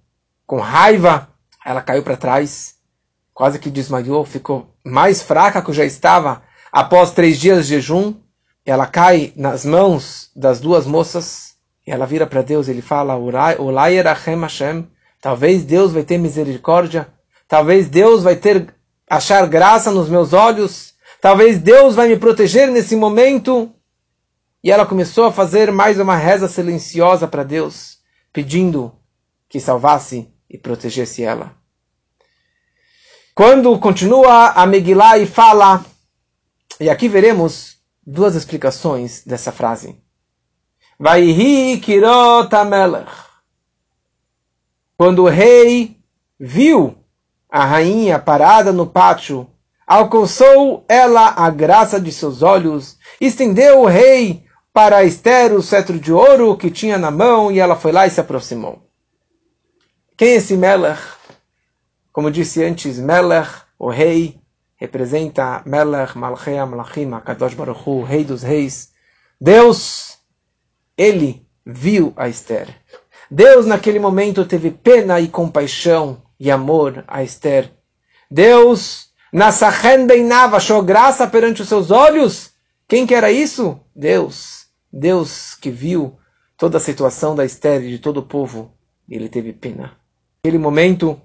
com 0.46 0.56
raiva, 0.56 1.28
ela 1.62 1.82
caiu 1.82 2.02
para 2.02 2.16
trás, 2.16 2.76
quase 3.34 3.58
que 3.58 3.68
desmaiou, 3.68 4.24
ficou 4.24 4.74
mais 4.82 5.20
fraca 5.20 5.60
que 5.60 5.70
já 5.70 5.84
estava 5.84 6.42
Após 6.72 7.10
três 7.10 7.38
dias 7.38 7.66
de 7.66 7.74
jejum, 7.74 8.14
ela 8.64 8.86
cai 8.86 9.34
nas 9.36 9.66
mãos 9.66 10.30
das 10.34 10.60
duas 10.60 10.86
moças 10.86 11.56
e 11.86 11.90
ela 11.90 12.06
vira 12.06 12.26
para 12.26 12.40
Deus 12.40 12.68
e 12.68 12.70
ele 12.70 12.80
fala: 12.80 13.18
Ulai 13.18 13.96
Hashem. 14.02 14.86
Talvez 15.20 15.62
Deus 15.62 15.92
vai 15.92 16.04
ter 16.04 16.16
misericórdia. 16.16 17.06
Talvez 17.46 17.86
Deus 17.86 18.22
vai 18.22 18.34
ter 18.34 18.74
achar 19.08 19.46
graça 19.46 19.90
nos 19.90 20.08
meus 20.08 20.32
olhos. 20.32 20.94
Talvez 21.20 21.58
Deus 21.58 21.94
vai 21.94 22.08
me 22.08 22.16
proteger 22.16 22.68
nesse 22.68 22.96
momento. 22.96 23.72
E 24.62 24.70
ela 24.70 24.86
começou 24.86 25.24
a 25.24 25.32
fazer 25.32 25.70
mais 25.70 25.98
uma 26.00 26.16
reza 26.16 26.48
silenciosa 26.48 27.28
para 27.28 27.44
Deus, 27.44 27.98
pedindo 28.32 28.92
que 29.48 29.60
salvasse 29.60 30.28
e 30.50 30.58
protegesse 30.58 31.22
ela. 31.22 31.54
Quando 33.34 33.78
continua 33.78 34.48
a 34.50 34.66
Megillah 34.66 35.18
e 35.18 35.26
fala 35.26 35.84
e 36.78 36.90
aqui 36.90 37.08
veremos 37.08 37.78
duas 38.06 38.34
explicações 38.34 39.22
dessa 39.24 39.50
frase. 39.50 39.98
Vaihi 40.98 41.80
kirot. 41.80 42.50
Quando 44.96 45.24
o 45.24 45.28
rei 45.28 45.98
viu 46.38 46.98
a 47.50 47.64
rainha 47.64 48.18
parada 48.18 48.72
no 48.72 48.86
pátio, 48.86 49.48
alcançou 49.86 50.84
ela 50.88 51.28
a 51.36 51.48
graça 51.50 52.00
de 52.00 52.10
seus 52.10 52.42
olhos, 52.42 52.98
estendeu 53.20 53.82
o 53.82 53.86
rei 53.86 54.44
para 54.72 55.04
Esther 55.04 55.54
o 55.54 55.62
cetro 55.62 55.98
de 55.98 56.12
ouro 56.12 56.56
que 56.56 56.70
tinha 56.70 56.98
na 56.98 57.10
mão 57.10 57.50
e 57.50 57.58
ela 57.58 57.76
foi 57.76 57.92
lá 57.92 58.06
e 58.06 58.10
se 58.10 58.20
aproximou. 58.20 58.82
Quem 60.16 60.30
é 60.30 60.34
esse 60.34 60.56
Melech? 60.56 61.00
Como 62.12 62.30
disse 62.30 62.62
antes, 62.64 62.98
Melech, 62.98 63.50
o 63.78 63.90
rei, 63.90 64.40
representa 64.76 65.62
Melech 65.64 66.16
Malchei 66.16 66.56
Malachim, 66.64 67.10
Kadosh 67.24 67.54
Baruch 67.54 67.80
Hu, 67.86 68.02
Rei 68.02 68.24
dos 68.24 68.42
Reis. 68.42 68.90
Deus, 69.40 70.18
ele 70.96 71.46
viu 71.64 72.12
a 72.16 72.28
Esther. 72.28 72.68
Deus 73.30 73.66
naquele 73.66 73.98
momento 73.98 74.44
teve 74.44 74.70
pena 74.70 75.20
e 75.20 75.28
compaixão 75.28 76.22
e 76.38 76.50
amor 76.50 77.04
a 77.06 77.22
Esther. 77.22 77.72
Deus, 78.30 79.08
Nasachen 79.32 80.06
Beinav, 80.06 80.54
achou 80.54 80.82
graça 80.82 81.26
perante 81.26 81.62
os 81.62 81.68
seus 81.68 81.90
olhos. 81.90 82.52
Quem 82.88 83.06
que 83.06 83.14
era 83.14 83.30
isso? 83.30 83.80
Deus. 83.94 84.66
Deus 84.92 85.54
que 85.54 85.70
viu 85.70 86.18
toda 86.56 86.78
a 86.78 86.80
situação 86.80 87.34
da 87.34 87.44
Esther 87.44 87.82
e 87.82 87.90
de 87.90 87.98
todo 87.98 88.18
o 88.18 88.22
povo. 88.22 88.72
Ele 89.08 89.28
teve 89.28 89.52
pena. 89.52 89.96
Naquele 90.44 90.58
momento 90.58 91.20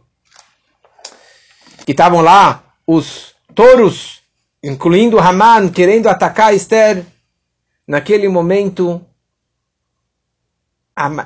que 1.85 1.91
estavam 1.91 2.21
lá 2.21 2.63
os 2.85 3.35
touros, 3.53 4.21
incluindo 4.63 5.19
Haman, 5.19 5.69
querendo 5.69 6.07
atacar 6.07 6.53
Esther, 6.53 7.05
naquele 7.87 8.27
momento, 8.27 9.05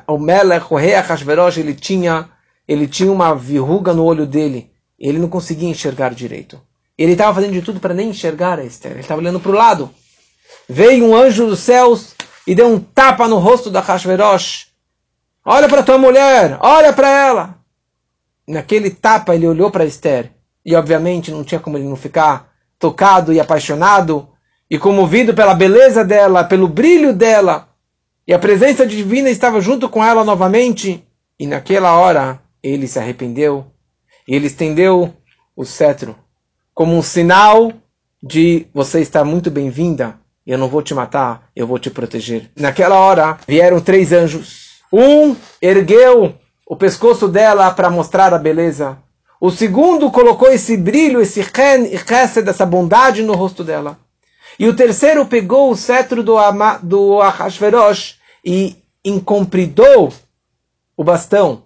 o 0.07 0.17
Melech, 0.17 0.65
o 0.69 0.75
rei 0.75 0.95
Achashverosh, 0.95 1.57
ele 1.57 1.73
tinha, 1.73 2.29
ele 2.68 2.88
tinha 2.88 3.11
uma 3.11 3.36
verruga 3.36 3.93
no 3.93 4.03
olho 4.03 4.26
dele. 4.26 4.72
Ele 4.99 5.20
não 5.20 5.30
conseguia 5.30 5.70
enxergar 5.70 6.13
direito. 6.13 6.59
Ele 6.97 7.11
estava 7.11 7.34
fazendo 7.34 7.53
de 7.53 7.61
tudo 7.61 7.80
para 7.80 7.93
nem 7.93 8.09
enxergar 8.09 8.59
a 8.59 8.63
Esther. 8.63 8.91
Ele 8.91 9.01
estava 9.01 9.22
olhando 9.22 9.39
para 9.39 9.51
o 9.51 9.55
lado. 9.55 9.89
Veio 10.68 11.05
um 11.05 11.16
anjo 11.16 11.47
dos 11.47 11.59
céus 11.59 12.16
e 12.47 12.55
deu 12.55 12.68
um 12.68 12.80
tapa 12.80 13.28
no 13.28 13.38
rosto 13.38 13.70
da 13.70 13.80
Achashverosh. 13.80 14.68
Olha 15.43 15.68
para 15.68 15.84
tua 15.84 15.97
mulher, 15.97 16.57
olha 16.61 16.91
para 16.91 17.09
ela. 17.09 17.55
naquele 18.47 18.89
tapa 18.89 19.36
ele 19.36 19.47
olhou 19.47 19.70
para 19.70 19.86
Esther 19.86 20.32
e 20.66 20.76
obviamente 20.76 21.32
não 21.32 21.43
tinha 21.43 21.59
como 21.59 21.78
ele 21.78 21.88
não 21.88 21.95
ficar 21.95 22.51
tocado 22.80 23.32
e 23.32 23.39
apaixonado 23.39 24.28
e 24.70 24.80
comovido 24.80 25.34
pela 25.34 25.53
beleza 25.53 26.03
dela, 26.03 26.43
pelo 26.43 26.68
brilho 26.68 27.13
dela. 27.13 27.70
E 28.28 28.34
a 28.34 28.39
presença 28.39 28.88
divina 28.88 29.30
estava 29.30 29.61
junto 29.61 29.88
com 29.88 30.03
ela 30.03 30.24
novamente. 30.24 31.05
E 31.39 31.45
naquela 31.45 31.93
hora 31.93 32.41
ele 32.66 32.88
se 32.88 32.97
arrependeu 32.97 33.68
e 34.28 34.36
ele 34.36 34.47
estendeu 34.47 35.13
o 35.55 35.63
cetro 35.63 36.16
como 36.74 36.97
um 36.97 37.01
sinal 37.01 37.72
de 38.22 38.66
você 38.74 38.99
estar 39.01 39.24
muito 39.24 39.51
bem-vinda. 39.51 40.20
Eu 40.45 40.57
não 40.57 40.68
vou 40.68 40.82
te 40.82 40.93
matar, 40.93 41.47
eu 41.55 41.68
vou 41.68 41.78
te 41.78 41.91
proteger. 41.91 42.49
Naquela 42.55 42.95
hora 42.99 43.38
vieram 43.47 43.80
três 43.80 44.11
anjos. 44.11 44.82
Um 44.91 45.36
ergueu 45.61 46.34
o 46.68 46.76
pescoço 46.76 47.28
dela 47.28 47.70
para 47.70 47.89
mostrar 47.89 48.34
a 48.34 48.39
beleza. 48.39 48.97
O 49.39 49.51
segundo 49.51 50.09
colocou 50.09 50.51
esse 50.51 50.76
brilho, 50.76 51.22
esse 51.22 51.41
ren 51.41 51.86
e 51.86 52.41
dessa 52.41 52.66
bondade 52.66 53.22
no 53.22 53.34
rosto 53.34 53.63
dela. 53.63 53.99
E 54.57 54.68
o 54.68 54.76
terceiro 54.76 55.26
pegou 55.28 55.70
o 55.70 55.78
cetro 55.78 56.24
do, 56.24 56.36
Ama, 56.38 56.80
do 56.82 57.22
Ahashverosh 57.22 58.16
e 58.43 58.76
encompridou 59.03 60.11
o 60.97 61.03
bastão 61.03 61.64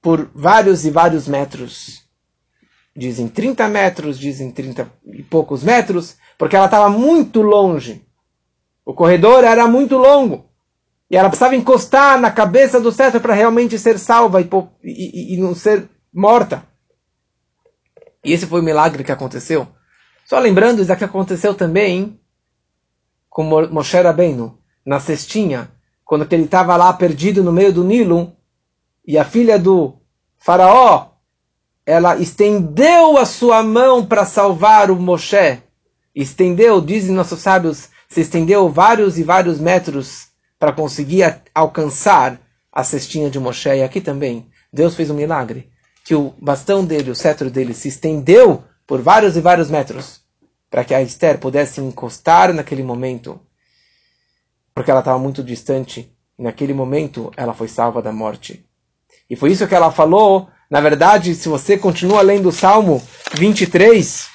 por 0.00 0.30
vários 0.34 0.84
e 0.84 0.90
vários 0.90 1.26
metros. 1.26 2.04
Dizem 2.94 3.28
30 3.28 3.68
metros, 3.68 4.18
dizem 4.18 4.50
30 4.50 4.90
e 5.12 5.22
poucos 5.22 5.62
metros, 5.62 6.16
porque 6.38 6.56
ela 6.56 6.66
estava 6.66 6.88
muito 6.88 7.42
longe. 7.42 8.06
O 8.84 8.94
corredor 8.94 9.44
era 9.44 9.66
muito 9.66 9.96
longo. 9.96 10.48
E 11.10 11.16
ela 11.16 11.28
precisava 11.28 11.54
encostar 11.54 12.20
na 12.20 12.30
cabeça 12.30 12.80
do 12.80 12.90
cetro 12.90 13.20
para 13.20 13.34
realmente 13.34 13.78
ser 13.78 13.98
salva 13.98 14.40
e, 14.40 14.48
e, 14.82 15.34
e 15.34 15.36
não 15.36 15.54
ser 15.54 15.88
morta. 16.12 16.64
E 18.24 18.32
esse 18.32 18.46
foi 18.46 18.60
o 18.60 18.64
milagre 18.64 19.04
que 19.04 19.12
aconteceu. 19.12 19.68
Só 20.24 20.38
lembrando, 20.38 20.82
isso 20.82 20.96
que 20.96 21.04
aconteceu 21.04 21.54
também 21.54 22.18
com 23.28 23.44
Moshe 23.44 24.00
Rabbeinu, 24.00 24.58
na 24.84 24.98
cestinha, 24.98 25.70
quando 26.04 26.26
ele 26.32 26.44
estava 26.44 26.74
lá 26.76 26.92
perdido 26.92 27.44
no 27.44 27.52
meio 27.52 27.72
do 27.72 27.84
Nilo, 27.84 28.35
e 29.06 29.16
a 29.16 29.24
filha 29.24 29.58
do 29.58 29.94
faraó, 30.36 31.10
ela 31.84 32.16
estendeu 32.16 33.16
a 33.16 33.24
sua 33.24 33.62
mão 33.62 34.04
para 34.04 34.26
salvar 34.26 34.90
o 34.90 34.96
Moshe. 34.96 35.62
Estendeu, 36.12 36.80
dizem 36.80 37.14
nossos 37.14 37.40
sábios, 37.40 37.88
se 38.08 38.22
estendeu 38.22 38.68
vários 38.68 39.18
e 39.18 39.22
vários 39.22 39.60
metros 39.60 40.28
para 40.58 40.72
conseguir 40.72 41.42
alcançar 41.54 42.40
a 42.72 42.82
cestinha 42.82 43.30
de 43.30 43.38
Moshe. 43.38 43.68
E 43.68 43.82
aqui 43.82 44.00
também, 44.00 44.50
Deus 44.72 44.96
fez 44.96 45.08
um 45.10 45.14
milagre, 45.14 45.70
que 46.04 46.14
o 46.14 46.34
bastão 46.40 46.84
dele, 46.84 47.10
o 47.10 47.14
cetro 47.14 47.48
dele, 47.48 47.74
se 47.74 47.88
estendeu 47.88 48.64
por 48.86 49.00
vários 49.00 49.36
e 49.36 49.40
vários 49.40 49.70
metros, 49.70 50.20
para 50.68 50.84
que 50.84 50.94
a 50.94 51.02
Esther 51.02 51.38
pudesse 51.38 51.80
encostar 51.80 52.52
naquele 52.52 52.82
momento, 52.82 53.40
porque 54.74 54.90
ela 54.90 55.00
estava 55.00 55.18
muito 55.18 55.44
distante, 55.44 56.12
naquele 56.36 56.74
momento 56.74 57.30
ela 57.36 57.54
foi 57.54 57.68
salva 57.68 58.02
da 58.02 58.12
morte. 58.12 58.65
E 59.28 59.36
foi 59.36 59.52
isso 59.52 59.66
que 59.66 59.74
ela 59.74 59.90
falou, 59.90 60.48
na 60.70 60.80
verdade, 60.80 61.34
se 61.34 61.48
você 61.48 61.76
continua 61.76 62.22
lendo 62.22 62.48
o 62.48 62.52
Salmo 62.52 63.02
23, 63.34 64.28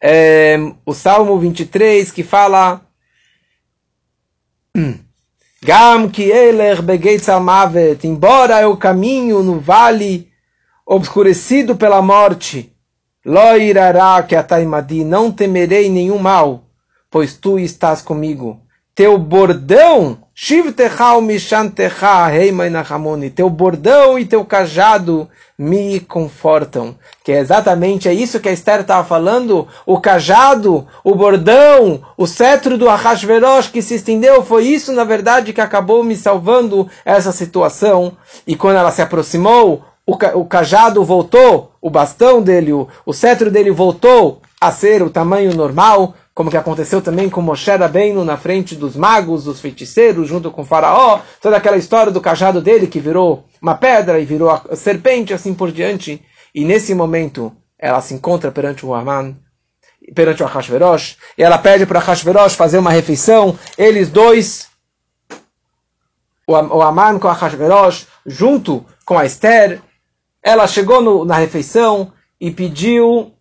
é, 0.00 0.56
o 0.84 0.92
Salmo 0.92 1.38
23 1.38 2.10
que 2.10 2.22
fala 2.22 2.80
Gam 5.64 6.08
que 6.08 6.24
eler 6.24 6.82
begeitz 6.82 7.28
almavet, 7.28 8.04
embora 8.04 8.60
eu 8.60 8.76
caminho 8.76 9.44
no 9.44 9.60
vale 9.60 10.28
obscurecido 10.84 11.76
pela 11.76 12.02
morte, 12.02 12.72
Loirará 13.24 14.20
que 14.24 14.34
ataimadi, 14.34 15.04
não 15.04 15.30
temerei 15.30 15.88
nenhum 15.88 16.18
mal, 16.18 16.64
pois 17.08 17.36
tu 17.36 17.56
estás 17.56 18.02
comigo. 18.02 18.60
Teu 18.96 19.16
bordão, 19.16 20.18
teu 23.30 23.48
bordão 23.48 24.18
e 24.18 24.24
teu 24.24 24.44
cajado 24.44 25.28
me 25.56 26.00
confortam. 26.00 26.96
Que 27.22 27.30
é 27.30 27.38
exatamente 27.38 28.08
é 28.08 28.12
isso 28.12 28.40
que 28.40 28.48
a 28.48 28.52
Esther 28.52 28.80
estava 28.80 29.06
falando. 29.06 29.68
O 29.86 30.00
cajado, 30.00 30.84
o 31.04 31.14
bordão, 31.14 32.02
o 32.16 32.26
cetro 32.26 32.76
do 32.76 32.88
Ahasverosh 32.88 33.68
que 33.68 33.80
se 33.80 33.94
estendeu, 33.94 34.42
foi 34.42 34.64
isso, 34.64 34.92
na 34.92 35.04
verdade, 35.04 35.52
que 35.52 35.60
acabou 35.60 36.02
me 36.02 36.16
salvando 36.16 36.90
essa 37.04 37.30
situação. 37.30 38.16
E 38.44 38.56
quando 38.56 38.78
ela 38.78 38.90
se 38.90 39.00
aproximou, 39.00 39.84
o, 40.04 40.14
o 40.40 40.44
cajado 40.44 41.04
voltou, 41.04 41.70
o 41.80 41.88
bastão 41.88 42.42
dele, 42.42 42.72
o, 42.72 42.88
o 43.06 43.12
cetro 43.12 43.48
dele 43.48 43.70
voltou 43.70 44.42
a 44.60 44.72
ser 44.72 45.04
o 45.04 45.10
tamanho 45.10 45.54
normal, 45.54 46.14
como 46.34 46.50
que 46.50 46.56
aconteceu 46.56 47.02
também 47.02 47.28
com 47.28 47.42
Moshe 47.42 47.70
Rabbeinu 47.70 48.24
na 48.24 48.36
frente 48.36 48.74
dos 48.74 48.96
magos, 48.96 49.44
dos 49.44 49.60
feiticeiros, 49.60 50.28
junto 50.28 50.50
com 50.50 50.62
o 50.62 50.64
faraó, 50.64 51.20
toda 51.40 51.56
aquela 51.56 51.76
história 51.76 52.10
do 52.10 52.20
cajado 52.20 52.60
dele 52.60 52.86
que 52.86 53.00
virou 53.00 53.44
uma 53.60 53.74
pedra 53.74 54.18
e 54.18 54.24
virou 54.24 54.50
a 54.50 54.74
serpente, 54.74 55.34
assim 55.34 55.52
por 55.52 55.70
diante. 55.70 56.22
E 56.54 56.64
nesse 56.64 56.94
momento, 56.94 57.54
ela 57.78 58.00
se 58.00 58.14
encontra 58.14 58.50
perante 58.50 58.86
o 58.86 58.94
Haman, 58.94 59.36
perante 60.14 60.42
o 60.42 60.46
Ahashverosh, 60.46 61.16
e 61.36 61.42
ela 61.42 61.58
pede 61.58 61.84
para 61.84 61.98
Ahashverosh 61.98 62.54
fazer 62.54 62.78
uma 62.78 62.90
refeição, 62.90 63.58
eles 63.76 64.08
dois, 64.08 64.68
o, 66.46 66.52
o 66.52 66.82
Haman 66.82 67.18
com 67.18 67.28
Ahashverosh, 67.28 68.06
junto 68.24 68.84
com 69.04 69.18
a 69.18 69.26
Esther, 69.26 69.80
ela 70.42 70.66
chegou 70.66 71.00
no, 71.02 71.24
na 71.24 71.36
refeição 71.36 72.12
e 72.40 72.50
pediu: 72.50 73.32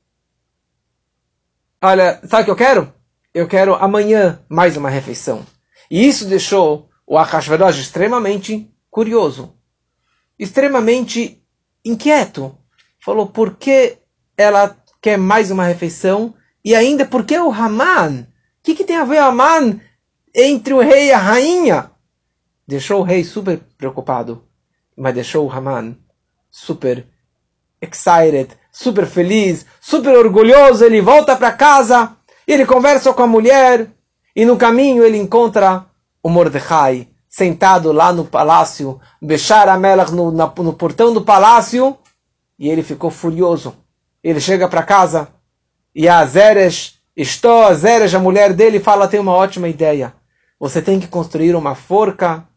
Olha, 1.83 2.21
sabe 2.27 2.43
o 2.43 2.45
que 2.45 2.51
eu 2.51 2.55
quero? 2.55 2.93
Eu 3.33 3.47
quero 3.47 3.73
amanhã 3.73 4.39
mais 4.47 4.77
uma 4.77 4.87
refeição. 4.87 5.43
E 5.89 6.07
isso 6.07 6.25
deixou 6.25 6.91
o 7.07 7.17
Akashverosh 7.17 7.79
extremamente 7.79 8.71
curioso, 8.91 9.55
extremamente 10.37 11.43
inquieto. 11.83 12.55
Falou: 13.03 13.25
por 13.25 13.55
que 13.55 13.97
ela 14.37 14.77
quer 15.01 15.17
mais 15.17 15.49
uma 15.49 15.65
refeição? 15.65 16.35
E 16.63 16.75
ainda, 16.75 17.03
por 17.03 17.25
que 17.25 17.39
o 17.39 17.51
Haman? 17.51 18.27
O 18.59 18.63
que, 18.63 18.75
que 18.75 18.83
tem 18.83 18.97
a 18.97 19.03
ver 19.03 19.19
o 19.19 19.25
Haman 19.25 19.81
entre 20.35 20.75
o 20.75 20.81
rei 20.81 21.07
e 21.07 21.11
a 21.11 21.17
rainha? 21.17 21.89
Deixou 22.67 22.99
o 22.99 23.03
rei 23.03 23.23
super 23.23 23.59
preocupado, 23.75 24.47
mas 24.95 25.15
deixou 25.15 25.47
o 25.47 25.51
Haman 25.51 25.97
super 26.51 27.07
excited, 27.81 28.55
super 28.71 29.05
feliz, 29.05 29.65
super 29.79 30.17
orgulhoso. 30.17 30.85
Ele 30.85 31.01
volta 31.01 31.35
para 31.35 31.51
casa, 31.51 32.15
ele 32.47 32.65
conversa 32.65 33.13
com 33.13 33.23
a 33.23 33.27
mulher 33.27 33.89
e 34.35 34.45
no 34.45 34.57
caminho 34.57 35.03
ele 35.03 35.17
encontra 35.17 35.85
o 36.23 36.29
Mordecai 36.29 37.07
sentado 37.27 37.91
lá 37.91 38.11
no 38.11 38.25
palácio, 38.25 38.99
Bechar 39.21 39.69
Amelach 39.69 40.11
no, 40.11 40.31
no 40.31 40.73
portão 40.73 41.13
do 41.13 41.21
palácio 41.21 41.97
e 42.59 42.69
ele 42.69 42.83
ficou 42.83 43.09
furioso. 43.09 43.75
Ele 44.23 44.39
chega 44.39 44.67
para 44.67 44.83
casa 44.83 45.29
e 45.95 46.07
a 46.07 46.23
Zeresh, 46.25 46.99
estou 47.15 47.63
a 47.63 47.73
Zeresh, 47.73 48.13
a 48.13 48.19
mulher 48.19 48.53
dele, 48.53 48.79
fala: 48.79 49.07
tem 49.07 49.19
uma 49.19 49.33
ótima 49.33 49.67
ideia. 49.67 50.13
Você 50.59 50.81
tem 50.81 50.99
que 50.99 51.07
construir 51.07 51.55
uma 51.55 51.73
forca 51.73 52.47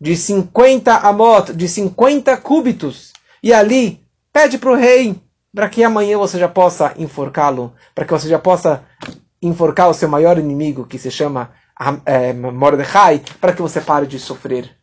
de 0.00 0.16
50 0.16 0.94
amot, 0.94 1.52
de 1.52 1.68
50 1.68 2.36
cúbitos 2.36 3.12
e 3.42 3.52
ali, 3.52 4.00
pede 4.32 4.58
para 4.58 4.70
o 4.70 4.76
rei 4.76 5.20
para 5.54 5.68
que 5.68 5.82
amanhã 5.82 6.18
você 6.18 6.38
já 6.38 6.48
possa 6.48 6.94
enforcá-lo, 6.96 7.72
para 7.94 8.04
que 8.04 8.12
você 8.12 8.28
já 8.28 8.38
possa 8.38 8.84
enforcar 9.40 9.88
o 9.88 9.94
seu 9.94 10.08
maior 10.08 10.38
inimigo, 10.38 10.86
que 10.86 10.98
se 10.98 11.10
chama 11.10 11.52
é, 12.04 12.32
Mordecai, 12.32 13.22
para 13.40 13.52
que 13.52 13.62
você 13.62 13.80
pare 13.80 14.06
de 14.06 14.18
sofrer. 14.18 14.76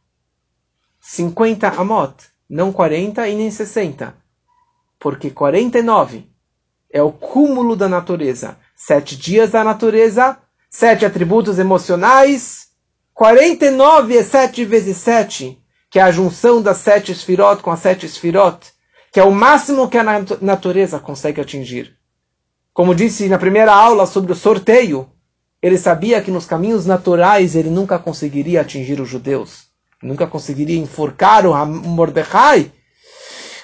50 1.00 1.68
amot, 1.68 2.16
não 2.50 2.72
40 2.72 3.28
e 3.28 3.36
nem 3.36 3.52
60. 3.52 4.16
Porque 5.00 5.30
49 5.30 6.30
é 6.92 7.02
o 7.02 7.12
cúmulo 7.12 7.76
da 7.76 7.88
natureza. 7.88 8.58
Sete 8.76 9.16
dias 9.16 9.52
da 9.52 9.64
natureza, 9.64 10.38
sete 10.70 11.06
atributos 11.06 11.60
emocionais, 11.60 12.70
49 13.14 14.18
é 14.18 14.24
7 14.24 14.66
vezes 14.66 14.98
7 14.98 15.62
que 15.96 16.00
é 16.00 16.02
a 16.02 16.12
junção 16.12 16.62
das 16.62 16.80
sete 16.80 17.14
esfirot 17.14 17.62
com 17.62 17.72
as 17.72 17.80
sete 17.80 18.06
esfirot, 18.06 18.60
que 19.16 19.20
é 19.22 19.24
o 19.24 19.32
máximo 19.32 19.88
que 19.88 19.98
a 19.98 20.04
natureza 20.42 21.00
consegue 21.00 21.40
atingir. 21.40 21.96
Como 22.74 22.94
disse 22.94 23.30
na 23.30 23.38
primeira 23.38 23.74
aula 23.74 24.06
sobre 24.06 24.34
o 24.34 24.36
sorteio, 24.36 25.10
ele 25.62 25.78
sabia 25.78 26.22
que 26.22 26.30
nos 26.30 26.46
caminhos 26.46 26.86
naturais 26.86 27.56
ele 27.56 27.70
nunca 27.70 27.98
conseguiria 27.98 28.60
atingir 28.60 29.00
os 29.00 29.08
judeus, 29.08 29.68
nunca 30.04 30.28
conseguiria 30.28 30.78
enforcar 30.78 31.48
o 31.48 31.66
Mordecai, 31.66 32.70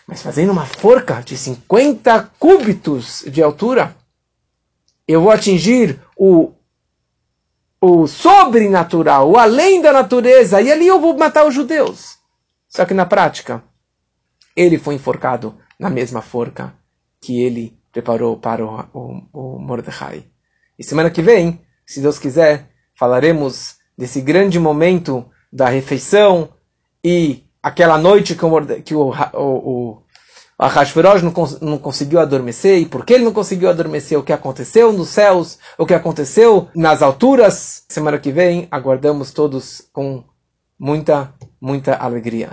mas 0.08 0.22
fazendo 0.22 0.54
uma 0.54 0.66
forca 0.66 1.22
de 1.22 1.38
50 1.38 2.32
cúbitos 2.40 3.26
de 3.28 3.44
altura, 3.44 3.94
eu 5.06 5.20
vou 5.22 5.32
atingir 5.32 6.00
o, 6.16 6.54
o 7.82 8.08
sobrenatural, 8.08 9.30
o 9.30 9.38
além 9.38 9.82
da 9.82 9.92
natureza, 9.92 10.62
e 10.62 10.72
ali 10.72 10.88
eu 10.88 11.02
vou 11.02 11.18
matar 11.18 11.46
os 11.46 11.54
judeus. 11.54 12.20
Só 12.70 12.86
que 12.86 12.94
na 12.94 13.06
prática, 13.06 13.62
ele 14.56 14.78
foi 14.78 14.96
enforcado 14.96 15.58
na 15.80 15.90
mesma 15.90 16.22
forca 16.22 16.74
que 17.20 17.42
ele 17.42 17.78
preparou 17.92 18.38
para 18.38 18.66
o, 18.66 18.86
o, 18.94 19.22
o 19.34 19.60
Mordecai. 19.60 20.26
E 20.78 20.84
semana 20.84 21.10
que 21.10 21.22
vem, 21.22 21.62
se 21.86 22.02
Deus 22.02 22.18
quiser, 22.18 22.70
falaremos 22.96 23.76
desse 23.98 24.22
grande 24.22 24.60
momento 24.60 25.26
da 25.52 25.68
refeição 25.68 26.50
e 27.04 27.44
aquela 27.62 27.98
noite 27.98 28.36
que 28.36 28.46
o, 28.46 28.66
que 28.84 28.96
o, 28.96 29.12
o, 29.34 29.98
o 29.98 30.04
não, 31.22 31.70
não 31.70 31.78
conseguiu 31.78 32.20
adormecer, 32.20 32.80
e 32.80 32.86
por 32.86 33.06
que 33.06 33.14
ele 33.14 33.26
não 33.26 33.34
conseguiu 33.34 33.70
adormecer, 33.70 34.18
o 34.18 34.24
que 34.24 34.34
aconteceu 34.34 34.94
nos 34.94 35.10
céus, 35.10 35.58
o 35.78 35.86
que 35.86 35.94
aconteceu 35.94 36.68
nas 36.76 37.02
alturas. 37.02 37.84
Semana 37.90 38.20
que 38.20 38.32
vem, 38.32 38.68
aguardamos 38.72 39.32
todos 39.32 39.82
com 39.92 40.24
muita, 40.80 41.34
muita 41.60 41.96
alegria. 41.96 42.50